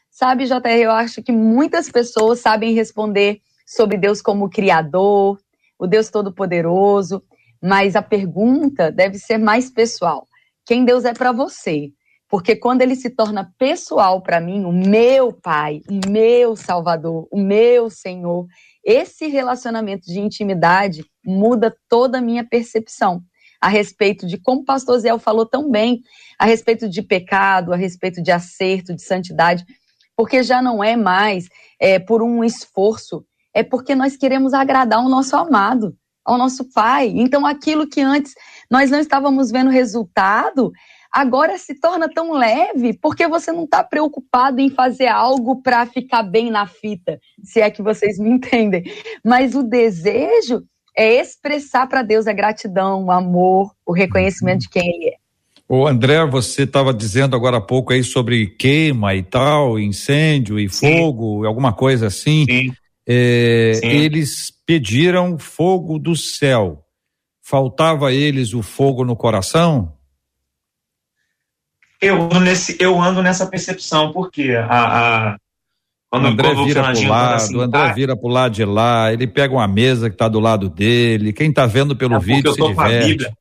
Sabe, 0.10 0.46
JR, 0.46 0.78
eu 0.78 0.92
acho 0.92 1.24
que 1.24 1.32
muitas 1.32 1.90
pessoas 1.90 2.42
sabem 2.42 2.74
responder 2.74 3.40
sobre 3.66 3.98
Deus 3.98 4.22
como 4.22 4.50
Criador, 4.50 5.40
o 5.80 5.88
Deus 5.88 6.10
Todo-Poderoso, 6.10 7.24
mas 7.64 7.96
a 7.96 8.02
pergunta 8.02 8.92
deve 8.92 9.18
ser 9.18 9.38
mais 9.38 9.72
pessoal. 9.72 10.28
Quem 10.66 10.84
Deus 10.84 11.06
é 11.06 11.14
para 11.14 11.32
você? 11.32 11.94
Porque 12.28 12.58
quando 12.58 12.82
ele 12.82 12.96
se 12.96 13.10
torna 13.10 13.54
pessoal 13.58 14.22
para 14.22 14.42
mim, 14.42 14.66
o 14.66 14.72
meu 14.72 15.32
Pai, 15.32 15.82
o 15.90 16.10
meu 16.10 16.58
Salvador, 16.58 17.26
o 17.32 17.40
meu 17.40 17.90
Senhor, 17.90 18.48
esse 18.84 19.28
relacionamento 19.28 20.08
de 20.08 20.20
intimidade 20.20 21.06
muda 21.26 21.74
toda 21.88 22.18
a 22.18 22.22
minha 22.22 22.46
percepção 22.46 23.24
a 23.62 23.70
respeito 23.70 24.26
de 24.26 24.38
como 24.38 24.62
o 24.62 24.66
pastor 24.66 25.00
Zé 25.00 25.18
falou 25.20 25.46
tão 25.46 25.70
bem, 25.70 26.02
a 26.40 26.46
respeito 26.46 26.90
de 26.90 27.02
pecado, 27.02 27.72
a 27.72 27.76
respeito 27.76 28.22
de 28.22 28.32
acerto, 28.32 28.96
de 28.96 29.04
santidade, 29.04 29.64
porque 30.18 30.42
já 30.42 30.62
não 30.62 30.84
é 30.84 30.96
mais 30.96 31.48
é, 31.80 32.00
por 32.00 32.24
um 32.24 32.44
esforço 32.44 33.24
é 33.54 33.64
porque 33.64 33.96
nós 33.96 34.16
queremos 34.16 34.54
agradar 34.54 35.04
o 35.04 35.10
nosso 35.10 35.36
amado, 35.36 35.96
ao 36.24 36.38
nosso 36.38 36.72
Pai. 36.72 37.12
Então, 37.16 37.46
aquilo 37.46 37.88
que 37.88 38.02
antes 38.02 38.34
nós 38.70 38.90
não 38.90 39.00
estávamos 39.00 39.52
vendo 39.52 39.70
resultado, 39.70 40.72
agora 41.12 41.58
se 41.58 41.80
torna 41.80 42.08
tão 42.08 42.32
leve 42.32 42.98
porque 43.02 43.28
você 43.28 43.52
não 43.52 43.66
está 43.66 43.84
preocupado 43.84 44.60
em 44.62 44.70
fazer 44.70 45.08
algo 45.08 45.62
para 45.62 45.86
ficar 45.86 46.24
bem 46.24 46.50
na 46.50 46.68
fita, 46.68 47.20
se 47.44 47.60
é 47.60 47.70
que 47.70 47.82
vocês 47.82 48.18
me 48.18 48.30
entendem. 48.32 48.84
Mas 49.26 49.56
o 49.56 49.64
desejo 49.64 50.64
é 51.02 51.20
expressar 51.20 51.88
para 51.88 52.04
Deus 52.04 52.28
a 52.28 52.34
gratidão, 52.34 53.06
o 53.06 53.12
amor, 53.12 53.72
o 53.86 53.92
reconhecimento 53.92 54.62
de 54.62 54.70
quem 54.70 54.88
Ele 54.88 55.10
é. 55.10 55.16
O 55.68 55.88
André, 55.88 56.26
você 56.26 56.64
estava 56.64 56.94
dizendo 56.94 57.36
agora 57.36 57.58
há 57.58 57.62
pouco 57.62 57.94
aí 57.94 58.04
sobre 58.04 58.48
queima 58.48 59.16
e 59.16 59.24
tal, 59.24 59.80
incêndio 59.80 60.60
e 60.60 60.70
Sim. 60.70 60.98
fogo, 60.98 61.46
alguma 61.46 61.74
coisa 61.74 62.08
assim. 62.08 62.46
Sim. 62.46 62.74
É, 63.08 63.80
eles 63.82 64.52
pediram 64.66 65.40
fogo 65.40 65.98
do 65.98 66.16
céu. 66.16 66.84
Faltava 67.42 68.10
a 68.10 68.14
eles 68.14 68.54
o 68.54 68.62
fogo 68.62 69.04
no 69.04 69.16
coração? 69.16 69.94
Eu 72.02 72.24
ando, 72.24 72.42
nesse, 72.42 72.78
eu 72.80 73.02
ando 73.02 73.24
nessa 73.24 73.48
percepção, 73.48 74.12
porque 74.12 74.52
a, 74.52 75.32
a 75.32 75.38
quando 76.12 76.26
o 76.26 76.28
André 76.28 76.54
vira 76.54 76.84
para 76.84 77.00
o 77.00 77.08
lado, 77.08 77.36
assim, 77.36 77.56
o 77.56 77.62
André 77.62 77.82
ah, 77.82 77.94
vira 77.94 78.18
para 78.18 78.28
o 78.28 78.30
lado 78.30 78.54
de 78.54 78.66
lá, 78.66 79.14
ele 79.14 79.26
pega 79.26 79.54
uma 79.54 79.68
mesa 79.68 80.10
que 80.10 80.16
está 80.16 80.28
do 80.28 80.42
lado 80.42 80.68
dele, 80.68 81.32
quem 81.32 81.50
está 81.50 81.66
vendo 81.66 81.96
pelo 81.96 82.16
é 82.16 82.20
vídeo 82.20 82.52
se 82.52 82.62
diverte. 82.62 83.32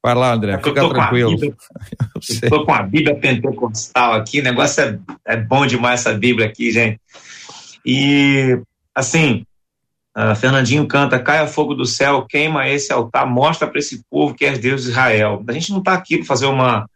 Vai 0.00 0.14
lá, 0.14 0.32
André, 0.32 0.56
fica 0.58 0.88
tranquilo. 0.88 1.36
Estou 2.22 2.64
com 2.64 2.72
a 2.72 2.82
Bíblia 2.84 3.16
pentecostal 3.16 4.12
aqui, 4.12 4.38
o 4.38 4.44
negócio 4.44 4.84
é, 4.84 4.98
é 5.26 5.36
bom 5.36 5.66
demais 5.66 6.00
essa 6.00 6.16
Bíblia 6.16 6.46
aqui, 6.46 6.70
gente. 6.70 7.00
E, 7.84 8.56
assim, 8.94 9.44
uh, 10.16 10.36
Fernandinho 10.36 10.86
canta: 10.86 11.18
caia 11.18 11.48
fogo 11.48 11.74
do 11.74 11.84
céu, 11.84 12.22
queima 12.22 12.68
esse 12.68 12.92
altar, 12.92 13.26
mostra 13.26 13.66
para 13.66 13.80
esse 13.80 14.04
povo 14.08 14.32
que 14.32 14.44
é 14.44 14.56
Deus 14.56 14.84
de 14.84 14.90
Israel. 14.90 15.42
A 15.44 15.52
gente 15.52 15.72
não 15.72 15.78
está 15.78 15.94
aqui 15.94 16.18
para 16.18 16.26
fazer 16.26 16.46
uma. 16.46 16.88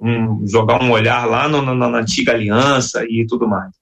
Um, 0.00 0.46
jogar 0.46 0.80
um 0.80 0.92
olhar 0.92 1.26
lá 1.26 1.48
no, 1.48 1.60
no, 1.60 1.74
na 1.74 1.98
antiga 1.98 2.30
aliança 2.30 3.04
e 3.08 3.26
tudo 3.26 3.48
mais. 3.48 3.77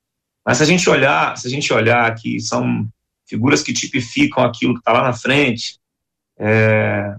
Mas 0.46 0.58
se 0.58 0.62
a 0.62 0.66
gente 0.66 0.88
olhar, 0.88 1.36
se 1.36 1.48
a 1.48 1.50
gente 1.50 1.72
olhar 1.72 2.14
que 2.14 2.38
são 2.38 2.86
figuras 3.28 3.64
que 3.64 3.72
tipificam 3.72 4.44
aquilo 4.44 4.74
que 4.74 4.78
está 4.78 4.92
lá 4.92 5.02
na 5.02 5.12
frente, 5.12 5.80
é, 6.38 7.16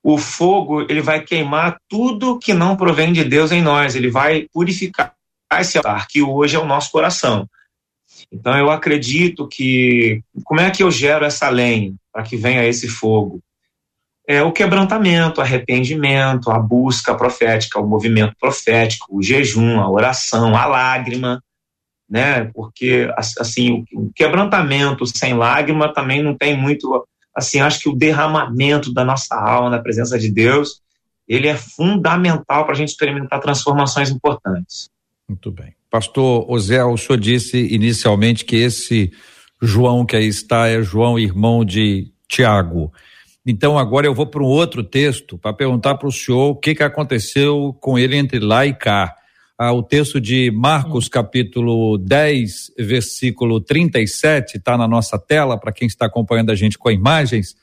o 0.00 0.16
fogo 0.16 0.82
ele 0.82 1.00
vai 1.00 1.20
queimar 1.20 1.76
tudo 1.88 2.38
que 2.38 2.54
não 2.54 2.76
provém 2.76 3.12
de 3.12 3.24
Deus 3.24 3.50
em 3.50 3.60
nós, 3.60 3.96
ele 3.96 4.08
vai 4.08 4.46
purificar 4.52 5.12
esse 5.58 5.78
altar 5.78 6.06
que 6.06 6.22
hoje 6.22 6.54
é 6.54 6.58
o 6.58 6.66
nosso 6.66 6.92
coração. 6.92 7.48
Então 8.30 8.56
eu 8.56 8.70
acredito 8.70 9.48
que 9.48 10.22
como 10.44 10.60
é 10.60 10.70
que 10.70 10.82
eu 10.82 10.90
gero 10.90 11.24
essa 11.24 11.48
lenha 11.48 11.92
para 12.12 12.22
que 12.22 12.36
venha 12.36 12.64
esse 12.64 12.86
fogo? 12.86 13.40
É 14.26 14.42
o 14.42 14.52
quebrantamento, 14.52 15.40
arrependimento, 15.40 16.50
a 16.50 16.58
busca 16.58 17.14
profética, 17.14 17.80
o 17.80 17.86
movimento 17.86 18.34
profético, 18.38 19.06
o 19.10 19.22
jejum, 19.22 19.80
a 19.80 19.90
oração, 19.90 20.56
a 20.56 20.64
lágrima, 20.66 21.42
né? 22.08 22.50
Porque 22.54 23.10
assim 23.38 23.84
o 23.92 24.10
quebrantamento 24.14 25.06
sem 25.06 25.34
lágrima 25.34 25.92
também 25.92 26.22
não 26.22 26.36
tem 26.36 26.56
muito, 26.56 27.06
assim 27.34 27.60
acho 27.60 27.80
que 27.80 27.88
o 27.88 27.96
derramamento 27.96 28.92
da 28.92 29.04
nossa 29.04 29.34
alma 29.34 29.70
na 29.70 29.78
presença 29.78 30.18
de 30.18 30.30
Deus 30.30 30.82
ele 31.26 31.48
é 31.48 31.56
fundamental 31.56 32.64
para 32.64 32.74
a 32.74 32.76
gente 32.76 32.90
experimentar 32.90 33.40
transformações 33.40 34.10
importantes. 34.10 34.90
Muito 35.28 35.50
bem. 35.50 35.74
Pastor 35.90 36.44
Osé, 36.50 36.84
o 36.84 36.96
senhor 36.96 37.18
disse 37.18 37.56
inicialmente 37.56 38.44
que 38.44 38.56
esse 38.56 39.10
João 39.62 40.04
que 40.04 40.16
aí 40.16 40.26
está 40.26 40.68
é 40.68 40.82
João, 40.82 41.18
irmão 41.18 41.64
de 41.64 42.10
Tiago. 42.28 42.92
Então 43.46 43.78
agora 43.78 44.06
eu 44.06 44.14
vou 44.14 44.26
para 44.26 44.42
um 44.42 44.46
outro 44.46 44.82
texto 44.82 45.38
para 45.38 45.52
perguntar 45.52 45.96
para 45.96 46.08
o 46.08 46.12
senhor 46.12 46.50
o 46.50 46.56
que, 46.56 46.74
que 46.74 46.82
aconteceu 46.82 47.76
com 47.80 47.98
ele 47.98 48.16
entre 48.16 48.38
lá 48.38 48.66
e 48.66 48.74
cá. 48.74 49.14
Ah, 49.56 49.72
o 49.72 49.82
texto 49.82 50.20
de 50.20 50.50
Marcos, 50.50 51.08
capítulo 51.08 51.96
10, 51.98 52.72
versículo 52.78 53.60
37, 53.60 54.56
está 54.56 54.76
na 54.76 54.88
nossa 54.88 55.18
tela 55.18 55.58
para 55.58 55.72
quem 55.72 55.86
está 55.86 56.06
acompanhando 56.06 56.50
a 56.50 56.54
gente 56.54 56.76
com 56.76 56.90
imagens. 56.90 57.54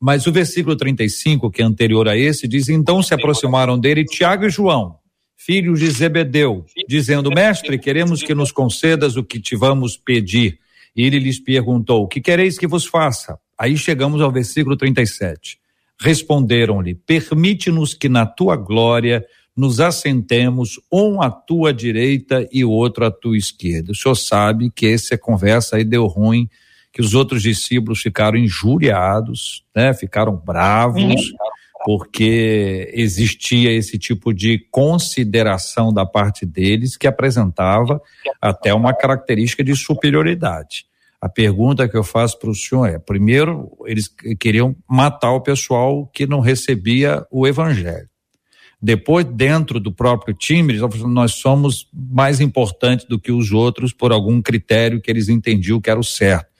Mas 0.00 0.26
o 0.26 0.32
versículo 0.32 0.76
35, 0.76 1.50
que 1.50 1.62
é 1.62 1.64
anterior 1.64 2.08
a 2.08 2.16
esse, 2.16 2.48
diz: 2.48 2.68
Então 2.68 3.02
se 3.02 3.14
aproximaram 3.14 3.78
dele 3.78 4.04
Tiago 4.04 4.44
e 4.44 4.50
João 4.50 4.98
filhos 5.46 5.78
de 5.78 5.88
Zebedeu, 5.90 6.66
dizendo: 6.88 7.30
Mestre, 7.30 7.78
queremos 7.78 8.20
que 8.20 8.34
nos 8.34 8.50
concedas 8.50 9.16
o 9.16 9.22
que 9.22 9.40
te 9.40 9.54
vamos 9.54 9.96
pedir. 9.96 10.58
E 10.96 11.04
ele 11.04 11.20
lhes 11.20 11.38
perguntou: 11.38 12.02
O 12.02 12.08
que 12.08 12.20
quereis 12.20 12.58
que 12.58 12.66
vos 12.66 12.84
faça? 12.84 13.38
Aí 13.56 13.76
chegamos 13.76 14.20
ao 14.20 14.32
versículo 14.32 14.76
37. 14.76 15.58
Responderam-lhe: 16.00 16.96
Permite-nos 16.96 17.94
que 17.94 18.08
na 18.08 18.26
tua 18.26 18.56
glória 18.56 19.24
nos 19.56 19.80
assentemos, 19.80 20.78
um 20.92 21.22
à 21.22 21.30
tua 21.30 21.72
direita 21.72 22.46
e 22.52 22.64
o 22.64 22.70
outro 22.70 23.04
à 23.04 23.10
tua 23.10 23.36
esquerda. 23.36 23.92
O 23.92 23.94
senhor 23.94 24.14
sabe 24.14 24.70
que 24.70 24.86
essa 24.86 25.16
conversa 25.16 25.76
aí 25.76 25.84
deu 25.84 26.06
ruim, 26.06 26.48
que 26.92 27.00
os 27.00 27.14
outros 27.14 27.42
discípulos 27.42 28.00
ficaram 28.00 28.36
injuriados, 28.38 29.64
né? 29.74 29.94
Ficaram 29.94 30.36
bravos. 30.36 31.02
Uhum 31.02 31.56
porque 31.86 32.90
existia 32.94 33.70
esse 33.70 33.96
tipo 33.96 34.34
de 34.34 34.58
consideração 34.72 35.92
da 35.92 36.04
parte 36.04 36.44
deles 36.44 36.96
que 36.96 37.06
apresentava 37.06 38.02
até 38.42 38.74
uma 38.74 38.92
característica 38.92 39.62
de 39.62 39.76
superioridade. 39.76 40.84
A 41.20 41.28
pergunta 41.28 41.88
que 41.88 41.96
eu 41.96 42.02
faço 42.02 42.40
para 42.40 42.50
o 42.50 42.54
senhor 42.56 42.86
é: 42.86 42.98
primeiro, 42.98 43.70
eles 43.86 44.08
queriam 44.40 44.74
matar 44.88 45.30
o 45.30 45.40
pessoal 45.40 46.08
que 46.08 46.26
não 46.26 46.40
recebia 46.40 47.24
o 47.30 47.46
evangelho. 47.46 48.08
Depois, 48.80 49.24
dentro 49.24 49.80
do 49.80 49.90
próprio 49.90 50.34
time, 50.34 50.72
eles 50.72 50.80
falaram, 50.80 51.08
nós 51.08 51.32
somos 51.32 51.88
mais 51.92 52.40
importantes 52.40 53.06
do 53.06 53.18
que 53.18 53.32
os 53.32 53.52
outros 53.52 53.92
por 53.92 54.12
algum 54.12 54.40
critério 54.42 55.00
que 55.00 55.10
eles 55.10 55.28
entendiam 55.28 55.80
que 55.80 55.90
era 55.90 55.98
o 55.98 56.04
certo 56.04 56.56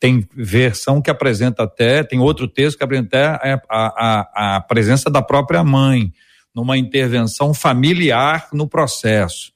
tem 0.00 0.26
versão 0.34 1.02
que 1.02 1.10
apresenta 1.10 1.64
até, 1.64 2.02
tem 2.02 2.18
outro 2.18 2.48
texto 2.48 2.78
que 2.78 2.82
apresenta 2.82 3.34
até 3.34 3.52
a, 3.52 3.60
a, 3.68 4.56
a 4.56 4.60
presença 4.62 5.10
da 5.10 5.20
própria 5.20 5.62
mãe, 5.62 6.10
numa 6.54 6.78
intervenção 6.78 7.52
familiar 7.52 8.48
no 8.52 8.66
processo. 8.66 9.52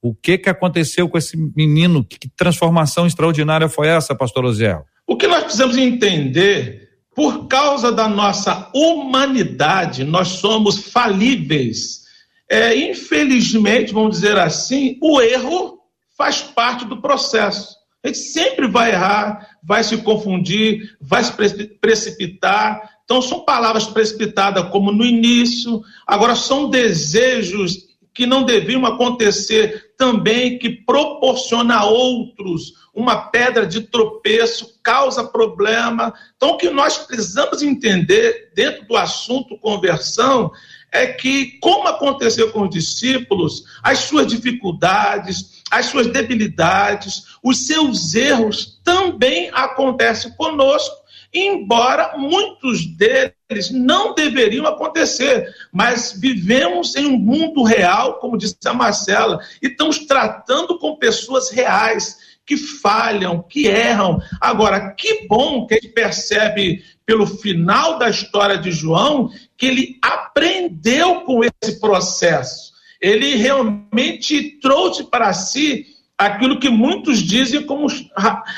O 0.00 0.14
que 0.14 0.38
que 0.38 0.48
aconteceu 0.48 1.08
com 1.08 1.18
esse 1.18 1.36
menino? 1.36 2.04
Que 2.04 2.28
transformação 2.28 3.06
extraordinária 3.06 3.68
foi 3.68 3.88
essa, 3.88 4.14
pastor 4.14 4.44
Oziel? 4.44 4.86
O 5.04 5.16
que 5.16 5.26
nós 5.26 5.42
precisamos 5.42 5.76
entender, 5.76 6.87
por 7.18 7.48
causa 7.48 7.90
da 7.90 8.08
nossa 8.08 8.70
humanidade, 8.72 10.04
nós 10.04 10.28
somos 10.28 10.78
falíveis. 10.92 12.04
É, 12.48 12.76
infelizmente, 12.76 13.92
vamos 13.92 14.12
dizer 14.12 14.38
assim, 14.38 14.96
o 15.02 15.20
erro 15.20 15.80
faz 16.16 16.42
parte 16.42 16.84
do 16.84 17.02
processo. 17.02 17.74
A 18.04 18.06
gente 18.06 18.20
sempre 18.20 18.68
vai 18.68 18.92
errar, 18.92 19.48
vai 19.64 19.82
se 19.82 19.96
confundir, 19.96 20.96
vai 21.00 21.24
se 21.24 21.32
precipitar. 21.80 22.88
Então, 23.02 23.20
são 23.20 23.44
palavras 23.44 23.88
precipitadas 23.88 24.70
como 24.70 24.92
no 24.92 25.04
início, 25.04 25.82
agora 26.06 26.36
são 26.36 26.70
desejos 26.70 27.78
que 28.14 28.26
não 28.26 28.44
deviam 28.44 28.86
acontecer 28.86 29.87
também, 29.98 30.58
que 30.58 30.70
proporciona 30.70 31.78
a 31.78 31.84
outros 31.84 32.74
uma 32.94 33.16
pedra 33.16 33.66
de 33.66 33.82
tropeço, 33.82 34.78
causa 34.82 35.24
problema. 35.24 36.14
Então, 36.36 36.50
o 36.50 36.56
que 36.56 36.70
nós 36.70 36.98
precisamos 36.98 37.62
entender 37.62 38.50
dentro 38.54 38.86
do 38.86 38.96
assunto 38.96 39.58
conversão 39.58 40.50
é 40.90 41.06
que, 41.06 41.58
como 41.60 41.86
aconteceu 41.88 42.50
com 42.50 42.62
os 42.62 42.70
discípulos, 42.70 43.64
as 43.82 43.98
suas 44.00 44.28
dificuldades, 44.28 45.62
as 45.70 45.86
suas 45.86 46.06
debilidades, 46.06 47.24
os 47.42 47.66
seus 47.66 48.14
erros 48.14 48.80
também 48.82 49.50
acontecem 49.52 50.30
conosco, 50.32 50.96
embora 51.32 52.16
muitos 52.16 52.86
deles 52.86 53.70
não 53.70 54.14
deveriam 54.14 54.66
acontecer, 54.66 55.46
mas 55.72 56.12
vivemos 56.18 56.96
em 56.96 57.06
um 57.06 57.18
mundo 57.18 57.62
real, 57.62 58.14
como 58.14 58.38
disse 58.38 58.56
a 58.66 58.74
Marcela, 58.74 59.40
e 59.62 59.68
estamos 59.68 59.98
tratando 60.06 60.78
com 60.78 60.96
pessoas 60.96 61.50
reais 61.50 62.18
que 62.46 62.56
falham, 62.56 63.42
que 63.42 63.66
erram. 63.66 64.20
Agora, 64.40 64.94
que 64.94 65.26
bom 65.28 65.66
que 65.66 65.74
a 65.74 65.76
gente 65.76 65.92
percebe 65.92 66.82
pelo 67.04 67.26
final 67.26 67.98
da 67.98 68.08
história 68.08 68.56
de 68.56 68.70
João 68.70 69.30
que 69.56 69.66
ele 69.66 69.98
aprendeu 70.02 71.22
com 71.22 71.42
esse 71.44 71.78
processo. 71.78 72.72
Ele 73.00 73.36
realmente 73.36 74.58
trouxe 74.60 75.04
para 75.04 75.32
si 75.32 75.86
aquilo 76.18 76.58
que 76.58 76.68
muitos 76.68 77.18
dizem 77.18 77.64
como 77.64 77.86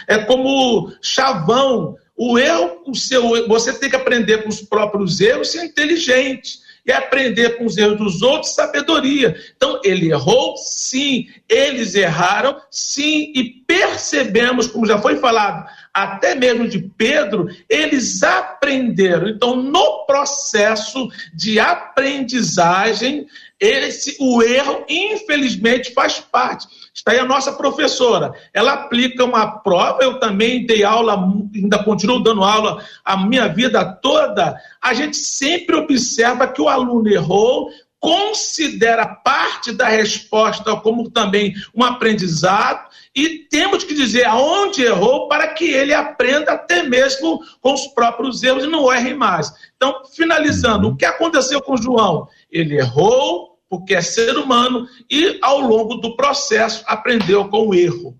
é 0.08 0.18
como 0.18 0.92
chavão. 1.02 1.96
O 2.22 2.38
erro, 2.38 2.82
o 2.86 2.94
seu, 2.94 3.48
você 3.48 3.72
tem 3.72 3.88
que 3.88 3.96
aprender 3.96 4.42
com 4.42 4.50
os 4.50 4.60
próprios 4.60 5.22
erros, 5.22 5.52
ser 5.52 5.64
inteligente 5.64 6.58
e 6.84 6.92
aprender 6.92 7.56
com 7.56 7.64
os 7.64 7.78
erros 7.78 7.96
dos 7.96 8.20
outros 8.20 8.54
sabedoria. 8.54 9.34
Então, 9.56 9.80
ele 9.82 10.10
errou, 10.10 10.54
sim, 10.58 11.28
eles 11.48 11.94
erraram, 11.94 12.60
sim, 12.70 13.32
e 13.34 13.64
percebemos, 13.66 14.66
como 14.66 14.84
já 14.84 15.00
foi 15.00 15.16
falado, 15.16 15.66
até 15.94 16.34
mesmo 16.34 16.68
de 16.68 16.80
Pedro, 16.80 17.48
eles 17.66 18.22
aprenderam. 18.22 19.26
Então, 19.30 19.56
no 19.56 20.04
processo 20.04 21.08
de 21.32 21.58
aprendizagem, 21.58 23.26
esse, 23.58 24.18
o 24.20 24.42
erro, 24.42 24.84
infelizmente, 24.90 25.94
faz 25.94 26.20
parte. 26.20 26.66
Está 27.00 27.12
aí 27.12 27.18
a 27.18 27.24
nossa 27.24 27.52
professora. 27.52 28.34
Ela 28.52 28.74
aplica 28.74 29.24
uma 29.24 29.60
prova, 29.60 30.02
eu 30.02 30.20
também 30.20 30.66
dei 30.66 30.84
aula, 30.84 31.14
ainda 31.54 31.82
continuo 31.82 32.22
dando 32.22 32.44
aula 32.44 32.84
a 33.02 33.16
minha 33.16 33.48
vida 33.48 33.82
toda. 34.02 34.54
A 34.82 34.92
gente 34.92 35.16
sempre 35.16 35.76
observa 35.76 36.46
que 36.46 36.60
o 36.60 36.68
aluno 36.68 37.08
errou, 37.08 37.70
considera 37.98 39.06
parte 39.06 39.72
da 39.72 39.88
resposta 39.88 40.76
como 40.76 41.10
também 41.10 41.54
um 41.74 41.82
aprendizado 41.82 42.90
e 43.16 43.46
temos 43.50 43.82
que 43.82 43.94
dizer 43.94 44.26
aonde 44.26 44.82
errou 44.82 45.26
para 45.26 45.48
que 45.48 45.70
ele 45.70 45.94
aprenda 45.94 46.52
até 46.52 46.82
mesmo 46.82 47.40
com 47.62 47.72
os 47.72 47.86
próprios 47.86 48.42
erros 48.42 48.64
e 48.64 48.68
não 48.68 48.92
erre 48.92 49.14
mais. 49.14 49.50
Então, 49.74 50.02
finalizando, 50.14 50.88
o 50.88 50.96
que 50.96 51.06
aconteceu 51.06 51.62
com 51.62 51.78
João? 51.78 52.28
Ele 52.50 52.76
errou, 52.76 53.49
porque 53.70 53.94
é 53.94 54.02
ser 54.02 54.36
humano 54.36 54.88
e 55.08 55.38
ao 55.40 55.60
longo 55.60 55.94
do 55.94 56.16
processo 56.16 56.82
aprendeu 56.88 57.48
com 57.48 57.68
o 57.68 57.74
erro. 57.74 58.18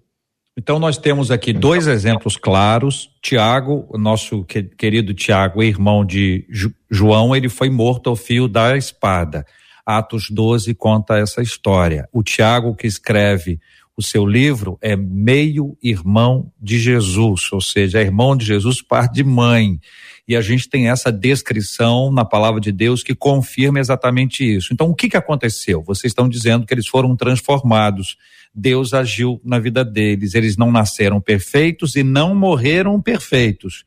Então 0.57 0.79
nós 0.79 0.97
temos 0.97 1.31
aqui 1.31 1.53
dois 1.53 1.89
exemplos 1.89 2.37
claros. 2.37 3.11
Tiago, 3.21 3.89
nosso 3.99 4.45
querido 4.45 5.13
Tiago, 5.13 5.63
irmão 5.63 6.05
de 6.05 6.47
João, 6.89 7.35
ele 7.35 7.49
foi 7.49 7.69
morto 7.69 8.11
ao 8.11 8.17
fio 8.17 8.47
da 8.47 8.77
espada. 8.77 9.45
Atos 9.85 10.31
12 10.31 10.75
conta 10.75 11.19
essa 11.19 11.43
história. 11.43 12.09
O 12.13 12.23
Tiago 12.23 12.77
que 12.77 12.87
escreve 12.87 13.59
o 14.01 14.03
seu 14.03 14.25
livro 14.25 14.79
é 14.81 14.97
meio 14.97 15.77
irmão 15.83 16.51
de 16.59 16.79
Jesus, 16.79 17.53
ou 17.53 17.61
seja, 17.61 18.01
é 18.01 18.03
irmão 18.03 18.35
de 18.35 18.47
Jesus 18.47 18.81
par 18.81 19.11
de 19.11 19.23
mãe. 19.23 19.79
E 20.27 20.35
a 20.35 20.41
gente 20.41 20.71
tem 20.71 20.89
essa 20.89 21.13
descrição 21.13 22.11
na 22.11 22.25
palavra 22.25 22.61
de 22.61 22.73
Deus 22.73 23.03
que 23.03 23.15
confirma 23.15 23.79
exatamente 23.79 24.43
isso. 24.43 24.73
Então, 24.73 24.89
o 24.89 24.95
que, 24.95 25.11
que 25.11 25.19
aconteceu? 25.19 25.83
Vocês 25.83 26.13
estão 26.13 26.31
dizendo 26.31 26.65
que 26.65 26.73
eles 26.73 26.89
foram 26.89 27.15
transformados. 27.15 28.17
Deus 28.55 28.95
agiu 28.95 29.39
na 29.45 29.59
vida 29.59 29.85
deles. 29.85 30.35
Eles 30.35 30.57
não 30.57 30.73
nasceram 30.73 31.21
perfeitos 31.21 31.95
e 31.95 32.03
não 32.03 32.35
morreram 32.35 33.03
perfeitos. 33.03 33.85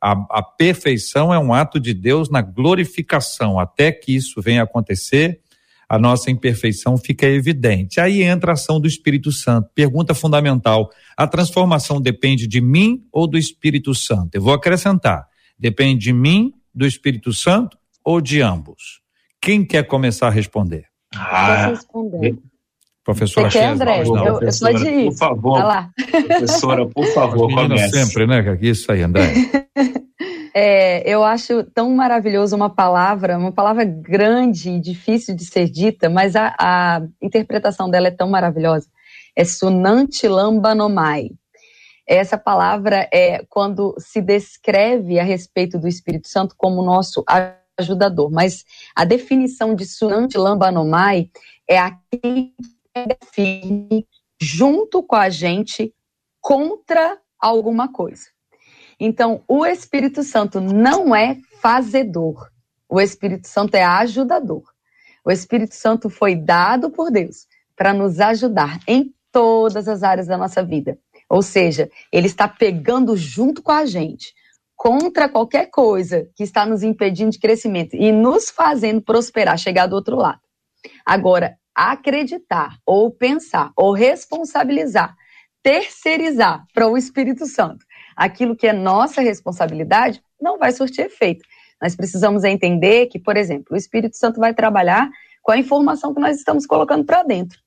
A, 0.00 0.12
a 0.28 0.42
perfeição 0.42 1.32
é 1.32 1.38
um 1.38 1.54
ato 1.54 1.78
de 1.78 1.94
Deus 1.94 2.28
na 2.28 2.42
glorificação. 2.42 3.60
Até 3.60 3.92
que 3.92 4.12
isso 4.16 4.42
venha 4.42 4.64
acontecer, 4.64 5.40
a 5.92 5.98
nossa 5.98 6.30
imperfeição 6.30 6.96
fica 6.96 7.26
evidente. 7.26 8.00
Aí 8.00 8.22
entra 8.22 8.52
a 8.52 8.54
ação 8.54 8.80
do 8.80 8.88
Espírito 8.88 9.30
Santo. 9.30 9.68
Pergunta 9.74 10.14
fundamental: 10.14 10.88
a 11.14 11.26
transformação 11.26 12.00
depende 12.00 12.46
de 12.46 12.62
mim 12.62 13.04
ou 13.12 13.26
do 13.26 13.36
Espírito 13.36 13.94
Santo? 13.94 14.34
Eu 14.34 14.40
vou 14.40 14.54
acrescentar: 14.54 15.26
depende 15.58 16.04
de 16.04 16.12
mim, 16.14 16.54
do 16.74 16.86
Espírito 16.86 17.34
Santo 17.34 17.76
ou 18.02 18.22
de 18.22 18.40
ambos? 18.40 19.02
Quem 19.38 19.66
quer 19.66 19.86
começar 19.86 20.28
a 20.28 20.30
responder? 20.30 20.86
Ah, 21.14 21.66
responder. 21.66 22.38
Professora 23.04 23.50
Você 23.50 23.58
quer, 23.58 23.66
André? 23.66 24.02
Não, 24.04 24.26
eu, 24.26 24.40
eu 24.40 24.52
sou 24.52 24.72
de... 24.72 25.04
Por 25.04 25.16
favor, 25.18 25.58
lá. 25.58 25.90
professora, 26.26 26.86
por 26.86 27.06
favor, 27.08 27.52
comece. 27.52 27.90
sempre, 27.90 28.26
né? 28.26 28.58
Isso 28.62 28.90
aí, 28.90 29.02
André. 29.02 29.34
É, 30.54 31.08
eu 31.08 31.24
acho 31.24 31.64
tão 31.64 31.90
maravilhoso 31.94 32.54
uma 32.54 32.68
palavra, 32.68 33.38
uma 33.38 33.52
palavra 33.52 33.84
grande 33.84 34.70
e 34.70 34.80
difícil 34.80 35.34
de 35.34 35.46
ser 35.46 35.68
dita, 35.68 36.10
mas 36.10 36.36
a, 36.36 36.54
a 36.58 37.02
interpretação 37.22 37.88
dela 37.90 38.08
é 38.08 38.10
tão 38.10 38.28
maravilhosa. 38.28 38.88
É 39.34 39.44
sunanti 39.44 40.28
lambanomai. 40.28 41.30
Essa 42.06 42.36
palavra 42.36 43.08
é 43.12 43.44
quando 43.48 43.94
se 43.98 44.20
descreve 44.20 45.18
a 45.18 45.22
respeito 45.22 45.78
do 45.78 45.88
Espírito 45.88 46.28
Santo 46.28 46.54
como 46.58 46.82
nosso 46.82 47.24
ajudador, 47.78 48.30
mas 48.30 48.64
a 48.94 49.04
definição 49.04 49.74
de 49.74 49.86
sunanti 49.86 50.36
lambanomai 50.36 51.30
é 51.66 51.78
aquele 51.78 52.52
que 52.94 53.06
define 53.20 54.06
junto 54.38 55.02
com 55.02 55.16
a 55.16 55.30
gente 55.30 55.94
contra 56.40 57.18
alguma 57.40 57.90
coisa. 57.90 58.31
Então, 59.04 59.42
o 59.48 59.66
Espírito 59.66 60.22
Santo 60.22 60.60
não 60.60 61.12
é 61.12 61.36
fazedor. 61.60 62.48
O 62.88 63.00
Espírito 63.00 63.48
Santo 63.48 63.74
é 63.74 63.82
ajudador. 63.82 64.62
O 65.24 65.32
Espírito 65.32 65.74
Santo 65.74 66.08
foi 66.08 66.36
dado 66.36 66.88
por 66.88 67.10
Deus 67.10 67.48
para 67.74 67.92
nos 67.92 68.20
ajudar 68.20 68.78
em 68.86 69.12
todas 69.32 69.88
as 69.88 70.04
áreas 70.04 70.28
da 70.28 70.38
nossa 70.38 70.62
vida. 70.62 70.96
Ou 71.28 71.42
seja, 71.42 71.90
ele 72.12 72.28
está 72.28 72.46
pegando 72.46 73.16
junto 73.16 73.60
com 73.60 73.72
a 73.72 73.84
gente 73.86 74.32
contra 74.76 75.28
qualquer 75.28 75.66
coisa 75.68 76.30
que 76.36 76.44
está 76.44 76.64
nos 76.64 76.84
impedindo 76.84 77.32
de 77.32 77.40
crescimento 77.40 77.96
e 77.96 78.12
nos 78.12 78.50
fazendo 78.50 79.02
prosperar, 79.02 79.58
chegar 79.58 79.88
do 79.88 79.96
outro 79.96 80.14
lado. 80.14 80.40
Agora, 81.04 81.58
acreditar 81.74 82.78
ou 82.86 83.10
pensar 83.10 83.72
ou 83.76 83.92
responsabilizar, 83.92 85.16
terceirizar 85.60 86.64
para 86.72 86.86
o 86.86 86.96
Espírito 86.96 87.46
Santo 87.46 87.84
aquilo 88.16 88.56
que 88.56 88.66
é 88.66 88.72
nossa 88.72 89.20
responsabilidade 89.20 90.22
não 90.40 90.58
vai 90.58 90.72
surtir 90.72 91.06
efeito. 91.06 91.44
Nós 91.80 91.96
precisamos 91.96 92.44
entender 92.44 93.06
que, 93.06 93.18
por 93.18 93.36
exemplo, 93.36 93.74
o 93.74 93.76
Espírito 93.76 94.16
Santo 94.16 94.38
vai 94.38 94.54
trabalhar 94.54 95.10
com 95.42 95.52
a 95.52 95.58
informação 95.58 96.14
que 96.14 96.20
nós 96.20 96.36
estamos 96.36 96.66
colocando 96.66 97.04
para 97.04 97.22
dentro. 97.22 97.58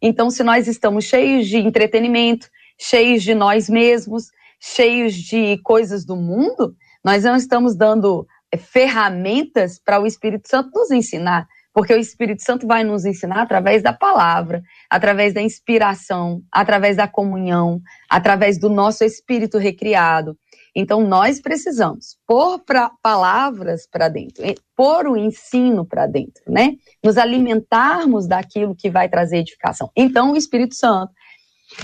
Então, 0.00 0.30
se 0.30 0.42
nós 0.42 0.68
estamos 0.68 1.04
cheios 1.04 1.48
de 1.48 1.56
entretenimento, 1.56 2.48
cheios 2.78 3.22
de 3.22 3.34
nós 3.34 3.70
mesmos, 3.70 4.30
cheios 4.60 5.14
de 5.14 5.58
coisas 5.62 6.04
do 6.04 6.16
mundo, 6.16 6.76
nós 7.02 7.24
não 7.24 7.36
estamos 7.36 7.74
dando 7.74 8.26
eh, 8.52 8.56
ferramentas 8.56 9.78
para 9.78 10.00
o 10.00 10.06
Espírito 10.06 10.48
Santo 10.48 10.70
nos 10.74 10.90
ensinar. 10.90 11.46
Porque 11.74 11.92
o 11.92 11.98
Espírito 11.98 12.42
Santo 12.42 12.66
vai 12.68 12.84
nos 12.84 13.04
ensinar 13.04 13.42
através 13.42 13.82
da 13.82 13.92
palavra, 13.92 14.62
através 14.88 15.34
da 15.34 15.42
inspiração, 15.42 16.40
através 16.50 16.96
da 16.96 17.08
comunhão, 17.08 17.82
através 18.08 18.58
do 18.58 18.70
nosso 18.70 19.02
espírito 19.02 19.58
recriado. 19.58 20.38
Então, 20.74 21.06
nós 21.06 21.40
precisamos 21.40 22.16
pôr 22.26 22.60
pra, 22.60 22.90
palavras 23.02 23.88
para 23.90 24.08
dentro, 24.08 24.44
pôr 24.76 25.06
o 25.06 25.16
ensino 25.16 25.84
para 25.84 26.06
dentro, 26.06 26.42
né? 26.48 26.76
Nos 27.02 27.18
alimentarmos 27.18 28.26
daquilo 28.26 28.74
que 28.74 28.88
vai 28.88 29.08
trazer 29.08 29.38
edificação. 29.38 29.90
Então, 29.96 30.32
o 30.32 30.36
Espírito 30.36 30.74
Santo, 30.74 31.12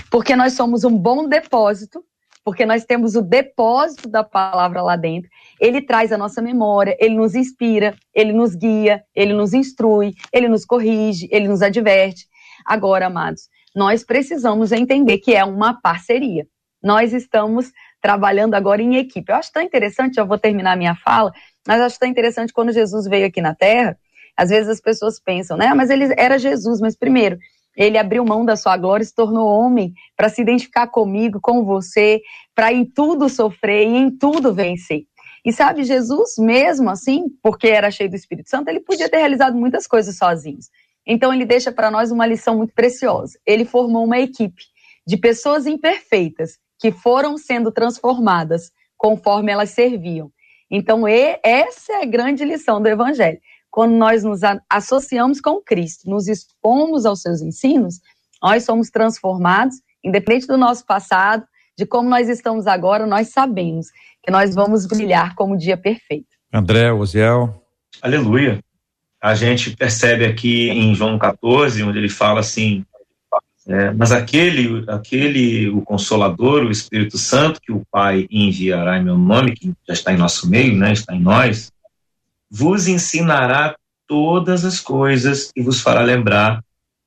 porque 0.09 0.35
nós 0.35 0.53
somos 0.53 0.83
um 0.83 0.97
bom 0.97 1.27
depósito, 1.27 2.03
porque 2.43 2.65
nós 2.65 2.85
temos 2.85 3.15
o 3.15 3.21
depósito 3.21 4.09
da 4.09 4.23
palavra 4.23 4.81
lá 4.81 4.95
dentro. 4.95 5.29
Ele 5.59 5.81
traz 5.81 6.11
a 6.11 6.17
nossa 6.17 6.41
memória, 6.41 6.95
ele 6.99 7.15
nos 7.15 7.35
inspira, 7.35 7.95
ele 8.13 8.33
nos 8.33 8.55
guia, 8.55 9.03
ele 9.15 9.33
nos 9.33 9.53
instrui, 9.53 10.13
ele 10.33 10.47
nos 10.47 10.65
corrige, 10.65 11.27
ele 11.31 11.47
nos 11.47 11.61
adverte. 11.61 12.25
Agora, 12.65 13.07
amados, 13.07 13.43
nós 13.75 14.03
precisamos 14.03 14.71
entender 14.71 15.19
que 15.19 15.35
é 15.35 15.43
uma 15.43 15.79
parceria. 15.79 16.47
Nós 16.83 17.13
estamos 17.13 17.71
trabalhando 18.01 18.55
agora 18.55 18.81
em 18.81 18.95
equipe. 18.95 19.31
Eu 19.31 19.35
acho 19.35 19.51
tão 19.51 19.61
interessante, 19.61 20.17
eu 20.17 20.25
vou 20.25 20.37
terminar 20.37 20.75
minha 20.75 20.95
fala, 20.95 21.31
mas 21.67 21.79
acho 21.79 21.99
tão 21.99 22.09
interessante 22.09 22.51
quando 22.51 22.73
Jesus 22.73 23.05
veio 23.07 23.27
aqui 23.27 23.39
na 23.39 23.53
Terra, 23.53 23.95
às 24.35 24.49
vezes 24.49 24.67
as 24.67 24.81
pessoas 24.81 25.19
pensam, 25.19 25.55
né? 25.55 25.73
Mas 25.75 25.91
ele 25.91 26.11
era 26.17 26.39
Jesus, 26.39 26.81
mas 26.81 26.97
primeiro, 26.97 27.37
ele 27.75 27.97
abriu 27.97 28.25
mão 28.25 28.43
da 28.43 28.55
sua 28.55 28.77
glória 28.77 29.03
e 29.03 29.07
se 29.07 29.15
tornou 29.15 29.47
homem 29.47 29.93
para 30.15 30.29
se 30.29 30.41
identificar 30.41 30.87
comigo, 30.87 31.39
com 31.41 31.63
você, 31.63 32.21
para 32.53 32.71
em 32.71 32.85
tudo 32.85 33.29
sofrer 33.29 33.87
e 33.87 33.97
em 33.97 34.11
tudo 34.11 34.53
vencer. 34.53 35.03
E 35.43 35.51
sabe, 35.51 35.83
Jesus 35.83 36.35
mesmo 36.37 36.89
assim, 36.89 37.25
porque 37.41 37.67
era 37.67 37.89
cheio 37.89 38.09
do 38.09 38.15
Espírito 38.15 38.49
Santo, 38.49 38.67
ele 38.67 38.79
podia 38.79 39.09
ter 39.09 39.17
realizado 39.17 39.55
muitas 39.55 39.87
coisas 39.87 40.15
sozinho. 40.17 40.59
Então 41.05 41.33
ele 41.33 41.45
deixa 41.45 41.71
para 41.71 41.89
nós 41.89 42.11
uma 42.11 42.27
lição 42.27 42.57
muito 42.57 42.73
preciosa. 42.73 43.39
Ele 43.45 43.65
formou 43.65 44.03
uma 44.05 44.19
equipe 44.19 44.63
de 45.05 45.17
pessoas 45.17 45.65
imperfeitas 45.65 46.59
que 46.79 46.91
foram 46.91 47.37
sendo 47.37 47.71
transformadas 47.71 48.71
conforme 48.97 49.51
elas 49.51 49.71
serviam. 49.71 50.31
Então, 50.69 51.05
essa 51.07 51.93
é 51.93 52.01
a 52.03 52.05
grande 52.05 52.45
lição 52.45 52.81
do 52.81 52.87
Evangelho 52.87 53.39
quando 53.71 53.93
nós 53.93 54.23
nos 54.23 54.41
associamos 54.69 55.39
com 55.39 55.61
Cristo, 55.61 56.09
nos 56.09 56.27
expomos 56.27 57.05
aos 57.05 57.21
seus 57.21 57.41
ensinos, 57.41 58.01
nós 58.43 58.63
somos 58.65 58.89
transformados, 58.89 59.77
independente 60.03 60.45
do 60.45 60.57
nosso 60.57 60.85
passado, 60.85 61.45
de 61.77 61.85
como 61.85 62.09
nós 62.09 62.27
estamos 62.27 62.67
agora, 62.67 63.07
nós 63.07 63.29
sabemos 63.29 63.87
que 64.21 64.29
nós 64.29 64.53
vamos 64.53 64.85
brilhar 64.85 65.35
como 65.35 65.53
o 65.53 65.57
dia 65.57 65.77
perfeito. 65.77 66.27
André, 66.53 66.91
Oziel. 66.91 67.63
Aleluia. 68.01 68.59
A 69.21 69.33
gente 69.35 69.75
percebe 69.75 70.25
aqui 70.25 70.69
em 70.69 70.93
João 70.93 71.17
14, 71.17 71.81
onde 71.83 71.97
ele 71.97 72.09
fala 72.09 72.41
assim: 72.41 72.83
é, 73.67 73.91
mas 73.91 74.11
aquele, 74.11 74.83
aquele, 74.87 75.69
o 75.69 75.81
Consolador, 75.81 76.63
o 76.63 76.71
Espírito 76.71 77.17
Santo, 77.17 77.61
que 77.61 77.71
o 77.71 77.83
Pai 77.89 78.27
enviará 78.29 78.97
em 78.97 79.03
meu 79.03 79.17
nome, 79.17 79.53
que 79.53 79.71
já 79.87 79.93
está 79.93 80.11
em 80.11 80.17
nosso 80.17 80.49
meio, 80.49 80.75
né, 80.75 80.91
está 80.91 81.15
em 81.15 81.21
nós, 81.21 81.71
vos 82.51 82.87
ensinará 82.87 83.75
todas 84.05 84.65
as 84.65 84.79
coisas 84.79 85.51
e 85.55 85.63
vos 85.63 85.79
fará 85.79 86.01
lembrar 86.01 86.61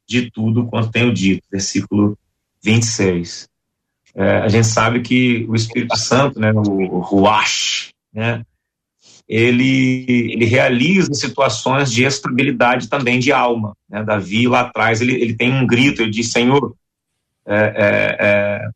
de 0.09 0.31
tudo 0.31 0.67
quanto 0.67 0.91
tenho 0.91 1.13
dito. 1.13 1.43
Versículo 1.53 2.17
26. 2.63 3.47
É, 4.15 4.39
a 4.39 4.49
gente 4.49 4.67
sabe 4.67 5.03
que 5.03 5.45
o 5.49 5.55
Espírito 5.55 5.97
Santo, 5.99 6.41
né, 6.41 6.51
o 6.53 7.01
Ruach, 7.01 7.93
né, 8.13 8.43
ele, 9.29 10.07
ele 10.09 10.45
realiza 10.45 11.13
situações 11.13 11.91
de 11.93 12.05
estabilidade 12.05 12.89
também 12.89 13.19
de 13.19 13.33
alma. 13.33 13.77
Né? 13.89 14.03
Davi, 14.03 14.47
lá 14.47 14.61
atrás, 14.61 15.01
ele, 15.01 15.15
ele 15.15 15.35
tem 15.35 15.53
um 15.53 15.67
grito, 15.67 16.01
ele 16.01 16.11
diz, 16.11 16.31
Senhor, 16.31 16.75
é, 17.47 17.57
é, 17.57 18.17
é 18.21 18.69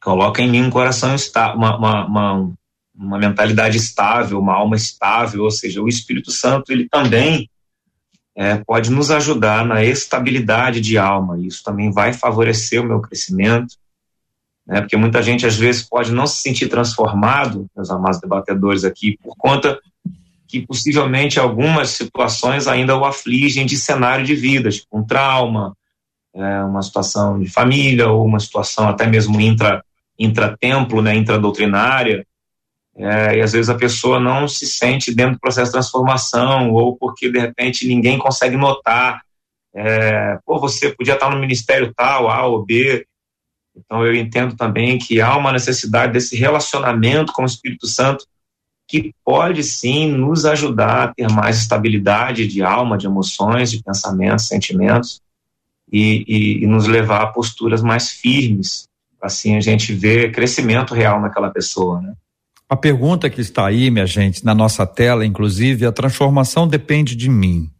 coloca 0.00 0.40
em 0.40 0.48
mim 0.48 0.62
um 0.62 0.70
coração, 0.70 1.14
está, 1.14 1.54
uma, 1.54 1.76
uma, 1.76 2.06
uma, 2.06 2.52
uma 2.98 3.18
mentalidade 3.18 3.76
estável, 3.76 4.40
uma 4.40 4.54
alma 4.54 4.76
estável, 4.76 5.44
ou 5.44 5.50
seja, 5.50 5.80
o 5.80 5.88
Espírito 5.88 6.30
Santo 6.30 6.72
ele 6.72 6.88
também 6.88 7.48
é, 8.36 8.56
pode 8.56 8.90
nos 8.90 9.10
ajudar 9.10 9.64
na 9.64 9.84
estabilidade 9.84 10.80
de 10.80 10.98
alma. 10.98 11.38
Isso 11.38 11.62
também 11.62 11.90
vai 11.90 12.12
favorecer 12.12 12.80
o 12.80 12.84
meu 12.84 13.00
crescimento, 13.00 13.76
né? 14.66 14.80
Porque 14.80 14.96
muita 14.96 15.22
gente 15.22 15.46
às 15.46 15.56
vezes 15.56 15.82
pode 15.82 16.12
não 16.12 16.26
se 16.26 16.42
sentir 16.42 16.68
transformado, 16.68 17.66
meus 17.74 17.90
amados 17.90 18.20
debatedores 18.20 18.84
aqui, 18.84 19.16
por 19.22 19.34
conta 19.36 19.80
que 20.46 20.66
possivelmente 20.66 21.38
algumas 21.38 21.90
situações 21.90 22.66
ainda 22.66 22.96
o 22.96 23.04
afligem 23.04 23.66
de 23.66 23.76
cenário 23.76 24.24
de 24.24 24.34
vida, 24.34 24.70
tipo 24.70 24.98
um 24.98 25.04
trauma, 25.04 25.74
é, 26.34 26.62
uma 26.62 26.82
situação 26.82 27.38
de 27.38 27.48
família 27.48 28.08
ou 28.08 28.24
uma 28.24 28.40
situação 28.40 28.88
até 28.88 29.06
mesmo 29.06 29.40
intra 29.40 29.82
intratemplo, 30.18 31.00
né, 31.00 31.14
intradoutrinária, 31.14 32.26
é, 32.98 33.38
e 33.38 33.40
às 33.40 33.52
vezes 33.52 33.70
a 33.70 33.76
pessoa 33.76 34.18
não 34.18 34.48
se 34.48 34.66
sente 34.66 35.14
dentro 35.14 35.34
do 35.34 35.40
processo 35.40 35.66
de 35.66 35.72
transformação 35.72 36.72
ou 36.72 36.96
porque 36.96 37.30
de 37.30 37.38
repente 37.38 37.86
ninguém 37.86 38.18
consegue 38.18 38.56
notar, 38.56 39.22
é, 39.72 40.36
pô, 40.44 40.58
você 40.58 40.92
podia 40.92 41.14
estar 41.14 41.30
no 41.30 41.38
ministério 41.38 41.94
tal, 41.96 42.28
A 42.28 42.44
ou 42.46 42.64
B, 42.64 43.06
então 43.76 44.04
eu 44.04 44.16
entendo 44.16 44.56
também 44.56 44.98
que 44.98 45.20
há 45.20 45.36
uma 45.36 45.52
necessidade 45.52 46.12
desse 46.12 46.36
relacionamento 46.36 47.32
com 47.32 47.42
o 47.42 47.46
Espírito 47.46 47.86
Santo 47.86 48.26
que 48.88 49.14
pode 49.24 49.62
sim 49.62 50.10
nos 50.10 50.44
ajudar 50.44 51.04
a 51.04 51.14
ter 51.14 51.30
mais 51.30 51.58
estabilidade 51.58 52.48
de 52.48 52.62
alma, 52.62 52.98
de 52.98 53.06
emoções, 53.06 53.70
de 53.70 53.80
pensamentos, 53.82 54.48
sentimentos 54.48 55.20
e, 55.92 56.24
e, 56.26 56.64
e 56.64 56.66
nos 56.66 56.88
levar 56.88 57.22
a 57.22 57.26
posturas 57.28 57.80
mais 57.80 58.10
firmes. 58.10 58.88
Assim 59.22 59.56
a 59.56 59.60
gente 59.60 59.92
vê 59.92 60.30
crescimento 60.30 60.94
real 60.94 61.20
naquela 61.20 61.50
pessoa, 61.50 62.00
né? 62.00 62.14
A 62.68 62.76
pergunta 62.76 63.30
que 63.30 63.40
está 63.40 63.66
aí, 63.66 63.90
minha 63.90 64.04
gente, 64.04 64.44
na 64.44 64.54
nossa 64.54 64.86
tela, 64.86 65.24
inclusive, 65.24 65.86
a 65.86 65.92
transformação 65.92 66.68
depende 66.68 67.16
de 67.16 67.30
mim, 67.30 67.70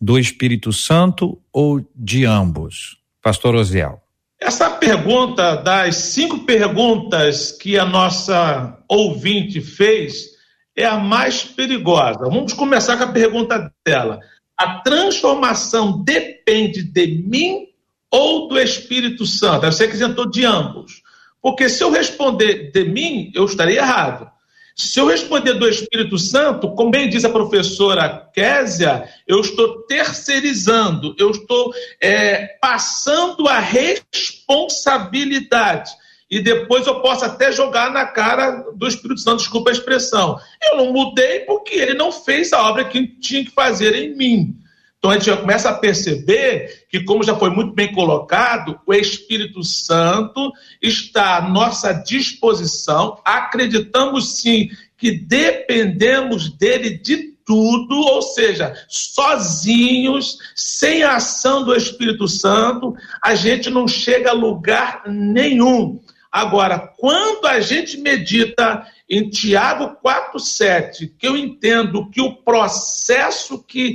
do 0.00 0.16
Espírito 0.16 0.72
Santo 0.72 1.40
ou 1.52 1.84
de 1.92 2.24
ambos? 2.24 2.98
Pastor 3.20 3.56
Osiel. 3.56 4.00
Essa 4.40 4.70
pergunta, 4.70 5.56
das 5.56 5.96
cinco 5.96 6.44
perguntas 6.44 7.50
que 7.50 7.76
a 7.76 7.84
nossa 7.84 8.78
ouvinte 8.88 9.60
fez, 9.60 10.28
é 10.76 10.84
a 10.84 10.96
mais 10.96 11.42
perigosa. 11.42 12.20
Vamos 12.20 12.52
começar 12.52 12.96
com 12.96 13.02
a 13.02 13.12
pergunta 13.12 13.72
dela. 13.84 14.20
A 14.56 14.78
transformação 14.78 16.04
depende 16.04 16.84
de 16.84 17.24
mim 17.26 17.66
ou 18.08 18.46
do 18.46 18.56
Espírito 18.56 19.26
Santo? 19.26 19.66
Você 19.66 19.88
que 19.88 19.94
isentou 19.94 20.30
de 20.30 20.44
ambos. 20.44 21.02
Porque 21.40 21.68
se 21.68 21.82
eu 21.82 21.90
responder 21.90 22.70
de 22.72 22.84
mim, 22.84 23.30
eu 23.34 23.44
estaria 23.44 23.78
errado. 23.78 24.30
Se 24.78 24.98
eu 25.00 25.06
responder 25.06 25.54
do 25.54 25.66
Espírito 25.68 26.16
Santo, 26.18 26.70
como 26.74 26.92
bem 26.92 27.08
diz 27.08 27.24
a 27.24 27.30
professora 27.30 28.30
Késia, 28.32 29.08
eu 29.26 29.40
estou 29.40 29.82
terceirizando, 29.82 31.16
eu 31.18 31.32
estou 31.32 31.74
é, 32.00 32.46
passando 32.60 33.48
a 33.48 33.58
responsabilidade. 33.58 35.90
E 36.30 36.40
depois 36.40 36.86
eu 36.86 37.00
posso 37.00 37.24
até 37.24 37.50
jogar 37.50 37.90
na 37.90 38.06
cara 38.06 38.52
do 38.76 38.86
Espírito 38.86 39.20
Santo, 39.20 39.38
desculpa 39.38 39.70
a 39.70 39.72
expressão. 39.72 40.38
Eu 40.62 40.76
não 40.76 40.92
mudei 40.92 41.40
porque 41.40 41.74
ele 41.74 41.94
não 41.94 42.12
fez 42.12 42.52
a 42.52 42.68
obra 42.68 42.84
que 42.84 43.04
tinha 43.18 43.44
que 43.44 43.50
fazer 43.50 43.96
em 43.96 44.14
mim. 44.14 44.54
Então 44.98 45.12
a 45.12 45.14
gente 45.14 45.26
já 45.26 45.36
começa 45.36 45.70
a 45.70 45.74
perceber 45.74 46.86
que, 46.90 47.04
como 47.04 47.22
já 47.22 47.36
foi 47.36 47.50
muito 47.50 47.72
bem 47.72 47.92
colocado, 47.92 48.80
o 48.84 48.92
Espírito 48.92 49.62
Santo 49.62 50.52
está 50.82 51.36
à 51.36 51.48
nossa 51.48 51.92
disposição, 51.92 53.20
acreditamos 53.24 54.38
sim 54.38 54.68
que 54.96 55.12
dependemos 55.12 56.50
dele 56.50 56.98
de 56.98 57.38
tudo, 57.46 57.94
ou 57.94 58.20
seja, 58.20 58.74
sozinhos, 58.88 60.36
sem 60.54 61.02
a 61.02 61.16
ação 61.16 61.64
do 61.64 61.74
Espírito 61.74 62.26
Santo, 62.28 62.94
a 63.22 63.34
gente 63.34 63.70
não 63.70 63.86
chega 63.88 64.30
a 64.30 64.34
lugar 64.34 65.04
nenhum. 65.06 66.00
Agora, 66.30 66.78
quando 66.98 67.46
a 67.46 67.60
gente 67.60 67.96
medita 67.96 68.86
em 69.08 69.30
Tiago 69.30 69.96
4,7, 70.04 71.12
que 71.18 71.26
eu 71.26 71.36
entendo 71.36 72.10
que 72.10 72.20
o 72.20 72.36
processo 72.36 73.62
que 73.62 73.94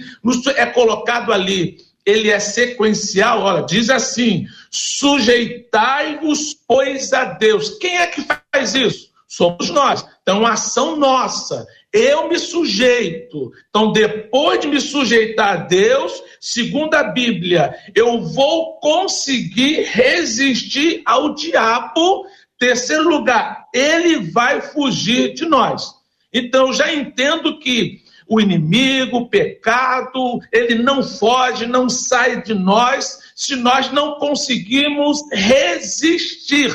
é 0.55 0.65
colocado 0.65 1.31
ali, 1.31 1.77
ele 2.05 2.29
é 2.29 2.39
sequencial, 2.39 3.41
olha, 3.41 3.65
diz 3.65 3.89
assim: 3.89 4.45
sujeitai-vos, 4.71 6.55
pois, 6.67 7.13
a 7.13 7.25
Deus. 7.25 7.77
Quem 7.77 7.97
é 7.97 8.07
que 8.07 8.21
faz 8.21 8.73
isso? 8.73 9.13
Somos 9.27 9.69
nós. 9.69 10.05
Então, 10.21 10.45
ação 10.45 10.95
nossa. 10.95 11.65
Eu 11.91 12.27
me 12.27 12.37
sujeito. 12.37 13.51
Então, 13.69 13.91
depois 13.91 14.59
de 14.59 14.67
me 14.67 14.79
sujeitar 14.81 15.49
a 15.49 15.55
Deus, 15.55 16.23
segundo 16.39 16.93
a 16.95 17.03
Bíblia, 17.03 17.75
eu 17.95 18.21
vou 18.21 18.79
conseguir 18.79 19.83
resistir 19.83 21.01
ao 21.05 21.33
diabo 21.33 22.25
Terceiro 22.63 23.09
lugar, 23.09 23.67
ele 23.73 24.31
vai 24.31 24.61
fugir 24.61 25.33
de 25.33 25.45
nós. 25.45 25.95
Então, 26.31 26.71
já 26.71 26.93
entendo 26.93 27.59
que 27.59 28.01
o 28.25 28.39
inimigo, 28.39 29.17
o 29.17 29.27
pecado, 29.27 30.39
ele 30.49 30.75
não 30.75 31.03
foge, 31.03 31.65
não 31.65 31.89
sai 31.89 32.41
de 32.41 32.53
nós 32.53 33.19
se 33.35 33.57
nós 33.57 33.91
não 33.91 34.15
conseguimos 34.15 35.19
resistir. 35.29 36.73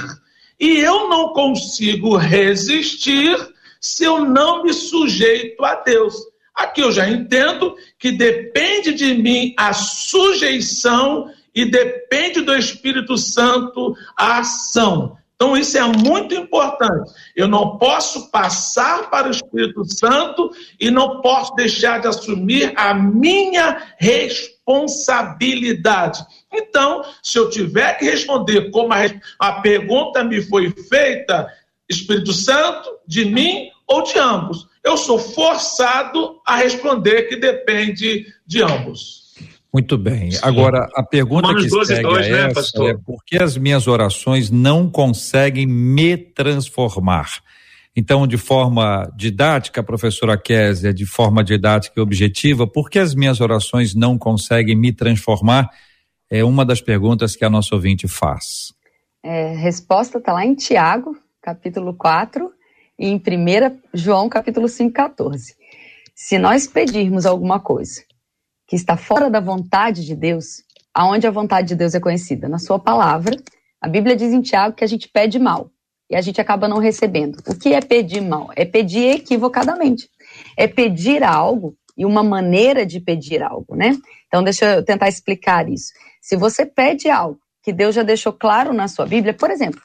E 0.61 0.77
eu 0.77 1.09
não 1.09 1.33
consigo 1.33 2.19
resistir 2.19 3.35
se 3.81 4.05
eu 4.05 4.27
não 4.27 4.65
me 4.65 4.75
sujeito 4.75 5.65
a 5.65 5.75
Deus. 5.75 6.15
Aqui 6.55 6.83
eu 6.83 6.93
já 6.93 7.09
entendo 7.09 7.75
que 7.99 8.13
depende 8.13 8.93
de 8.93 9.15
mim 9.15 9.55
a 9.57 9.73
sujeição 9.73 11.33
e 11.55 11.65
depende 11.65 12.43
do 12.43 12.55
Espírito 12.55 13.17
Santo 13.17 13.97
a 14.15 14.41
ação. 14.41 15.17
Então, 15.41 15.57
isso 15.57 15.79
é 15.79 15.85
muito 15.85 16.35
importante. 16.35 17.13
Eu 17.37 17.47
não 17.47 17.79
posso 17.79 18.29
passar 18.29 19.09
para 19.09 19.29
o 19.29 19.31
Espírito 19.31 19.85
Santo 19.85 20.51
e 20.81 20.91
não 20.91 21.21
posso 21.21 21.55
deixar 21.55 22.01
de 22.01 22.09
assumir 22.09 22.73
a 22.75 22.93
minha 22.93 23.95
responsabilidade. 23.99 26.27
Então, 26.53 27.05
se 27.23 27.39
eu 27.39 27.49
tiver 27.49 27.97
que 27.99 28.07
responder 28.07 28.73
como 28.73 28.93
a, 28.93 28.99
a 29.39 29.61
pergunta 29.61 30.25
me 30.25 30.43
foi 30.43 30.73
feita, 30.73 31.47
Espírito 31.89 32.33
Santo, 32.33 32.91
de 33.07 33.25
mim 33.25 33.71
ou 33.87 34.03
de 34.03 34.19
ambos, 34.19 34.67
eu 34.85 34.97
sou 34.97 35.21
forçado 35.21 36.41
a 36.45 36.57
responder 36.57 37.29
que 37.29 37.37
depende 37.37 38.27
de 38.45 38.61
ambos. 38.61 39.28
Muito 39.73 39.99
bem. 39.99 40.31
Sim. 40.31 40.41
Agora, 40.43 40.89
a 40.95 41.03
pergunta 41.03 41.49
Romanos 41.49 41.65
que 41.65 41.71
12, 41.71 41.95
segue 41.95 42.09
2, 42.09 42.27
é 42.27 42.31
né, 42.31 42.51
essa 42.51 42.85
é 42.85 42.95
por 42.95 43.23
que 43.25 43.37
as 43.37 43.57
minhas 43.57 43.87
orações 43.87 44.51
não 44.51 44.89
conseguem 44.89 45.67
me 45.67 46.17
transformar? 46.17 47.43
Então, 47.95 48.27
de 48.27 48.39
forma 48.39 49.11
didática, 49.17 49.83
professora 49.83 50.39
Késia, 50.39 50.95
de 50.95 51.05
forma 51.05 51.45
didática 51.45 51.99
e 51.99 52.03
objetiva, 52.03 52.67
por 52.67 52.89
que 52.89 52.99
as 52.99 53.15
minhas 53.15 53.41
orações 53.41 53.95
não 53.95 54.17
conseguem 54.17 54.77
me 54.77 54.93
transformar? 54.93 55.69
É 56.31 56.45
uma 56.45 56.65
das 56.65 56.81
perguntas 56.81 57.35
que 57.35 57.45
a 57.45 57.51
nossa 57.51 57.75
ouvinte 57.75 58.07
faz. 58.07 58.73
É, 59.23 59.55
resposta 59.57 60.19
está 60.19 60.33
lá 60.33 60.45
em 60.45 60.55
Tiago, 60.55 61.17
capítulo 61.43 61.93
4, 61.95 62.51
e 62.99 63.09
em 63.09 63.17
1 63.17 63.21
João, 63.93 64.29
capítulo 64.29 64.69
5, 64.69 64.93
14. 64.93 65.55
Se 66.15 66.39
nós 66.39 66.67
pedirmos 66.67 67.27
alguma 67.27 67.61
coisa 67.61 68.08
que 68.69 68.77
está 68.77 68.97
fora 68.99 69.31
da 69.31 69.41
vontade 69.41 70.05
de 70.05 70.15
Deus, 70.15 70.63
aonde 70.95 71.27
a 71.27 71.31
vontade 71.31 71.69
de 71.69 71.75
Deus 71.75 71.95
é 71.95 72.01
conhecida? 72.01 72.49
Na 72.49 72.59
sua 72.59 72.79
palavra. 72.79 73.35
A 73.81 73.89
Bíblia 73.89 74.15
diz 74.15 74.33
em 74.33 74.43
Tiago 74.43 74.77
que 74.77 74.85
a 74.85 74.87
gente 74.87 75.09
pede 75.09 75.39
mal 75.39 75.71
e 76.11 76.15
a 76.15 76.21
gente 76.21 76.41
acaba 76.41 76.69
não 76.69 76.79
recebendo. 76.79 77.39
O 77.49 77.59
que 77.59 77.73
é 77.73 77.81
pedir 77.81 78.21
mal? 78.21 78.51
É 78.55 78.67
pedir 78.67 79.17
equivocadamente. 79.17 80.11
É 80.57 80.69
pedir 80.69 81.23
algo 81.23 81.75
e 81.97 82.05
uma 82.05 82.23
maneira 82.23 82.85
de 82.85 83.01
pedir 83.01 83.43
algo, 83.43 83.75
né? 83.75 83.97
Então, 84.27 84.43
deixa 84.43 84.77
eu 84.77 84.85
tentar 84.85 85.09
explicar 85.09 85.69
isso. 85.69 85.93
Se 86.21 86.37
você 86.37 86.67
pede 86.67 87.09
algo 87.09 87.41
que 87.63 87.73
Deus 87.73 87.95
já 87.95 88.03
deixou 88.03 88.33
claro 88.33 88.73
na 88.73 88.87
sua 88.87 89.07
Bíblia, 89.07 89.33
por 89.33 89.51
exemplo, 89.51 89.81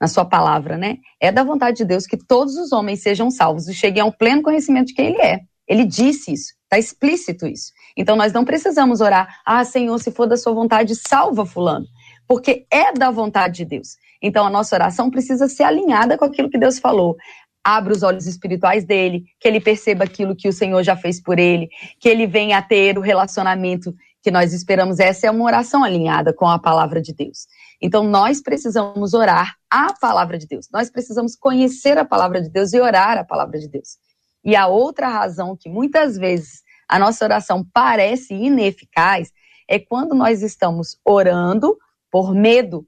na 0.00 0.08
sua 0.08 0.24
palavra, 0.24 0.76
né? 0.76 0.98
É 1.20 1.32
da 1.32 1.42
vontade 1.42 1.78
de 1.78 1.84
Deus 1.84 2.06
que 2.06 2.16
todos 2.16 2.56
os 2.56 2.70
homens 2.72 3.02
sejam 3.02 3.30
salvos 3.30 3.66
e 3.66 3.74
cheguem 3.74 4.02
ao 4.02 4.12
pleno 4.12 4.42
conhecimento 4.42 4.88
de 4.88 4.94
quem 4.94 5.06
Ele 5.06 5.22
é. 5.22 5.40
Ele 5.66 5.84
disse 5.84 6.32
isso, 6.32 6.54
está 6.64 6.78
explícito 6.78 7.46
isso. 7.46 7.72
Então 7.96 8.14
nós 8.14 8.32
não 8.32 8.44
precisamos 8.44 9.00
orar, 9.00 9.40
ah, 9.44 9.64
Senhor, 9.64 9.98
se 9.98 10.10
for 10.10 10.26
da 10.26 10.36
sua 10.36 10.52
vontade, 10.52 10.94
salva 10.94 11.46
fulano, 11.46 11.86
porque 12.28 12.66
é 12.70 12.92
da 12.92 13.10
vontade 13.10 13.58
de 13.58 13.64
Deus. 13.64 13.96
Então 14.22 14.46
a 14.46 14.50
nossa 14.50 14.76
oração 14.76 15.10
precisa 15.10 15.48
ser 15.48 15.62
alinhada 15.62 16.18
com 16.18 16.24
aquilo 16.24 16.50
que 16.50 16.58
Deus 16.58 16.78
falou. 16.78 17.16
Abra 17.64 17.92
os 17.92 18.02
olhos 18.02 18.26
espirituais 18.26 18.84
dele, 18.84 19.24
que 19.40 19.48
ele 19.48 19.60
perceba 19.60 20.04
aquilo 20.04 20.36
que 20.36 20.48
o 20.48 20.52
Senhor 20.52 20.82
já 20.82 20.96
fez 20.96 21.20
por 21.20 21.38
ele, 21.38 21.68
que 21.98 22.08
ele 22.08 22.26
venha 22.26 22.58
a 22.58 22.62
ter 22.62 22.96
o 22.96 23.00
relacionamento 23.00 23.92
que 24.22 24.30
nós 24.30 24.52
esperamos. 24.52 25.00
Essa 25.00 25.26
é 25.26 25.30
uma 25.30 25.44
oração 25.44 25.82
alinhada 25.82 26.32
com 26.32 26.46
a 26.46 26.58
palavra 26.58 27.00
de 27.00 27.12
Deus. 27.12 27.46
Então 27.80 28.04
nós 28.04 28.40
precisamos 28.40 29.14
orar 29.14 29.56
a 29.70 29.92
palavra 29.94 30.38
de 30.38 30.46
Deus. 30.46 30.68
Nós 30.72 30.90
precisamos 30.90 31.34
conhecer 31.34 31.98
a 31.98 32.04
palavra 32.04 32.40
de 32.40 32.50
Deus 32.50 32.72
e 32.72 32.80
orar 32.80 33.18
a 33.18 33.24
palavra 33.24 33.58
de 33.58 33.68
Deus. 33.68 33.98
E 34.44 34.54
a 34.54 34.66
outra 34.66 35.08
razão 35.08 35.56
que 35.56 35.68
muitas 35.68 36.16
vezes 36.16 36.62
a 36.88 36.98
nossa 36.98 37.24
oração 37.24 37.66
parece 37.72 38.34
ineficaz 38.34 39.32
é 39.68 39.78
quando 39.78 40.14
nós 40.14 40.42
estamos 40.42 40.98
orando 41.04 41.76
por 42.10 42.34
medo, 42.34 42.86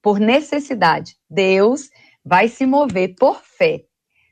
por 0.00 0.20
necessidade. 0.20 1.16
Deus 1.28 1.90
vai 2.24 2.48
se 2.48 2.64
mover 2.64 3.14
por 3.18 3.40
fé. 3.42 3.84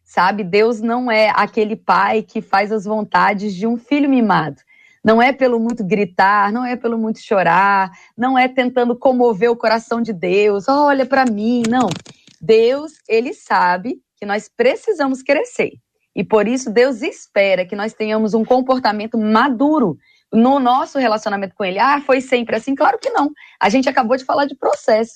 Sabe, 0.04 0.44
Deus 0.44 0.80
não 0.80 1.10
é 1.10 1.30
aquele 1.30 1.74
pai 1.74 2.22
que 2.22 2.42
faz 2.42 2.70
as 2.70 2.84
vontades 2.84 3.54
de 3.54 3.66
um 3.66 3.76
filho 3.76 4.08
mimado. 4.08 4.60
Não 5.02 5.20
é 5.20 5.32
pelo 5.32 5.58
muito 5.58 5.82
gritar, 5.84 6.52
não 6.52 6.64
é 6.64 6.76
pelo 6.76 6.96
muito 6.96 7.18
chorar, 7.18 7.90
não 8.16 8.38
é 8.38 8.46
tentando 8.46 8.96
comover 8.96 9.50
o 9.50 9.56
coração 9.56 10.00
de 10.00 10.12
Deus. 10.12 10.68
Olha 10.68 11.04
para 11.04 11.24
mim, 11.24 11.62
não. 11.68 11.88
Deus, 12.40 12.92
ele 13.08 13.34
sabe 13.34 14.00
que 14.16 14.24
nós 14.24 14.48
precisamos 14.48 15.22
crescer. 15.22 15.72
E 16.14 16.22
por 16.22 16.46
isso 16.46 16.70
Deus 16.70 17.02
espera 17.02 17.64
que 17.64 17.76
nós 17.76 17.94
tenhamos 17.94 18.34
um 18.34 18.44
comportamento 18.44 19.18
maduro 19.18 19.96
no 20.32 20.58
nosso 20.58 20.98
relacionamento 20.98 21.54
com 21.54 21.64
ele. 21.64 21.78
Ah, 21.78 22.00
foi 22.00 22.20
sempre 22.20 22.56
assim? 22.56 22.74
Claro 22.74 22.98
que 22.98 23.10
não. 23.10 23.30
A 23.60 23.68
gente 23.68 23.88
acabou 23.88 24.16
de 24.16 24.24
falar 24.24 24.46
de 24.46 24.54
processo. 24.54 25.14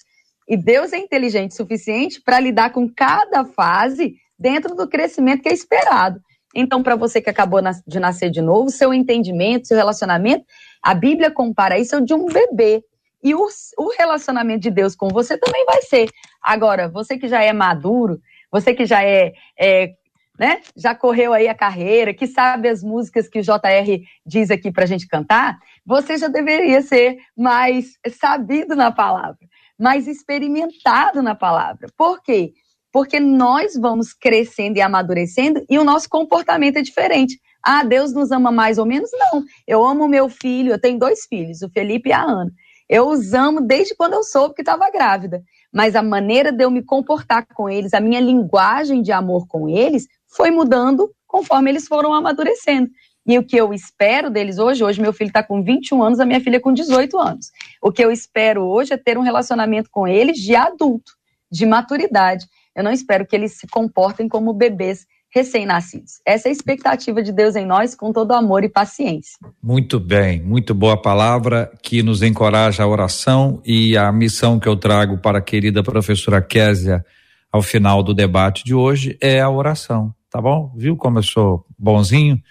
E 0.49 0.57
Deus 0.57 0.93
é 0.93 0.99
inteligente 0.99 1.53
o 1.53 1.57
suficiente 1.57 2.21
para 2.21 2.39
lidar 2.39 2.71
com 2.71 2.89
cada 2.89 3.45
fase 3.45 4.15
dentro 4.39 4.75
do 4.75 4.89
crescimento 4.89 5.43
que 5.43 5.49
é 5.49 5.53
esperado. 5.53 6.21
Então, 6.55 6.83
para 6.83 6.97
você 6.97 7.21
que 7.21 7.29
acabou 7.29 7.61
de 7.87 8.01
nascer 8.01 8.31
de 8.31 8.41
novo, 8.41 8.71
seu 8.71 8.95
entendimento, 8.95 9.67
seu 9.67 9.77
relacionamento, 9.77 10.45
a 10.83 10.95
Bíblia 10.95 11.31
compara 11.31 11.79
isso 11.79 12.01
de 12.01 12.15
um 12.15 12.27
bebê. 12.27 12.83
E 13.23 13.35
o, 13.35 13.47
o 13.79 13.89
relacionamento 13.99 14.61
de 14.61 14.71
Deus 14.71 14.95
com 14.95 15.09
você 15.09 15.37
também 15.37 15.65
vai 15.67 15.83
ser. 15.83 16.09
Agora, 16.41 16.89
você 16.89 17.19
que 17.19 17.29
já 17.29 17.43
é 17.43 17.53
maduro, 17.53 18.21
você 18.51 18.73
que 18.73 18.87
já 18.87 19.03
é, 19.03 19.33
é 19.59 19.95
né? 20.39 20.61
Já 20.77 20.95
correu 20.95 21.33
aí 21.33 21.49
a 21.49 21.55
carreira, 21.55 22.15
que 22.15 22.27
sabe 22.27 22.69
as 22.69 22.83
músicas 22.83 23.29
que 23.29 23.39
o 23.39 23.43
JR 23.43 24.03
diz 24.25 24.51
aqui 24.51 24.71
para 24.71 24.85
a 24.85 24.87
gente 24.87 25.07
cantar, 25.07 25.59
você 25.85 26.17
já 26.17 26.29
deveria 26.29 26.83
ser 26.83 27.19
mais 27.37 27.93
sabido 28.19 28.75
na 28.75 28.91
palavra, 28.91 29.39
mais 29.79 30.07
experimentado 30.07 31.23
na 31.23 31.35
palavra. 31.35 31.89
Por 31.97 32.23
quê? 32.23 32.53
Porque 32.93 33.21
nós 33.21 33.75
vamos 33.75 34.13
crescendo 34.13 34.79
e 34.79 34.81
amadurecendo 34.81 35.65
e 35.69 35.79
o 35.79 35.85
nosso 35.85 36.09
comportamento 36.09 36.77
é 36.77 36.83
diferente. 36.83 37.39
Ah, 37.63 37.83
Deus 37.83 38.13
nos 38.13 38.31
ama 38.31 38.53
mais 38.53 38.79
ou 38.79 38.87
menos? 38.87 39.11
Não. 39.13 39.43
Eu 39.67 39.85
amo 39.85 40.07
meu 40.07 40.29
filho, 40.29 40.73
eu 40.73 40.81
tenho 40.81 40.99
dois 40.99 41.27
filhos, 41.27 41.63
o 41.63 41.69
Felipe 41.69 42.11
e 42.11 42.13
a 42.13 42.23
Ana. 42.23 42.53
Eu 42.89 43.09
os 43.09 43.35
amo 43.35 43.61
desde 43.61 43.95
quando 43.97 44.15
eu 44.15 44.23
soube 44.23 44.55
que 44.55 44.63
estava 44.63 44.89
grávida. 44.91 45.43
Mas 45.73 45.97
a 45.97 46.03
maneira 46.03 46.53
de 46.53 46.65
eu 46.65 46.71
me 46.71 46.83
comportar 46.83 47.47
com 47.55 47.69
eles, 47.69 47.93
a 47.93 48.01
minha 48.01 48.21
linguagem 48.21 49.03
de 49.03 49.13
amor 49.13 49.47
com 49.49 49.69
eles, 49.69 50.07
foi 50.37 50.51
mudando 50.51 51.11
conforme 51.27 51.71
eles 51.71 51.89
foram 51.89 52.13
amadurecendo. 52.13 52.91
E 53.27 53.37
o 53.39 53.43
que 53.43 53.57
eu 53.57 53.75
espero 53.75 54.31
deles 54.31 54.59
hoje, 54.59 54.85
hoje 54.85 55.01
meu 55.01 55.13
filho 55.13 55.29
está 55.29 55.43
com 55.43 55.63
21 55.63 56.03
anos, 56.03 56.21
a 56.21 56.25
minha 56.25 56.41
filha 56.41 56.61
com 56.61 56.73
18 56.73 57.19
anos. 57.19 57.51
O 57.83 57.91
que 57.91 58.05
eu 58.05 58.13
espero 58.13 58.63
hoje 58.63 58.93
é 58.93 58.97
ter 58.97 59.19
um 59.19 59.23
relacionamento 59.23 59.91
com 59.91 60.07
eles 60.07 60.37
de 60.39 60.55
adulto, 60.55 61.13
de 61.51 61.67
maturidade. 61.67 62.47
Eu 62.75 62.85
não 62.85 62.93
espero 62.93 63.27
que 63.27 63.35
eles 63.35 63.59
se 63.59 63.67
comportem 63.67 64.29
como 64.29 64.53
bebês 64.53 65.07
recém-nascidos. 65.35 66.21
Essa 66.25 66.49
é 66.49 66.51
a 66.51 66.53
expectativa 66.53 67.23
de 67.23 67.33
Deus 67.33 67.57
em 67.57 67.67
nós, 67.67 67.95
com 67.95 68.13
todo 68.13 68.33
amor 68.33 68.63
e 68.63 68.69
paciência. 68.69 69.37
Muito 69.63 69.99
bem, 69.99 70.41
muito 70.41 70.73
boa 70.73 70.97
palavra 70.97 71.71
que 71.83 72.03
nos 72.03 72.23
encoraja 72.23 72.85
a 72.85 72.87
oração 72.87 73.61
e 73.65 73.97
a 73.97 74.11
missão 74.13 74.61
que 74.61 74.69
eu 74.69 74.77
trago 74.77 75.19
para 75.19 75.39
a 75.39 75.43
querida 75.43 75.83
professora 75.83 76.41
Késia 76.41 77.05
ao 77.53 77.61
final 77.61 78.03
do 78.03 78.15
debate 78.15 78.65
de 78.65 78.75
hoje 78.75 79.17
é 79.21 79.41
a 79.41 79.51
oração, 79.51 80.15
tá 80.31 80.41
bom? 80.41 80.73
Viu 80.77 80.97
como 80.97 81.19
eu 81.19 81.23
sou 81.23 81.67
bonzinho? 81.79 82.43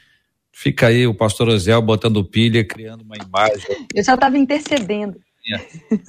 Fica 0.52 0.88
aí 0.88 1.06
o 1.06 1.14
pastor 1.14 1.50
Ozel 1.50 1.82
botando 1.82 2.24
pilha, 2.24 2.66
criando 2.66 3.02
uma 3.02 3.16
imagem. 3.18 3.88
Eu 3.94 4.04
já 4.04 4.14
estava 4.14 4.38
intercedendo. 4.38 5.20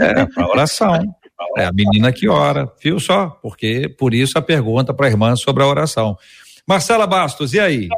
É, 0.00 0.26
para 0.26 0.48
oração. 0.48 0.94
É 1.58 1.64
a 1.64 1.72
menina 1.72 2.12
que 2.12 2.28
ora, 2.28 2.72
viu 2.82 2.98
só? 2.98 3.28
Porque 3.28 3.88
por 3.88 4.14
isso 4.14 4.38
a 4.38 4.42
pergunta 4.42 4.94
para 4.94 5.06
a 5.06 5.10
irmã 5.10 5.36
sobre 5.36 5.62
a 5.62 5.66
oração. 5.66 6.16
Marcela 6.66 7.06
Bastos, 7.06 7.52
e 7.52 7.60
aí? 7.60 7.88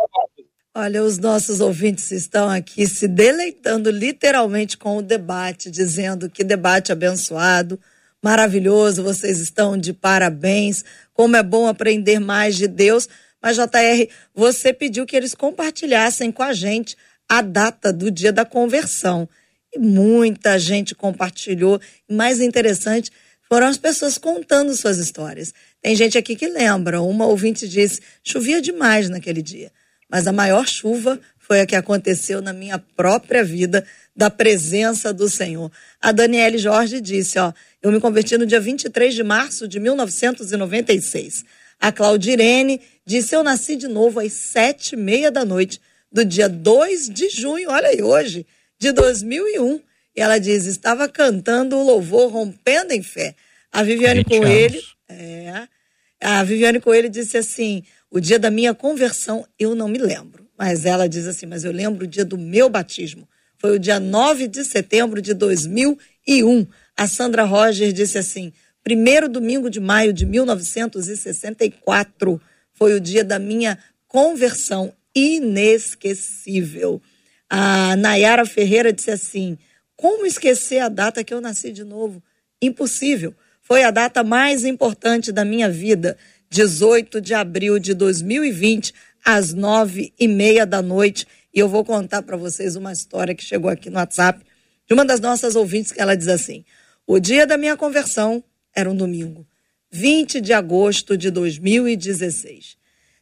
Olha, 0.74 1.02
os 1.02 1.18
nossos 1.18 1.60
ouvintes 1.60 2.10
estão 2.10 2.48
aqui 2.48 2.86
se 2.86 3.08
deleitando 3.08 3.90
literalmente 3.90 4.76
com 4.76 4.96
o 4.96 5.02
debate, 5.02 5.70
dizendo 5.70 6.30
que 6.30 6.44
debate 6.44 6.92
abençoado, 6.92 7.80
maravilhoso, 8.22 9.02
vocês 9.02 9.40
estão 9.40 9.76
de 9.76 9.92
parabéns, 9.92 10.84
como 11.12 11.36
é 11.36 11.42
bom 11.42 11.66
aprender 11.66 12.20
mais 12.20 12.56
de 12.56 12.68
Deus. 12.68 13.08
Mas, 13.42 13.56
JR, 13.56 14.08
você 14.34 14.72
pediu 14.72 15.06
que 15.06 15.16
eles 15.16 15.34
compartilhassem 15.34 16.32
com 16.32 16.42
a 16.42 16.52
gente 16.52 16.96
a 17.28 17.40
data 17.42 17.92
do 17.92 18.10
dia 18.10 18.32
da 18.32 18.44
conversão. 18.44 19.28
E 19.74 19.78
muita 19.78 20.58
gente 20.58 20.94
compartilhou. 20.94 21.80
E 22.08 22.14
mais 22.14 22.40
interessante 22.40 23.10
foram 23.48 23.66
as 23.66 23.78
pessoas 23.78 24.18
contando 24.18 24.74
suas 24.74 24.98
histórias. 24.98 25.52
Tem 25.82 25.94
gente 25.94 26.18
aqui 26.18 26.34
que 26.34 26.48
lembra. 26.48 27.00
Uma 27.02 27.26
ouvinte 27.26 27.68
disse: 27.68 28.00
chovia 28.24 28.60
demais 28.60 29.08
naquele 29.08 29.42
dia. 29.42 29.70
Mas 30.10 30.26
a 30.26 30.32
maior 30.32 30.66
chuva 30.66 31.20
foi 31.38 31.60
a 31.60 31.66
que 31.66 31.76
aconteceu 31.76 32.42
na 32.42 32.52
minha 32.52 32.78
própria 32.78 33.42
vida, 33.44 33.84
da 34.14 34.28
presença 34.28 35.12
do 35.12 35.28
Senhor. 35.28 35.70
A 36.00 36.12
Daniele 36.12 36.58
Jorge 36.58 37.00
disse: 37.00 37.38
Ó, 37.38 37.52
eu 37.80 37.92
me 37.92 38.00
converti 38.00 38.36
no 38.36 38.44
dia 38.44 38.60
23 38.60 39.14
de 39.14 39.22
março 39.22 39.68
de 39.68 39.78
1996. 39.78 41.44
A 41.80 41.92
Claudirene 41.92 42.80
disse: 43.06 43.34
Eu 43.34 43.42
nasci 43.42 43.76
de 43.76 43.88
novo 43.88 44.20
às 44.20 44.32
sete 44.32 44.92
e 44.92 44.96
meia 44.96 45.30
da 45.30 45.44
noite 45.44 45.80
do 46.10 46.24
dia 46.24 46.48
2 46.48 47.08
de 47.10 47.28
junho, 47.28 47.70
olha 47.70 47.88
aí, 47.88 48.02
hoje, 48.02 48.46
de 48.78 48.92
2001. 48.92 49.80
E 50.16 50.20
ela 50.20 50.38
diz: 50.38 50.66
Estava 50.66 51.08
cantando 51.08 51.76
o 51.76 51.84
louvor 51.84 52.32
Rompendo 52.32 52.92
em 52.92 53.02
Fé. 53.02 53.34
A 53.70 53.82
Viviane 53.82 54.24
Coelho. 54.24 54.80
É, 55.08 55.68
a 56.20 56.42
Viviane 56.42 56.80
Coelho 56.80 57.08
disse 57.08 57.36
assim: 57.36 57.84
O 58.10 58.18
dia 58.18 58.38
da 58.38 58.50
minha 58.50 58.74
conversão 58.74 59.46
eu 59.58 59.74
não 59.74 59.88
me 59.88 59.98
lembro. 59.98 60.48
Mas 60.58 60.84
ela 60.84 61.08
diz 61.08 61.26
assim: 61.26 61.46
Mas 61.46 61.64
eu 61.64 61.70
lembro 61.70 62.04
o 62.04 62.08
dia 62.08 62.24
do 62.24 62.36
meu 62.36 62.68
batismo. 62.68 63.28
Foi 63.58 63.76
o 63.76 63.78
dia 63.78 64.00
9 64.00 64.48
de 64.48 64.64
setembro 64.64 65.20
de 65.20 65.34
2001. 65.34 66.66
A 66.96 67.06
Sandra 67.06 67.44
Roger 67.44 67.92
disse 67.92 68.18
assim: 68.18 68.52
primeiro 68.88 69.28
domingo 69.28 69.68
de 69.68 69.80
maio 69.80 70.14
de 70.14 70.24
1964 70.24 72.40
foi 72.72 72.94
o 72.94 73.00
dia 73.00 73.22
da 73.22 73.38
minha 73.38 73.78
conversão 74.06 74.94
inesquecível. 75.14 77.02
A 77.50 77.94
Nayara 77.96 78.46
Ferreira 78.46 78.90
disse 78.90 79.10
assim: 79.10 79.58
como 79.94 80.24
esquecer 80.24 80.78
a 80.78 80.88
data 80.88 81.22
que 81.22 81.34
eu 81.34 81.40
nasci 81.42 81.70
de 81.70 81.84
novo? 81.84 82.22
Impossível. 82.62 83.34
Foi 83.60 83.84
a 83.84 83.90
data 83.90 84.24
mais 84.24 84.64
importante 84.64 85.30
da 85.32 85.44
minha 85.44 85.68
vida. 85.68 86.16
18 86.48 87.20
de 87.20 87.34
abril 87.34 87.78
de 87.78 87.92
2020, 87.92 88.94
às 89.22 89.52
nove 89.52 90.14
e 90.18 90.26
meia 90.26 90.64
da 90.64 90.80
noite. 90.80 91.26
E 91.52 91.58
eu 91.58 91.68
vou 91.68 91.84
contar 91.84 92.22
para 92.22 92.38
vocês 92.38 92.74
uma 92.74 92.90
história 92.90 93.34
que 93.34 93.44
chegou 93.44 93.70
aqui 93.70 93.90
no 93.90 93.96
WhatsApp 93.96 94.42
de 94.86 94.94
uma 94.94 95.04
das 95.04 95.20
nossas 95.20 95.56
ouvintes 95.56 95.92
que 95.92 96.00
ela 96.00 96.16
diz 96.16 96.28
assim: 96.28 96.64
o 97.06 97.20
dia 97.20 97.46
da 97.46 97.58
minha 97.58 97.76
conversão 97.76 98.42
era 98.74 98.90
um 98.90 98.96
domingo, 98.96 99.46
20 99.90 100.40
de 100.40 100.52
agosto 100.52 101.16
de 101.16 101.30
2016. 101.30 102.76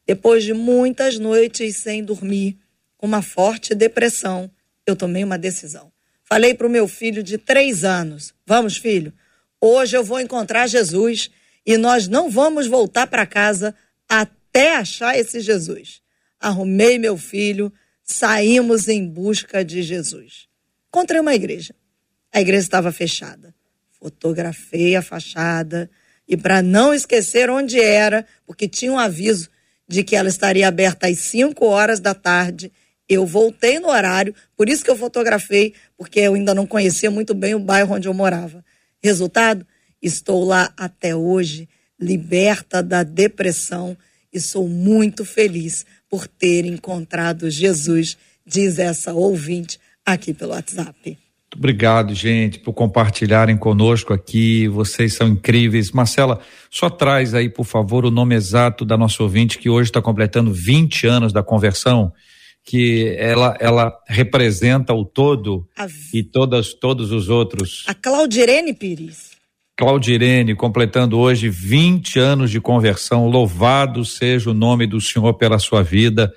Depois 0.07 0.45
de 0.45 0.53
muitas 0.53 1.19
noites 1.19 1.77
sem 1.77 2.05
dormir, 2.05 2.59
com 2.97 3.07
uma 3.07 3.23
forte 3.23 3.75
depressão, 3.75 4.51
eu 4.87 4.95
tomei 4.95 5.25
uma 5.25 5.39
decisão. 5.39 5.93
Falei 6.25 6.55
para 6.55 6.67
o 6.67 6.71
meu 6.71 6.87
filho 6.89 7.23
de 7.23 7.39
três 7.39 7.85
anos: 7.85 8.35
Vamos, 8.45 8.77
filho, 8.77 9.13
hoje 9.61 9.97
eu 9.97 10.05
vou 10.05 10.21
encontrar 10.21 10.67
Jesus 10.67 11.31
e 11.65 11.77
nós 11.77 12.09
não 12.09 12.31
vamos 12.31 12.67
voltar 12.67 13.07
para 13.07 13.27
casa 13.27 13.75
até 14.09 14.77
achar 14.77 15.19
esse 15.19 15.41
Jesus. 15.41 16.01
Arrumei 16.39 16.99
meu 16.99 17.17
filho, 17.17 17.73
saímos 18.03 18.89
em 18.89 19.07
busca 19.07 19.65
de 19.65 19.83
Jesus. 19.83 20.49
Encontrei 20.89 21.21
uma 21.21 21.35
igreja. 21.35 21.75
A 22.33 22.41
igreja 22.41 22.63
estava 22.65 22.93
fechada 22.93 23.56
fotografei 24.07 24.95
a 24.95 25.03
fachada 25.03 25.91
e 26.29 26.37
para 26.37 26.63
não 26.63 26.95
esquecer 26.95 27.51
onde 27.51 27.81
era, 27.81 28.25
porque 28.47 28.69
tinha 28.69 28.93
um 28.93 28.99
aviso 28.99 29.51
de 29.89 30.05
que 30.05 30.15
ela 30.15 30.29
estaria 30.29 30.69
aberta 30.69 31.09
às 31.09 31.19
5 31.19 31.65
horas 31.67 31.99
da 31.99 32.15
tarde, 32.15 32.73
eu 33.09 33.27
voltei 33.27 33.81
no 33.81 33.89
horário, 33.89 34.33
por 34.57 34.69
isso 34.69 34.85
que 34.85 34.91
eu 34.91 34.97
fotografei, 34.97 35.75
porque 35.97 36.21
eu 36.21 36.35
ainda 36.35 36.55
não 36.55 36.67
conhecia 36.67 37.11
muito 37.11 37.35
bem 37.35 37.55
o 37.55 37.61
bairro 37.61 37.95
onde 37.95 38.07
eu 38.07 38.15
morava. 38.15 38.65
Resultado? 39.03 39.67
Estou 40.01 40.45
lá 40.45 40.73
até 40.77 41.15
hoje, 41.15 41.69
liberta 41.99 42.83
da 42.83 43.03
depressão 43.03 43.97
e 44.33 44.41
sou 44.41 44.69
muito 44.69 45.25
feliz 45.25 45.85
por 46.09 46.29
ter 46.29 46.65
encontrado 46.65 47.51
Jesus, 47.51 48.17
diz 48.47 48.79
essa 48.79 49.13
ouvinte 49.13 49.81
aqui 50.05 50.33
pelo 50.33 50.53
WhatsApp. 50.53 51.26
Obrigado, 51.55 52.15
gente, 52.15 52.59
por 52.59 52.73
compartilharem 52.73 53.57
conosco 53.57 54.13
aqui. 54.13 54.69
Vocês 54.69 55.15
são 55.15 55.29
incríveis. 55.29 55.93
Marcela, 55.93 56.41
só 56.71 56.91
traz 56.91 57.35
aí, 57.35 57.49
por 57.49 57.65
favor, 57.65 58.05
o 58.05 58.11
nome 58.11 58.35
exato 58.35 58.85
da 58.85 58.97
nossa 58.97 59.23
ouvinte 59.23 59.59
que 59.59 59.71
hoje 59.71 59.89
está 59.89 60.03
completando 60.03 60.53
20 60.53 61.07
anos 61.07 61.33
da 61.33 61.43
conversão, 61.43 62.13
que 62.65 63.15
ela 63.19 63.57
ela 63.61 63.93
representa 64.09 64.93
o 64.93 65.05
todo 65.05 65.67
a... 65.77 65.87
e 66.13 66.23
todas 66.23 66.75
todos 66.75 67.13
os 67.13 67.29
outros. 67.29 67.85
A 67.87 67.95
Claudirene 67.95 68.75
Pires. 68.75 69.37
Claudirene, 69.77 70.55
completando 70.55 71.19
hoje 71.19 71.49
20 71.49 72.19
anos 72.19 72.51
de 72.51 72.61
conversão. 72.61 73.29
Louvado 73.29 74.05
seja 74.05 74.51
o 74.51 74.55
nome 74.55 74.87
do 74.87 75.01
Senhor 75.01 75.35
pela 75.35 75.59
sua 75.59 75.83
vida. 75.83 76.33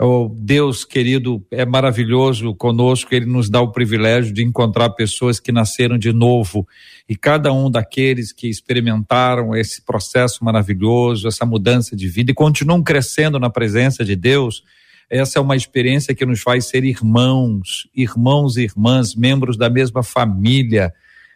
O 0.00 0.28
Deus 0.28 0.84
querido 0.84 1.46
é 1.52 1.64
maravilhoso 1.64 2.52
conosco, 2.56 3.14
ele 3.14 3.26
nos 3.26 3.48
dá 3.48 3.60
o 3.60 3.70
privilégio 3.70 4.34
de 4.34 4.42
encontrar 4.42 4.90
pessoas 4.90 5.38
que 5.38 5.52
nasceram 5.52 5.96
de 5.96 6.12
novo. 6.12 6.66
E 7.08 7.14
cada 7.14 7.52
um 7.52 7.70
daqueles 7.70 8.32
que 8.32 8.48
experimentaram 8.48 9.54
esse 9.54 9.82
processo 9.82 10.44
maravilhoso, 10.44 11.28
essa 11.28 11.46
mudança 11.46 11.94
de 11.94 12.08
vida 12.08 12.32
e 12.32 12.34
continuam 12.34 12.82
crescendo 12.82 13.38
na 13.38 13.48
presença 13.48 14.04
de 14.04 14.16
Deus, 14.16 14.64
essa 15.08 15.38
é 15.38 15.42
uma 15.42 15.54
experiência 15.54 16.14
que 16.14 16.26
nos 16.26 16.40
faz 16.40 16.64
ser 16.64 16.82
irmãos, 16.82 17.88
irmãos 17.94 18.56
e 18.56 18.62
irmãs, 18.62 19.14
membros 19.14 19.56
da 19.56 19.70
mesma 19.70 20.02
família 20.02 20.92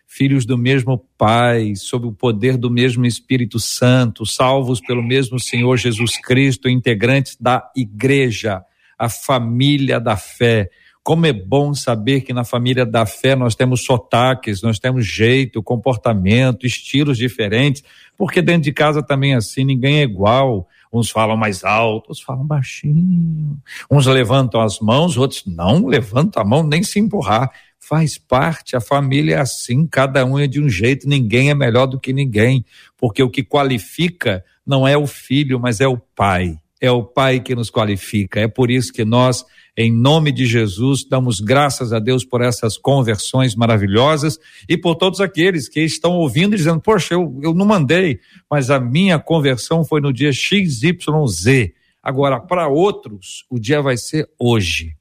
filhos 0.08 0.46
do 0.46 0.56
mesmo 0.56 1.06
Pai, 1.18 1.74
sob 1.76 2.06
o 2.06 2.12
poder 2.12 2.56
do 2.56 2.70
mesmo 2.70 3.04
Espírito 3.04 3.60
Santo, 3.60 4.24
salvos 4.24 4.80
pelo 4.80 5.02
mesmo 5.02 5.38
Senhor 5.38 5.76
Jesus 5.76 6.18
Cristo, 6.20 6.68
integrantes 6.68 7.36
da 7.38 7.70
igreja, 7.76 8.62
a 8.98 9.08
família 9.10 10.00
da 10.00 10.16
fé. 10.16 10.70
Como 11.04 11.26
é 11.26 11.32
bom 11.32 11.74
saber 11.74 12.22
que 12.22 12.32
na 12.32 12.42
família 12.42 12.86
da 12.86 13.04
fé 13.04 13.36
nós 13.36 13.54
temos 13.54 13.84
sotaques, 13.84 14.62
nós 14.62 14.78
temos 14.78 15.06
jeito, 15.06 15.62
comportamento, 15.62 16.66
estilos 16.66 17.18
diferentes, 17.18 17.84
porque 18.16 18.40
dentro 18.40 18.62
de 18.62 18.72
casa 18.72 19.02
também 19.02 19.34
é 19.34 19.36
assim, 19.36 19.64
ninguém 19.64 19.98
é 19.98 20.02
igual. 20.02 20.66
Uns 20.90 21.10
falam 21.10 21.36
mais 21.36 21.64
alto, 21.64 22.08
outros 22.08 22.20
falam 22.20 22.46
baixinho. 22.46 23.58
Uns 23.90 24.06
levantam 24.06 24.60
as 24.60 24.80
mãos, 24.80 25.18
outros 25.18 25.44
não 25.46 25.86
levantam 25.86 26.42
a 26.42 26.46
mão 26.46 26.62
nem 26.62 26.82
se 26.82 26.98
empurrar 26.98 27.50
faz 27.80 28.18
parte, 28.18 28.76
a 28.76 28.80
família 28.80 29.36
é 29.36 29.40
assim, 29.40 29.86
cada 29.86 30.24
um 30.24 30.38
é 30.38 30.46
de 30.46 30.60
um 30.60 30.68
jeito, 30.68 31.08
ninguém 31.08 31.50
é 31.50 31.54
melhor 31.54 31.86
do 31.86 31.98
que 31.98 32.12
ninguém, 32.12 32.64
porque 32.96 33.22
o 33.22 33.30
que 33.30 33.42
qualifica 33.42 34.44
não 34.66 34.86
é 34.86 34.96
o 34.96 35.06
filho, 35.06 35.58
mas 35.58 35.80
é 35.80 35.88
o 35.88 35.96
pai. 35.96 36.58
É 36.80 36.90
o 36.90 37.02
pai 37.02 37.40
que 37.40 37.54
nos 37.54 37.70
qualifica. 37.70 38.38
É 38.38 38.46
por 38.46 38.70
isso 38.70 38.92
que 38.92 39.04
nós, 39.04 39.44
em 39.76 39.90
nome 39.90 40.30
de 40.30 40.46
Jesus, 40.46 41.04
damos 41.04 41.40
graças 41.40 41.92
a 41.92 41.98
Deus 41.98 42.24
por 42.24 42.40
essas 42.40 42.76
conversões 42.76 43.56
maravilhosas 43.56 44.38
e 44.68 44.76
por 44.76 44.94
todos 44.94 45.20
aqueles 45.20 45.68
que 45.68 45.80
estão 45.80 46.12
ouvindo 46.12 46.54
e 46.54 46.56
dizendo: 46.56 46.80
Poxa, 46.80 47.14
eu, 47.14 47.36
eu 47.42 47.52
não 47.52 47.66
mandei, 47.66 48.20
mas 48.48 48.70
a 48.70 48.78
minha 48.78 49.18
conversão 49.18 49.84
foi 49.84 50.00
no 50.00 50.12
dia 50.12 50.32
XYZ. 50.32 51.72
Agora, 52.00 52.38
para 52.38 52.68
outros, 52.68 53.44
o 53.50 53.58
dia 53.58 53.82
vai 53.82 53.96
ser 53.96 54.30
hoje. 54.38 54.96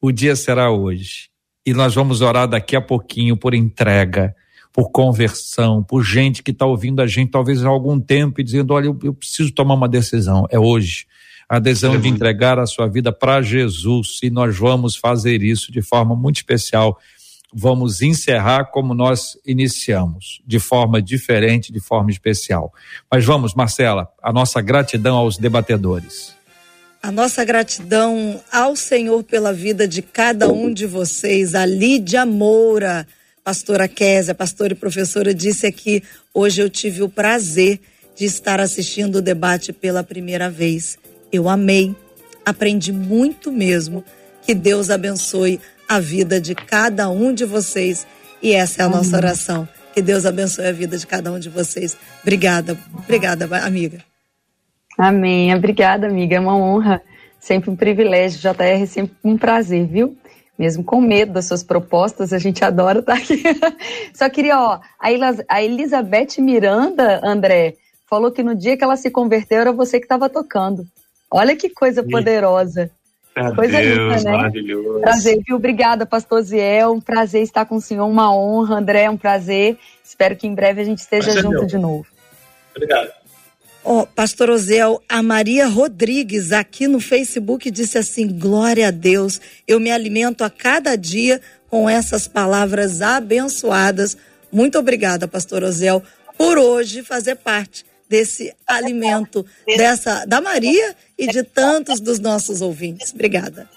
O 0.00 0.12
dia 0.12 0.36
será 0.36 0.70
hoje. 0.70 1.31
E 1.64 1.72
nós 1.72 1.94
vamos 1.94 2.20
orar 2.20 2.48
daqui 2.48 2.74
a 2.74 2.80
pouquinho 2.80 3.36
por 3.36 3.54
entrega, 3.54 4.34
por 4.72 4.90
conversão, 4.90 5.82
por 5.82 6.02
gente 6.02 6.42
que 6.42 6.50
está 6.50 6.66
ouvindo 6.66 7.00
a 7.00 7.06
gente 7.06 7.30
talvez 7.30 7.64
há 7.64 7.68
algum 7.68 8.00
tempo 8.00 8.40
e 8.40 8.44
dizendo: 8.44 8.74
olha, 8.74 8.86
eu, 8.86 8.98
eu 9.02 9.14
preciso 9.14 9.52
tomar 9.52 9.74
uma 9.74 9.88
decisão, 9.88 10.46
é 10.50 10.58
hoje. 10.58 11.06
A 11.48 11.56
adesão 11.56 12.00
de 12.00 12.08
entregar 12.08 12.58
a 12.58 12.66
sua 12.66 12.88
vida 12.88 13.12
para 13.12 13.42
Jesus, 13.42 14.20
e 14.22 14.30
nós 14.30 14.56
vamos 14.56 14.96
fazer 14.96 15.42
isso 15.42 15.70
de 15.70 15.82
forma 15.82 16.16
muito 16.16 16.36
especial. 16.36 16.98
Vamos 17.52 18.00
encerrar 18.00 18.70
como 18.70 18.94
nós 18.94 19.36
iniciamos, 19.44 20.40
de 20.46 20.58
forma 20.58 21.02
diferente, 21.02 21.70
de 21.70 21.78
forma 21.78 22.10
especial. 22.10 22.72
Mas 23.10 23.26
vamos, 23.26 23.54
Marcela, 23.54 24.08
a 24.22 24.32
nossa 24.32 24.62
gratidão 24.62 25.18
aos 25.18 25.36
debatedores. 25.36 26.34
A 27.02 27.10
nossa 27.10 27.44
gratidão 27.44 28.40
ao 28.52 28.76
Senhor 28.76 29.24
pela 29.24 29.52
vida 29.52 29.88
de 29.88 30.00
cada 30.00 30.48
um 30.52 30.72
de 30.72 30.86
vocês. 30.86 31.52
A 31.52 31.66
Lídia 31.66 32.24
Moura, 32.24 33.04
pastora 33.42 33.88
Késia, 33.88 34.36
pastora 34.36 34.72
e 34.72 34.76
professora, 34.76 35.34
disse 35.34 35.66
aqui: 35.66 36.00
hoje 36.32 36.62
eu 36.62 36.70
tive 36.70 37.02
o 37.02 37.08
prazer 37.08 37.80
de 38.14 38.24
estar 38.24 38.60
assistindo 38.60 39.16
o 39.16 39.22
debate 39.22 39.72
pela 39.72 40.04
primeira 40.04 40.48
vez. 40.48 40.96
Eu 41.32 41.48
amei, 41.48 41.92
aprendi 42.46 42.92
muito 42.92 43.50
mesmo. 43.50 44.04
Que 44.40 44.54
Deus 44.54 44.88
abençoe 44.88 45.58
a 45.88 45.98
vida 45.98 46.40
de 46.40 46.54
cada 46.54 47.10
um 47.10 47.34
de 47.34 47.44
vocês. 47.44 48.06
E 48.40 48.52
essa 48.52 48.82
é 48.82 48.84
a 48.84 48.88
nossa 48.88 49.16
oração. 49.16 49.68
Que 49.92 50.00
Deus 50.00 50.24
abençoe 50.24 50.66
a 50.66 50.72
vida 50.72 50.96
de 50.96 51.06
cada 51.06 51.32
um 51.32 51.38
de 51.40 51.48
vocês. 51.48 51.96
Obrigada, 52.22 52.78
obrigada, 52.94 53.44
amiga. 53.64 54.11
Amém. 54.98 55.54
Obrigada, 55.54 56.06
amiga. 56.06 56.36
É 56.36 56.40
uma 56.40 56.56
honra, 56.56 57.02
sempre 57.38 57.70
um 57.70 57.76
privilégio. 57.76 58.40
JR, 58.40 58.86
sempre 58.86 59.16
um 59.24 59.36
prazer, 59.36 59.86
viu? 59.86 60.16
Mesmo 60.58 60.84
com 60.84 61.00
medo 61.00 61.32
das 61.32 61.46
suas 61.46 61.62
propostas, 61.62 62.32
a 62.32 62.38
gente 62.38 62.64
adora 62.64 63.00
estar 63.00 63.14
aqui. 63.14 63.42
Só 64.14 64.28
queria, 64.28 64.58
ó, 64.60 64.80
a 65.48 65.62
Elizabeth 65.62 66.38
Miranda, 66.38 67.20
André, 67.24 67.74
falou 68.08 68.30
que 68.30 68.42
no 68.42 68.54
dia 68.54 68.76
que 68.76 68.84
ela 68.84 68.96
se 68.96 69.10
converteu 69.10 69.60
era 69.60 69.72
você 69.72 69.98
que 69.98 70.04
estava 70.04 70.28
tocando. 70.28 70.86
Olha 71.30 71.56
que 71.56 71.70
coisa 71.70 72.02
poderosa. 72.02 72.90
Meu 73.34 73.54
coisa 73.54 73.80
Deus, 73.80 73.96
linda, 73.96 74.30
né? 74.30 74.36
Maravilhoso. 74.36 75.00
Prazer, 75.00 75.42
viu? 75.46 75.56
Obrigada, 75.56 76.04
pastor 76.04 76.42
Ziel. 76.42 76.92
Um 76.92 77.00
prazer 77.00 77.42
estar 77.42 77.64
com 77.64 77.76
o 77.76 77.80
senhor, 77.80 78.06
uma 78.06 78.34
honra. 78.34 78.76
André, 78.76 79.08
um 79.08 79.16
prazer. 79.16 79.78
Espero 80.04 80.36
que 80.36 80.46
em 80.46 80.54
breve 80.54 80.82
a 80.82 80.84
gente 80.84 80.98
esteja 80.98 81.32
junto 81.32 81.60
meu. 81.60 81.66
de 81.66 81.78
novo. 81.78 82.06
Obrigado. 82.76 83.21
Oh, 83.84 84.06
pastor 84.06 84.48
Ozel, 84.48 85.02
a 85.08 85.22
Maria 85.22 85.66
Rodrigues 85.66 86.52
aqui 86.52 86.86
no 86.86 87.00
Facebook 87.00 87.68
disse 87.68 87.98
assim: 87.98 88.28
Glória 88.28 88.88
a 88.88 88.90
Deus, 88.92 89.40
eu 89.66 89.80
me 89.80 89.90
alimento 89.90 90.44
a 90.44 90.50
cada 90.50 90.94
dia 90.94 91.40
com 91.68 91.90
essas 91.90 92.28
palavras 92.28 93.02
abençoadas. 93.02 94.16
Muito 94.52 94.78
obrigada, 94.78 95.26
pastor 95.26 95.64
Ozel, 95.64 96.00
por 96.38 96.58
hoje 96.58 97.02
fazer 97.02 97.36
parte 97.36 97.84
desse 98.08 98.54
alimento 98.66 99.44
dessa 99.66 100.24
da 100.26 100.40
Maria 100.40 100.94
e 101.18 101.26
de 101.26 101.42
tantos 101.42 101.98
dos 101.98 102.20
nossos 102.20 102.60
ouvintes. 102.60 103.12
Obrigada. 103.12 103.68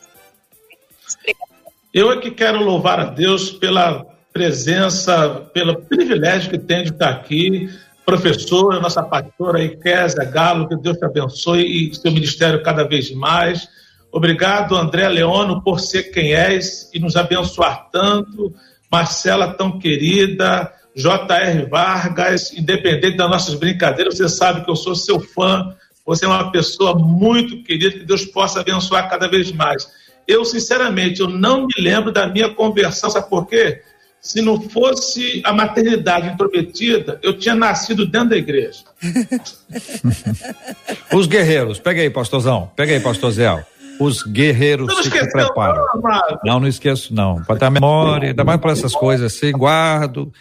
Eu 1.91 2.11
é 2.11 2.19
que 2.19 2.29
quero 2.29 2.59
louvar 2.59 2.99
a 2.99 3.05
Deus 3.05 3.49
pela 3.49 4.05
presença, 4.31 5.49
pelo 5.53 5.81
privilégio 5.81 6.51
que 6.51 6.59
tem 6.59 6.83
de 6.83 6.91
estar 6.91 7.09
aqui 7.09 7.69
professora, 8.05 8.79
nossa 8.79 9.01
pastora 9.01 9.67
Kézia 9.67 10.23
Galo, 10.25 10.67
que 10.67 10.75
Deus 10.75 10.97
te 10.97 11.05
abençoe 11.05 11.89
e 11.89 11.95
seu 11.95 12.11
ministério 12.11 12.61
cada 12.61 12.87
vez 12.87 13.11
mais. 13.11 13.67
Obrigado, 14.11 14.77
André 14.77 15.09
Leono, 15.09 15.61
por 15.61 15.79
ser 15.79 16.03
quem 16.03 16.33
és 16.33 16.89
e 16.93 16.99
nos 16.99 17.15
abençoar 17.15 17.89
tanto. 17.91 18.53
Marcela, 18.89 19.53
tão 19.53 19.79
querida, 19.79 20.71
J.R. 20.95 21.65
Vargas, 21.65 22.53
independente 22.53 23.17
das 23.17 23.29
nossas 23.29 23.55
brincadeiras, 23.55 24.15
você 24.15 24.29
sabe 24.29 24.63
que 24.63 24.71
eu 24.71 24.75
sou 24.75 24.95
seu 24.95 25.19
fã, 25.19 25.75
você 26.05 26.23
é 26.23 26.27
uma 26.27 26.51
pessoa 26.51 26.95
muito 26.97 27.63
querida, 27.63 27.99
que 27.99 28.05
Deus 28.05 28.23
possa 28.25 28.61
abençoar 28.61 29.09
cada 29.09 29.27
vez 29.27 29.51
mais. 29.51 29.89
Eu, 30.27 30.45
sinceramente, 30.45 31.19
eu 31.19 31.27
não 31.27 31.67
me 31.67 31.73
lembro 31.77 32.11
da 32.11 32.27
minha 32.27 32.49
conversão, 32.53 33.09
sabe 33.09 33.29
por 33.29 33.47
quê? 33.47 33.81
Se 34.25 34.41
não 34.41 34.59
fosse 34.59 35.39
a 35.45 35.53
maternidade 35.53 36.29
intrometida, 36.29 37.19
eu 37.21 37.37
tinha 37.37 37.53
nascido 37.53 38.07
dentro 38.07 38.29
da 38.29 38.37
igreja. 38.37 38.83
Os 41.13 41.27
guerreiros, 41.27 41.77
pega 41.77 42.01
aí, 42.01 42.09
pastorzão, 42.09 42.71
pega 42.75 42.93
aí, 42.93 42.99
pastor 42.99 43.31
Zé. 43.31 43.63
Os 43.99 44.23
guerreiros 44.23 44.87
não 44.87 45.03
se 45.03 45.11
preparam. 45.11 45.85
Não, 45.93 46.21
não, 46.43 46.59
não 46.61 46.67
esqueço, 46.67 47.13
não. 47.13 47.43
Para 47.43 47.57
ter 47.57 47.65
a 47.65 47.69
memória, 47.69 48.29
ainda 48.29 48.43
mais 48.43 48.59
para 48.59 48.71
essas 48.71 48.93
coisas 48.93 49.31
assim, 49.31 49.51
guardo. 49.51 50.33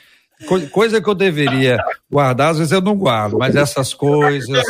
Coisa 0.72 1.00
que 1.00 1.08
eu 1.08 1.14
deveria 1.14 1.76
guardar, 2.10 2.52
às 2.52 2.58
vezes 2.58 2.72
eu 2.72 2.80
não 2.80 2.96
guardo, 2.96 3.36
mas 3.36 3.54
essas 3.54 3.92
coisas. 3.92 4.64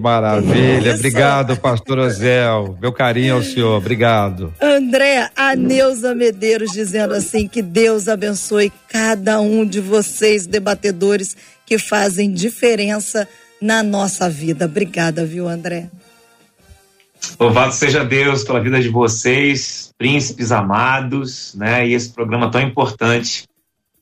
Maravilha. 0.00 0.94
Obrigado, 0.94 1.56
pastor 1.56 1.98
Ozel. 1.98 2.76
Meu 2.80 2.92
carinho 2.92 3.36
ao 3.36 3.42
senhor. 3.42 3.76
Obrigado. 3.76 4.52
André, 4.60 5.30
a 5.36 5.54
Neuza 5.54 6.14
Medeiros 6.14 6.72
dizendo 6.72 7.14
assim: 7.14 7.46
que 7.46 7.62
Deus 7.62 8.08
abençoe 8.08 8.72
cada 8.88 9.40
um 9.40 9.64
de 9.64 9.80
vocês, 9.80 10.46
debatedores, 10.46 11.36
que 11.66 11.78
fazem 11.78 12.32
diferença 12.32 13.28
na 13.60 13.82
nossa 13.82 14.28
vida. 14.28 14.64
Obrigada, 14.64 15.24
viu, 15.24 15.48
André? 15.48 15.90
Louvado 17.38 17.72
seja 17.72 18.04
Deus 18.04 18.44
pela 18.44 18.62
vida 18.62 18.80
de 18.80 18.88
vocês, 18.88 19.92
príncipes 19.98 20.50
amados, 20.50 21.54
né? 21.54 21.86
E 21.86 21.94
esse 21.94 22.10
programa 22.10 22.50
tão 22.50 22.60
importante. 22.60 23.44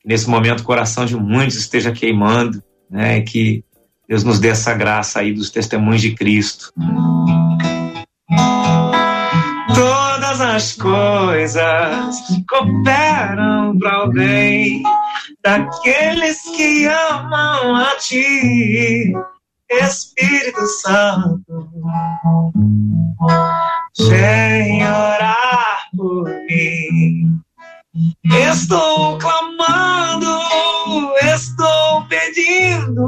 Nesse 0.05 0.29
momento, 0.29 0.61
o 0.61 0.63
coração 0.63 1.05
de 1.05 1.15
muitos 1.15 1.57
esteja 1.57 1.91
queimando, 1.91 2.63
né? 2.89 3.21
Que 3.21 3.63
Deus 4.09 4.23
nos 4.23 4.39
dê 4.39 4.47
essa 4.47 4.73
graça 4.73 5.19
aí 5.19 5.31
dos 5.31 5.51
testemunhos 5.51 6.01
de 6.01 6.15
Cristo. 6.15 6.73
Todas 9.75 10.41
as 10.41 10.75
coisas 10.75 12.17
cooperam 12.49 13.77
para 13.77 14.05
o 14.05 14.09
bem 14.09 14.81
daqueles 15.43 16.41
que 16.41 16.87
amam 16.87 17.75
a 17.75 17.95
Ti, 17.99 19.13
Espírito 19.69 20.65
Santo. 20.81 21.69
Vem 24.09 24.87
orar 24.87 25.87
por 25.95 26.27
mim. 26.49 27.39
Estou 28.25 29.19
clamando, 29.19 30.39
estou 31.21 32.07
pedindo 32.09 33.07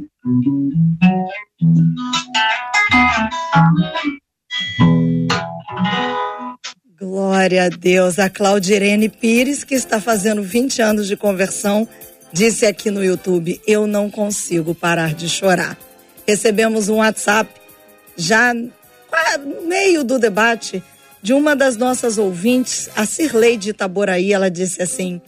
Glória 7.41 7.65
a 7.65 7.69
Deus. 7.69 8.19
A 8.19 8.29
Claudirene 8.29 9.09
Pires, 9.09 9.63
que 9.63 9.73
está 9.73 9.99
fazendo 9.99 10.43
20 10.43 10.79
anos 10.79 11.07
de 11.07 11.17
conversão, 11.17 11.87
disse 12.31 12.67
aqui 12.67 12.91
no 12.91 13.03
YouTube: 13.03 13.59
Eu 13.65 13.87
não 13.87 14.11
consigo 14.11 14.75
parar 14.75 15.15
de 15.15 15.27
chorar. 15.27 15.75
Recebemos 16.27 16.87
um 16.87 16.97
WhatsApp 16.97 17.49
já 18.15 18.53
no 18.53 18.69
meio 19.67 20.03
do 20.03 20.19
debate 20.19 20.83
de 21.19 21.33
uma 21.33 21.55
das 21.55 21.77
nossas 21.77 22.19
ouvintes, 22.19 22.91
a 22.95 23.07
Cirlei 23.07 23.57
de 23.57 23.71
Itaboraí. 23.71 24.31
Ela 24.31 24.51
disse 24.51 24.79
assim: 24.79 25.19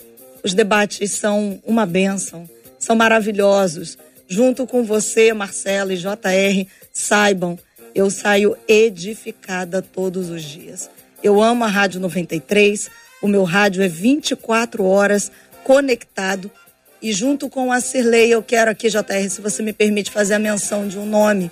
Os 0.44 0.54
debates 0.54 1.14
são 1.14 1.60
uma 1.66 1.84
bênção, 1.84 2.48
são 2.78 2.96
maravilhosos. 2.96 3.98
Junto 4.28 4.68
com 4.68 4.84
você, 4.84 5.34
Marcelo 5.34 5.92
e 5.92 5.98
JR, 5.98 6.68
saibam, 6.94 7.58
eu 7.96 8.12
saio 8.12 8.56
edificada 8.68 9.82
todos 9.82 10.30
os 10.30 10.44
dias. 10.44 10.92
Eu 11.24 11.42
amo 11.42 11.64
a 11.64 11.68
Rádio 11.68 12.02
93. 12.02 12.92
O 13.22 13.28
meu 13.28 13.44
rádio 13.44 13.82
é 13.82 13.88
24 13.88 14.84
horas 14.84 15.32
conectado. 15.64 16.52
E 17.02 17.14
junto 17.14 17.50
com 17.50 17.72
a 17.72 17.80
Cirlei, 17.80 18.34
eu 18.34 18.44
quero 18.44 18.70
aqui, 18.70 18.90
JR, 18.90 19.30
se 19.30 19.42
você 19.42 19.64
me 19.64 19.72
permite 19.72 20.12
fazer 20.12 20.34
a 20.34 20.40
menção 20.40 20.88
de 20.88 21.00
um 21.00 21.06
nome: 21.06 21.50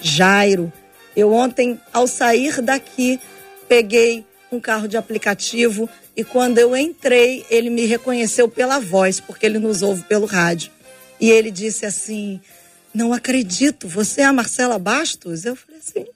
Jairo. 0.00 0.72
Eu 1.16 1.32
ontem, 1.32 1.80
ao 1.92 2.06
sair 2.06 2.60
daqui, 2.60 3.20
peguei 3.68 4.24
um 4.50 4.60
carro 4.60 4.88
de 4.88 4.96
aplicativo 4.96 5.88
e 6.16 6.22
quando 6.22 6.58
eu 6.58 6.76
entrei, 6.76 7.44
ele 7.50 7.70
me 7.70 7.86
reconheceu 7.86 8.48
pela 8.48 8.78
voz, 8.78 9.20
porque 9.20 9.46
ele 9.46 9.58
nos 9.58 9.82
ouve 9.82 10.02
pelo 10.04 10.26
rádio. 10.26 10.70
E 11.20 11.30
ele 11.30 11.50
disse 11.50 11.84
assim: 11.86 12.40
Não 12.92 13.12
acredito, 13.12 13.88
você 13.88 14.20
é 14.20 14.24
a 14.24 14.32
Marcela 14.32 14.78
Bastos? 14.78 15.44
Eu 15.44 15.56
falei 15.56 15.80
assim: 15.80 16.06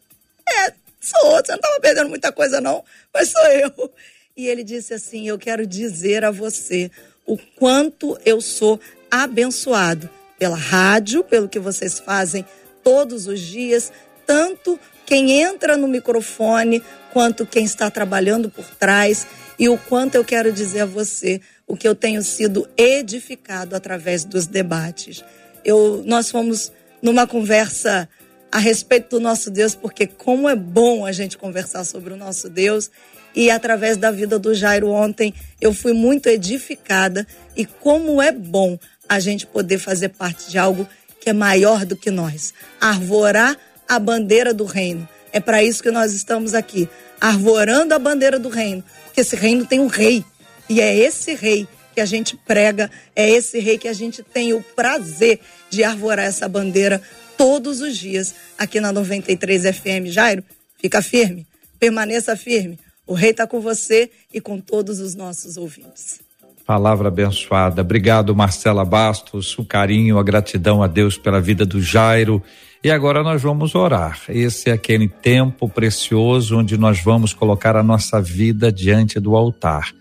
É, 0.48 0.72
sou, 1.00 1.30
você 1.30 1.52
não 1.52 1.56
estava 1.56 1.80
perdendo 1.80 2.08
muita 2.08 2.32
coisa, 2.32 2.60
não, 2.60 2.84
mas 3.12 3.28
sou 3.30 3.46
eu. 3.46 3.92
E 4.36 4.46
ele 4.46 4.62
disse 4.62 4.94
assim: 4.94 5.28
Eu 5.28 5.38
quero 5.38 5.66
dizer 5.66 6.24
a 6.24 6.30
você 6.30 6.90
o 7.26 7.36
quanto 7.56 8.18
eu 8.24 8.40
sou 8.40 8.80
abençoado 9.10 10.08
pela 10.38 10.56
rádio, 10.56 11.24
pelo 11.24 11.48
que 11.48 11.58
vocês 11.58 11.98
fazem 11.98 12.44
todos 12.82 13.26
os 13.26 13.40
dias, 13.40 13.92
tanto 14.26 14.78
quem 15.04 15.40
entra 15.42 15.76
no 15.76 15.88
microfone 15.88 16.82
quanto 17.12 17.44
quem 17.46 17.64
está 17.64 17.90
trabalhando 17.90 18.48
por 18.48 18.64
trás, 18.64 19.26
e 19.58 19.68
o 19.68 19.76
quanto 19.76 20.14
eu 20.14 20.24
quero 20.24 20.52
dizer 20.52 20.80
a 20.80 20.86
você 20.86 21.40
o 21.66 21.76
que 21.76 21.88
eu 21.88 21.94
tenho 21.94 22.22
sido 22.22 22.68
edificado 22.76 23.74
através 23.74 24.24
dos 24.24 24.46
debates. 24.46 25.24
Eu, 25.64 26.02
nós 26.06 26.30
fomos 26.30 26.72
numa 27.02 27.26
conversa 27.26 28.08
a 28.50 28.58
respeito 28.58 29.10
do 29.10 29.20
nosso 29.20 29.50
Deus, 29.50 29.74
porque 29.74 30.06
como 30.06 30.48
é 30.48 30.56
bom 30.56 31.04
a 31.04 31.12
gente 31.12 31.36
conversar 31.36 31.84
sobre 31.84 32.12
o 32.12 32.16
nosso 32.16 32.48
Deus. 32.48 32.90
E 33.34 33.50
através 33.50 33.96
da 33.96 34.10
vida 34.10 34.38
do 34.38 34.54
Jairo 34.54 34.90
ontem, 34.90 35.34
eu 35.60 35.72
fui 35.72 35.92
muito 35.92 36.28
edificada. 36.28 37.26
E 37.54 37.64
como 37.64 38.20
é 38.20 38.32
bom 38.32 38.78
a 39.08 39.20
gente 39.20 39.46
poder 39.46 39.78
fazer 39.78 40.10
parte 40.10 40.50
de 40.50 40.58
algo 40.58 40.88
que 41.20 41.30
é 41.30 41.32
maior 41.32 41.84
do 41.84 41.96
que 41.96 42.10
nós 42.10 42.54
arvorar 42.80 43.56
a 43.88 43.98
bandeira 43.98 44.52
do 44.54 44.64
reino. 44.64 45.08
É 45.32 45.40
para 45.40 45.62
isso 45.62 45.82
que 45.82 45.90
nós 45.90 46.12
estamos 46.12 46.54
aqui, 46.54 46.88
arvorando 47.20 47.94
a 47.94 47.98
bandeira 47.98 48.38
do 48.38 48.48
reino, 48.48 48.82
porque 49.04 49.20
esse 49.20 49.36
reino 49.36 49.66
tem 49.66 49.80
um 49.80 49.86
rei. 49.86 50.24
E 50.68 50.80
é 50.80 50.94
esse 50.94 51.34
rei 51.34 51.66
que 51.94 52.00
a 52.00 52.06
gente 52.06 52.36
prega, 52.36 52.90
é 53.14 53.28
esse 53.28 53.58
rei 53.58 53.76
que 53.76 53.88
a 53.88 53.92
gente 53.92 54.22
tem 54.22 54.52
o 54.52 54.62
prazer 54.62 55.40
de 55.68 55.82
arvorar 55.82 56.26
essa 56.26 56.48
bandeira 56.48 57.02
todos 57.38 57.80
os 57.80 57.96
dias 57.96 58.34
aqui 58.58 58.80
na 58.80 58.92
93 58.92 59.62
FM. 59.74 60.06
Jairo, 60.06 60.42
fica 60.76 61.00
firme, 61.00 61.46
permaneça 61.78 62.36
firme. 62.36 62.78
O 63.06 63.14
rei 63.14 63.30
está 63.30 63.46
com 63.46 63.60
você 63.60 64.10
e 64.34 64.40
com 64.40 64.60
todos 64.60 64.98
os 64.98 65.14
nossos 65.14 65.56
ouvintes. 65.56 66.20
Palavra 66.66 67.08
abençoada. 67.08 67.80
Obrigado, 67.80 68.36
Marcela 68.36 68.84
Bastos. 68.84 69.56
O 69.56 69.64
carinho, 69.64 70.18
a 70.18 70.22
gratidão 70.22 70.82
a 70.82 70.86
Deus 70.86 71.16
pela 71.16 71.40
vida 71.40 71.64
do 71.64 71.80
Jairo. 71.80 72.42
E 72.84 72.90
agora 72.90 73.22
nós 73.22 73.40
vamos 73.40 73.74
orar. 73.74 74.20
Esse 74.28 74.68
é 74.68 74.72
aquele 74.74 75.08
tempo 75.08 75.66
precioso 75.66 76.58
onde 76.58 76.76
nós 76.76 77.02
vamos 77.02 77.32
colocar 77.32 77.74
a 77.74 77.82
nossa 77.82 78.20
vida 78.20 78.70
diante 78.70 79.18
do 79.18 79.34
altar. 79.34 79.94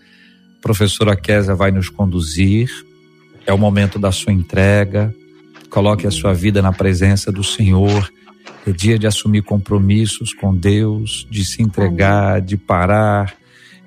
A 0.58 0.60
professora 0.60 1.16
Késia 1.16 1.54
vai 1.54 1.70
nos 1.70 1.88
conduzir. 1.88 2.68
É 3.46 3.52
o 3.52 3.58
momento 3.58 3.98
da 3.98 4.12
sua 4.12 4.34
entrega, 4.34 5.14
Coloque 5.70 6.06
a 6.06 6.10
sua 6.10 6.32
vida 6.32 6.62
na 6.62 6.72
presença 6.72 7.30
do 7.30 7.44
Senhor. 7.44 8.10
É 8.66 8.72
dia 8.72 8.98
de 8.98 9.06
assumir 9.06 9.42
compromissos 9.42 10.32
com 10.32 10.54
Deus, 10.54 11.26
de 11.30 11.44
se 11.44 11.62
entregar, 11.62 12.40
de 12.40 12.56
parar, 12.56 13.34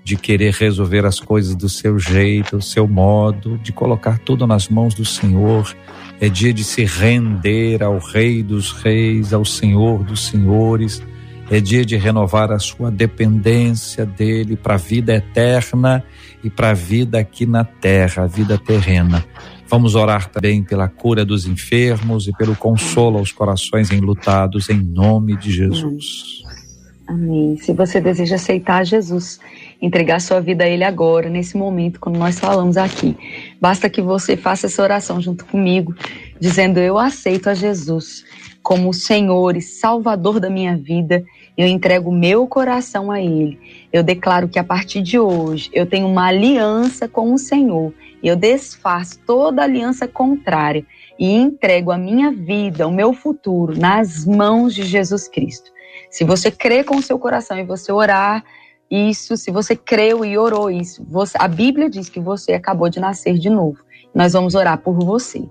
de 0.04 0.16
querer 0.16 0.54
resolver 0.54 1.06
as 1.06 1.20
coisas 1.20 1.56
do 1.56 1.70
seu 1.70 1.98
jeito, 2.00 2.58
do 2.58 2.64
seu 2.64 2.88
modo, 2.88 3.58
de 3.60 3.72
colocar 3.72 4.20
tudo 4.20 4.46
nas 4.46 4.70
mãos 4.70 4.94
do 4.94 5.06
Senhor. 5.06 5.76
É 6.20 6.30
dia 6.30 6.54
de 6.54 6.64
se 6.64 6.86
render 6.86 7.84
ao 7.84 7.98
Rei 7.98 8.44
dos 8.44 8.72
Reis, 8.72 9.34
ao 9.34 9.46
Senhor 9.46 10.04
dos 10.04 10.28
Senhores. 10.28 11.02
É 11.50 11.60
dia 11.60 11.84
de 11.84 11.98
renovar 11.98 12.52
a 12.52 12.60
sua 12.60 12.90
dependência 12.90 14.06
dele 14.06 14.56
para 14.56 14.76
a 14.76 14.78
vida 14.78 15.14
eterna 15.16 16.04
e 16.44 16.50
para 16.50 16.70
a 16.70 16.74
vida 16.74 17.20
aqui 17.20 17.46
na 17.46 17.64
terra, 17.64 18.24
a 18.24 18.28
vida 18.28 18.58
terrena. 18.58 19.26
Vamos 19.72 19.96
orar 19.96 20.30
também 20.30 20.62
pela 20.62 20.90
cura 20.90 21.24
dos 21.24 21.48
enfermos 21.48 22.28
e 22.28 22.34
pelo 22.34 22.58
consolo 22.58 23.18
aos 23.18 23.32
corações 23.32 23.90
enlutados, 23.90 24.70
em 24.70 24.78
nome 24.78 25.38
de 25.38 25.50
Jesus. 25.50 26.44
Amém. 27.08 27.56
Se 27.56 27.72
você 27.72 28.02
deseja 28.02 28.36
aceitar 28.36 28.86
Jesus, 28.86 29.40
entregar 29.82 30.20
sua 30.20 30.42
vida 30.42 30.66
a 30.66 30.68
Ele 30.68 30.84
agora, 30.84 31.30
nesse 31.30 31.56
momento, 31.56 32.02
quando 32.02 32.20
nós 32.20 32.38
falamos 32.38 32.76
aqui, 32.76 33.16
basta 33.62 33.90
que 33.90 34.02
você 34.02 34.36
faça 34.36 34.66
essa 34.66 34.84
oração 34.84 35.22
junto 35.22 35.46
comigo, 35.46 35.96
dizendo: 36.38 36.78
Eu 36.78 36.98
aceito 36.98 37.50
a 37.50 37.54
Jesus 37.54 38.26
como 38.62 38.94
Senhor 38.94 39.56
e 39.56 39.62
Salvador 39.62 40.42
da 40.42 40.50
minha 40.50 40.76
vida. 40.76 41.24
Eu 41.58 41.66
entrego 41.66 42.12
meu 42.12 42.46
coração 42.46 43.10
a 43.10 43.22
Ele. 43.22 43.58
Eu 43.92 44.04
declaro 44.04 44.50
que 44.50 44.60
a 44.60 44.66
partir 44.66 45.02
de 45.02 45.18
hoje 45.18 45.70
eu 45.72 45.86
tenho 45.86 46.08
uma 46.08 46.28
aliança 46.28 47.08
com 47.08 47.34
o 47.34 47.38
Senhor 47.38 47.94
e 48.22 48.28
eu 48.28 48.36
desfaço 48.36 49.20
toda 49.26 49.64
aliança 49.64 50.08
contrária 50.08 50.86
e 51.18 51.32
entrego 51.34 51.92
a 51.92 51.98
minha 51.98 52.32
vida, 52.32 52.88
o 52.88 52.92
meu 52.92 53.14
futuro 53.14 53.78
nas 53.78 54.26
mãos 54.26 54.74
de 54.74 54.84
Jesus 54.84 55.28
Cristo. 55.28 55.72
Se 56.10 56.24
você 56.24 56.52
crê 56.52 56.84
com 56.84 56.98
o 56.98 57.02
seu 57.02 57.18
coração 57.18 57.58
e 57.58 57.64
você 57.64 57.92
orar 57.92 58.44
isso, 58.90 59.38
se 59.38 59.50
você 59.52 59.76
creu 59.76 60.26
e 60.26 60.38
orou 60.38 60.70
isso, 60.70 61.06
você, 61.08 61.38
a 61.40 61.48
Bíblia 61.48 61.90
diz 61.90 62.10
que 62.10 62.20
você 62.20 62.54
acabou 62.54 62.90
de 62.90 63.00
nascer 63.00 63.38
de 63.38 63.50
novo. 63.50 63.78
Nós 64.14 64.34
vamos 64.34 64.56
orar 64.56 64.78
por 64.78 64.94
você. 64.94 65.48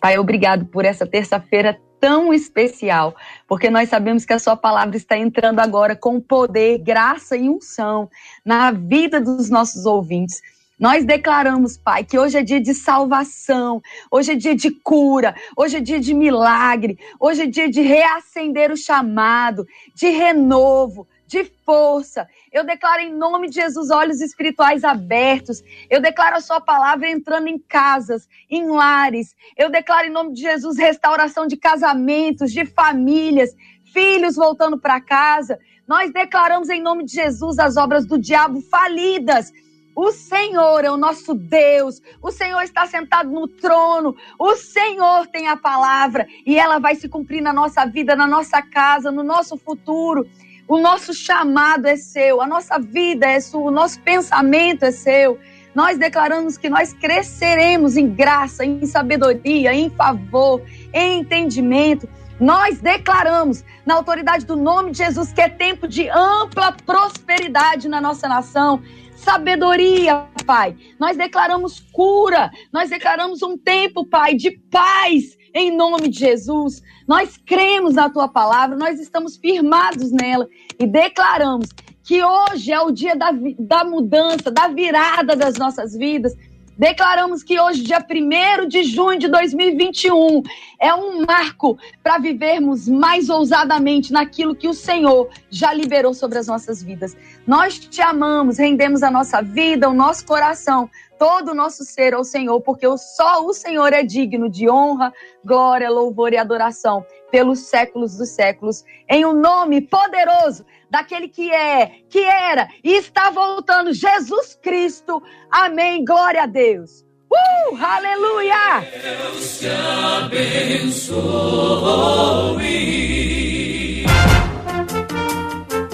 Pai, 0.00 0.18
obrigado 0.18 0.66
por 0.66 0.84
essa 0.84 1.06
terça-feira 1.06 1.78
tão 1.98 2.34
especial, 2.34 3.14
porque 3.46 3.70
nós 3.70 3.88
sabemos 3.88 4.24
que 4.24 4.32
a 4.32 4.38
sua 4.38 4.56
palavra 4.56 4.96
está 4.96 5.16
entrando 5.16 5.60
agora 5.60 5.94
com 5.94 6.20
poder, 6.20 6.78
graça 6.78 7.36
e 7.36 7.48
unção 7.48 8.10
na 8.44 8.72
vida 8.72 9.20
dos 9.20 9.48
nossos 9.48 9.86
ouvintes. 9.86 10.42
Nós 10.78 11.04
declaramos, 11.04 11.76
Pai, 11.76 12.04
que 12.04 12.18
hoje 12.18 12.38
é 12.38 12.42
dia 12.42 12.60
de 12.60 12.74
salvação, 12.74 13.80
hoje 14.10 14.32
é 14.32 14.34
dia 14.34 14.54
de 14.54 14.70
cura, 14.70 15.34
hoje 15.56 15.76
é 15.76 15.80
dia 15.80 16.00
de 16.00 16.14
milagre, 16.14 16.98
hoje 17.20 17.42
é 17.42 17.46
dia 17.46 17.68
de 17.68 17.82
reacender 17.82 18.72
o 18.72 18.76
chamado, 18.76 19.64
de 19.94 20.08
renovo, 20.08 21.06
de 21.26 21.44
força. 21.64 22.26
Eu 22.52 22.64
declaro 22.64 23.00
em 23.00 23.14
nome 23.14 23.48
de 23.48 23.54
Jesus 23.54 23.90
olhos 23.90 24.20
espirituais 24.20 24.82
abertos. 24.82 25.62
Eu 25.88 26.00
declaro 26.00 26.36
a 26.36 26.40
sua 26.40 26.60
palavra 26.60 27.08
entrando 27.08 27.48
em 27.48 27.58
casas, 27.58 28.28
em 28.50 28.66
lares. 28.68 29.34
Eu 29.56 29.70
declaro 29.70 30.06
em 30.08 30.10
nome 30.10 30.34
de 30.34 30.42
Jesus 30.42 30.76
restauração 30.76 31.46
de 31.46 31.56
casamentos, 31.56 32.52
de 32.52 32.66
famílias, 32.66 33.54
filhos 33.92 34.36
voltando 34.36 34.78
para 34.78 35.00
casa. 35.00 35.58
Nós 35.86 36.12
declaramos 36.12 36.68
em 36.68 36.82
nome 36.82 37.04
de 37.04 37.12
Jesus 37.12 37.58
as 37.58 37.76
obras 37.76 38.06
do 38.06 38.18
diabo 38.18 38.60
falidas 38.60 39.52
o 39.94 40.10
Senhor 40.10 40.84
é 40.84 40.90
o 40.90 40.96
nosso 40.96 41.34
Deus. 41.34 42.00
O 42.22 42.30
Senhor 42.30 42.62
está 42.62 42.86
sentado 42.86 43.30
no 43.30 43.46
trono. 43.46 44.16
O 44.38 44.56
Senhor 44.56 45.26
tem 45.26 45.48
a 45.48 45.56
palavra 45.56 46.26
e 46.46 46.58
ela 46.58 46.78
vai 46.78 46.94
se 46.94 47.08
cumprir 47.08 47.42
na 47.42 47.52
nossa 47.52 47.84
vida, 47.84 48.16
na 48.16 48.26
nossa 48.26 48.62
casa, 48.62 49.10
no 49.10 49.22
nosso 49.22 49.56
futuro. 49.56 50.26
O 50.66 50.78
nosso 50.78 51.12
chamado 51.12 51.86
é 51.86 51.96
seu, 51.96 52.40
a 52.40 52.46
nossa 52.46 52.78
vida 52.78 53.26
é 53.26 53.40
sua, 53.40 53.62
o 53.62 53.70
nosso 53.70 54.00
pensamento 54.00 54.84
é 54.84 54.90
seu. 54.90 55.38
Nós 55.74 55.98
declaramos 55.98 56.56
que 56.56 56.70
nós 56.70 56.92
cresceremos 56.92 57.96
em 57.96 58.08
graça, 58.08 58.64
em 58.64 58.84
sabedoria, 58.86 59.74
em 59.74 59.90
favor, 59.90 60.62
em 60.92 61.20
entendimento. 61.20 62.08
Nós 62.40 62.80
declaramos, 62.80 63.64
na 63.84 63.94
autoridade 63.94 64.46
do 64.46 64.56
nome 64.56 64.92
de 64.92 64.98
Jesus, 64.98 65.32
que 65.32 65.40
é 65.40 65.48
tempo 65.48 65.86
de 65.86 66.08
ampla 66.08 66.72
prosperidade 66.84 67.88
na 67.88 68.00
nossa 68.00 68.28
nação 68.28 68.82
sabedoria, 69.22 70.26
Pai. 70.46 70.76
Nós 70.98 71.16
declaramos 71.16 71.80
cura, 71.92 72.50
nós 72.72 72.90
declaramos 72.90 73.42
um 73.42 73.56
tempo, 73.56 74.04
Pai, 74.04 74.34
de 74.34 74.50
paz 74.70 75.36
em 75.54 75.74
nome 75.74 76.08
de 76.08 76.18
Jesus. 76.18 76.82
Nós 77.06 77.36
cremos 77.36 77.94
na 77.94 78.08
tua 78.10 78.28
palavra, 78.28 78.76
nós 78.76 78.98
estamos 78.98 79.36
firmados 79.36 80.10
nela 80.10 80.48
e 80.78 80.86
declaramos 80.86 81.68
que 82.04 82.22
hoje 82.22 82.72
é 82.72 82.80
o 82.80 82.90
dia 82.90 83.14
da, 83.14 83.30
da 83.58 83.84
mudança, 83.84 84.50
da 84.50 84.68
virada 84.68 85.36
das 85.36 85.56
nossas 85.56 85.94
vidas. 85.94 86.34
Declaramos 86.76 87.42
que 87.42 87.60
hoje, 87.60 87.82
dia 87.82 87.98
1 87.98 88.66
de 88.66 88.82
junho 88.82 89.18
de 89.18 89.28
2021, 89.28 90.42
é 90.80 90.94
um 90.94 91.24
marco 91.26 91.78
para 92.02 92.18
vivermos 92.18 92.88
mais 92.88 93.28
ousadamente 93.28 94.12
naquilo 94.12 94.54
que 94.54 94.68
o 94.68 94.74
Senhor 94.74 95.28
já 95.50 95.72
liberou 95.72 96.14
sobre 96.14 96.38
as 96.38 96.46
nossas 96.46 96.82
vidas. 96.82 97.14
Nós 97.46 97.78
te 97.78 98.00
amamos, 98.00 98.58
rendemos 98.58 99.02
a 99.02 99.10
nossa 99.10 99.42
vida, 99.42 99.88
o 99.88 99.92
nosso 99.92 100.24
coração, 100.24 100.88
todo 101.18 101.50
o 101.52 101.54
nosso 101.54 101.84
ser 101.84 102.14
ao 102.14 102.24
Senhor, 102.24 102.60
porque 102.62 102.86
só 102.96 103.44
o 103.44 103.52
Senhor 103.52 103.92
é 103.92 104.02
digno 104.02 104.48
de 104.48 104.68
honra, 104.68 105.12
glória, 105.44 105.90
louvor 105.90 106.32
e 106.32 106.38
adoração 106.38 107.04
pelos 107.30 107.60
séculos 107.60 108.16
dos 108.16 108.30
séculos, 108.30 108.84
em 109.08 109.24
um 109.24 109.32
nome 109.32 109.82
poderoso 109.82 110.64
daquele 110.92 111.26
que 111.26 111.50
é, 111.50 111.90
que 112.10 112.18
era 112.18 112.68
e 112.84 112.92
está 112.92 113.30
voltando, 113.30 113.94
Jesus 113.94 114.58
Cristo. 114.62 115.22
Amém. 115.50 116.04
Glória 116.04 116.42
a 116.42 116.46
Deus. 116.46 117.02
Uh, 117.30 117.76
aleluia! 117.82 118.86
Deus 119.02 119.58
te 119.58 119.68
abençoe. 119.68 121.16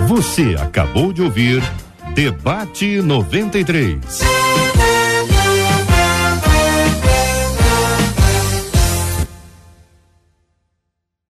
Você 0.08 0.56
acabou 0.60 1.12
de 1.12 1.22
ouvir 1.22 1.62
Debate 2.12 3.00
93. 3.00 4.18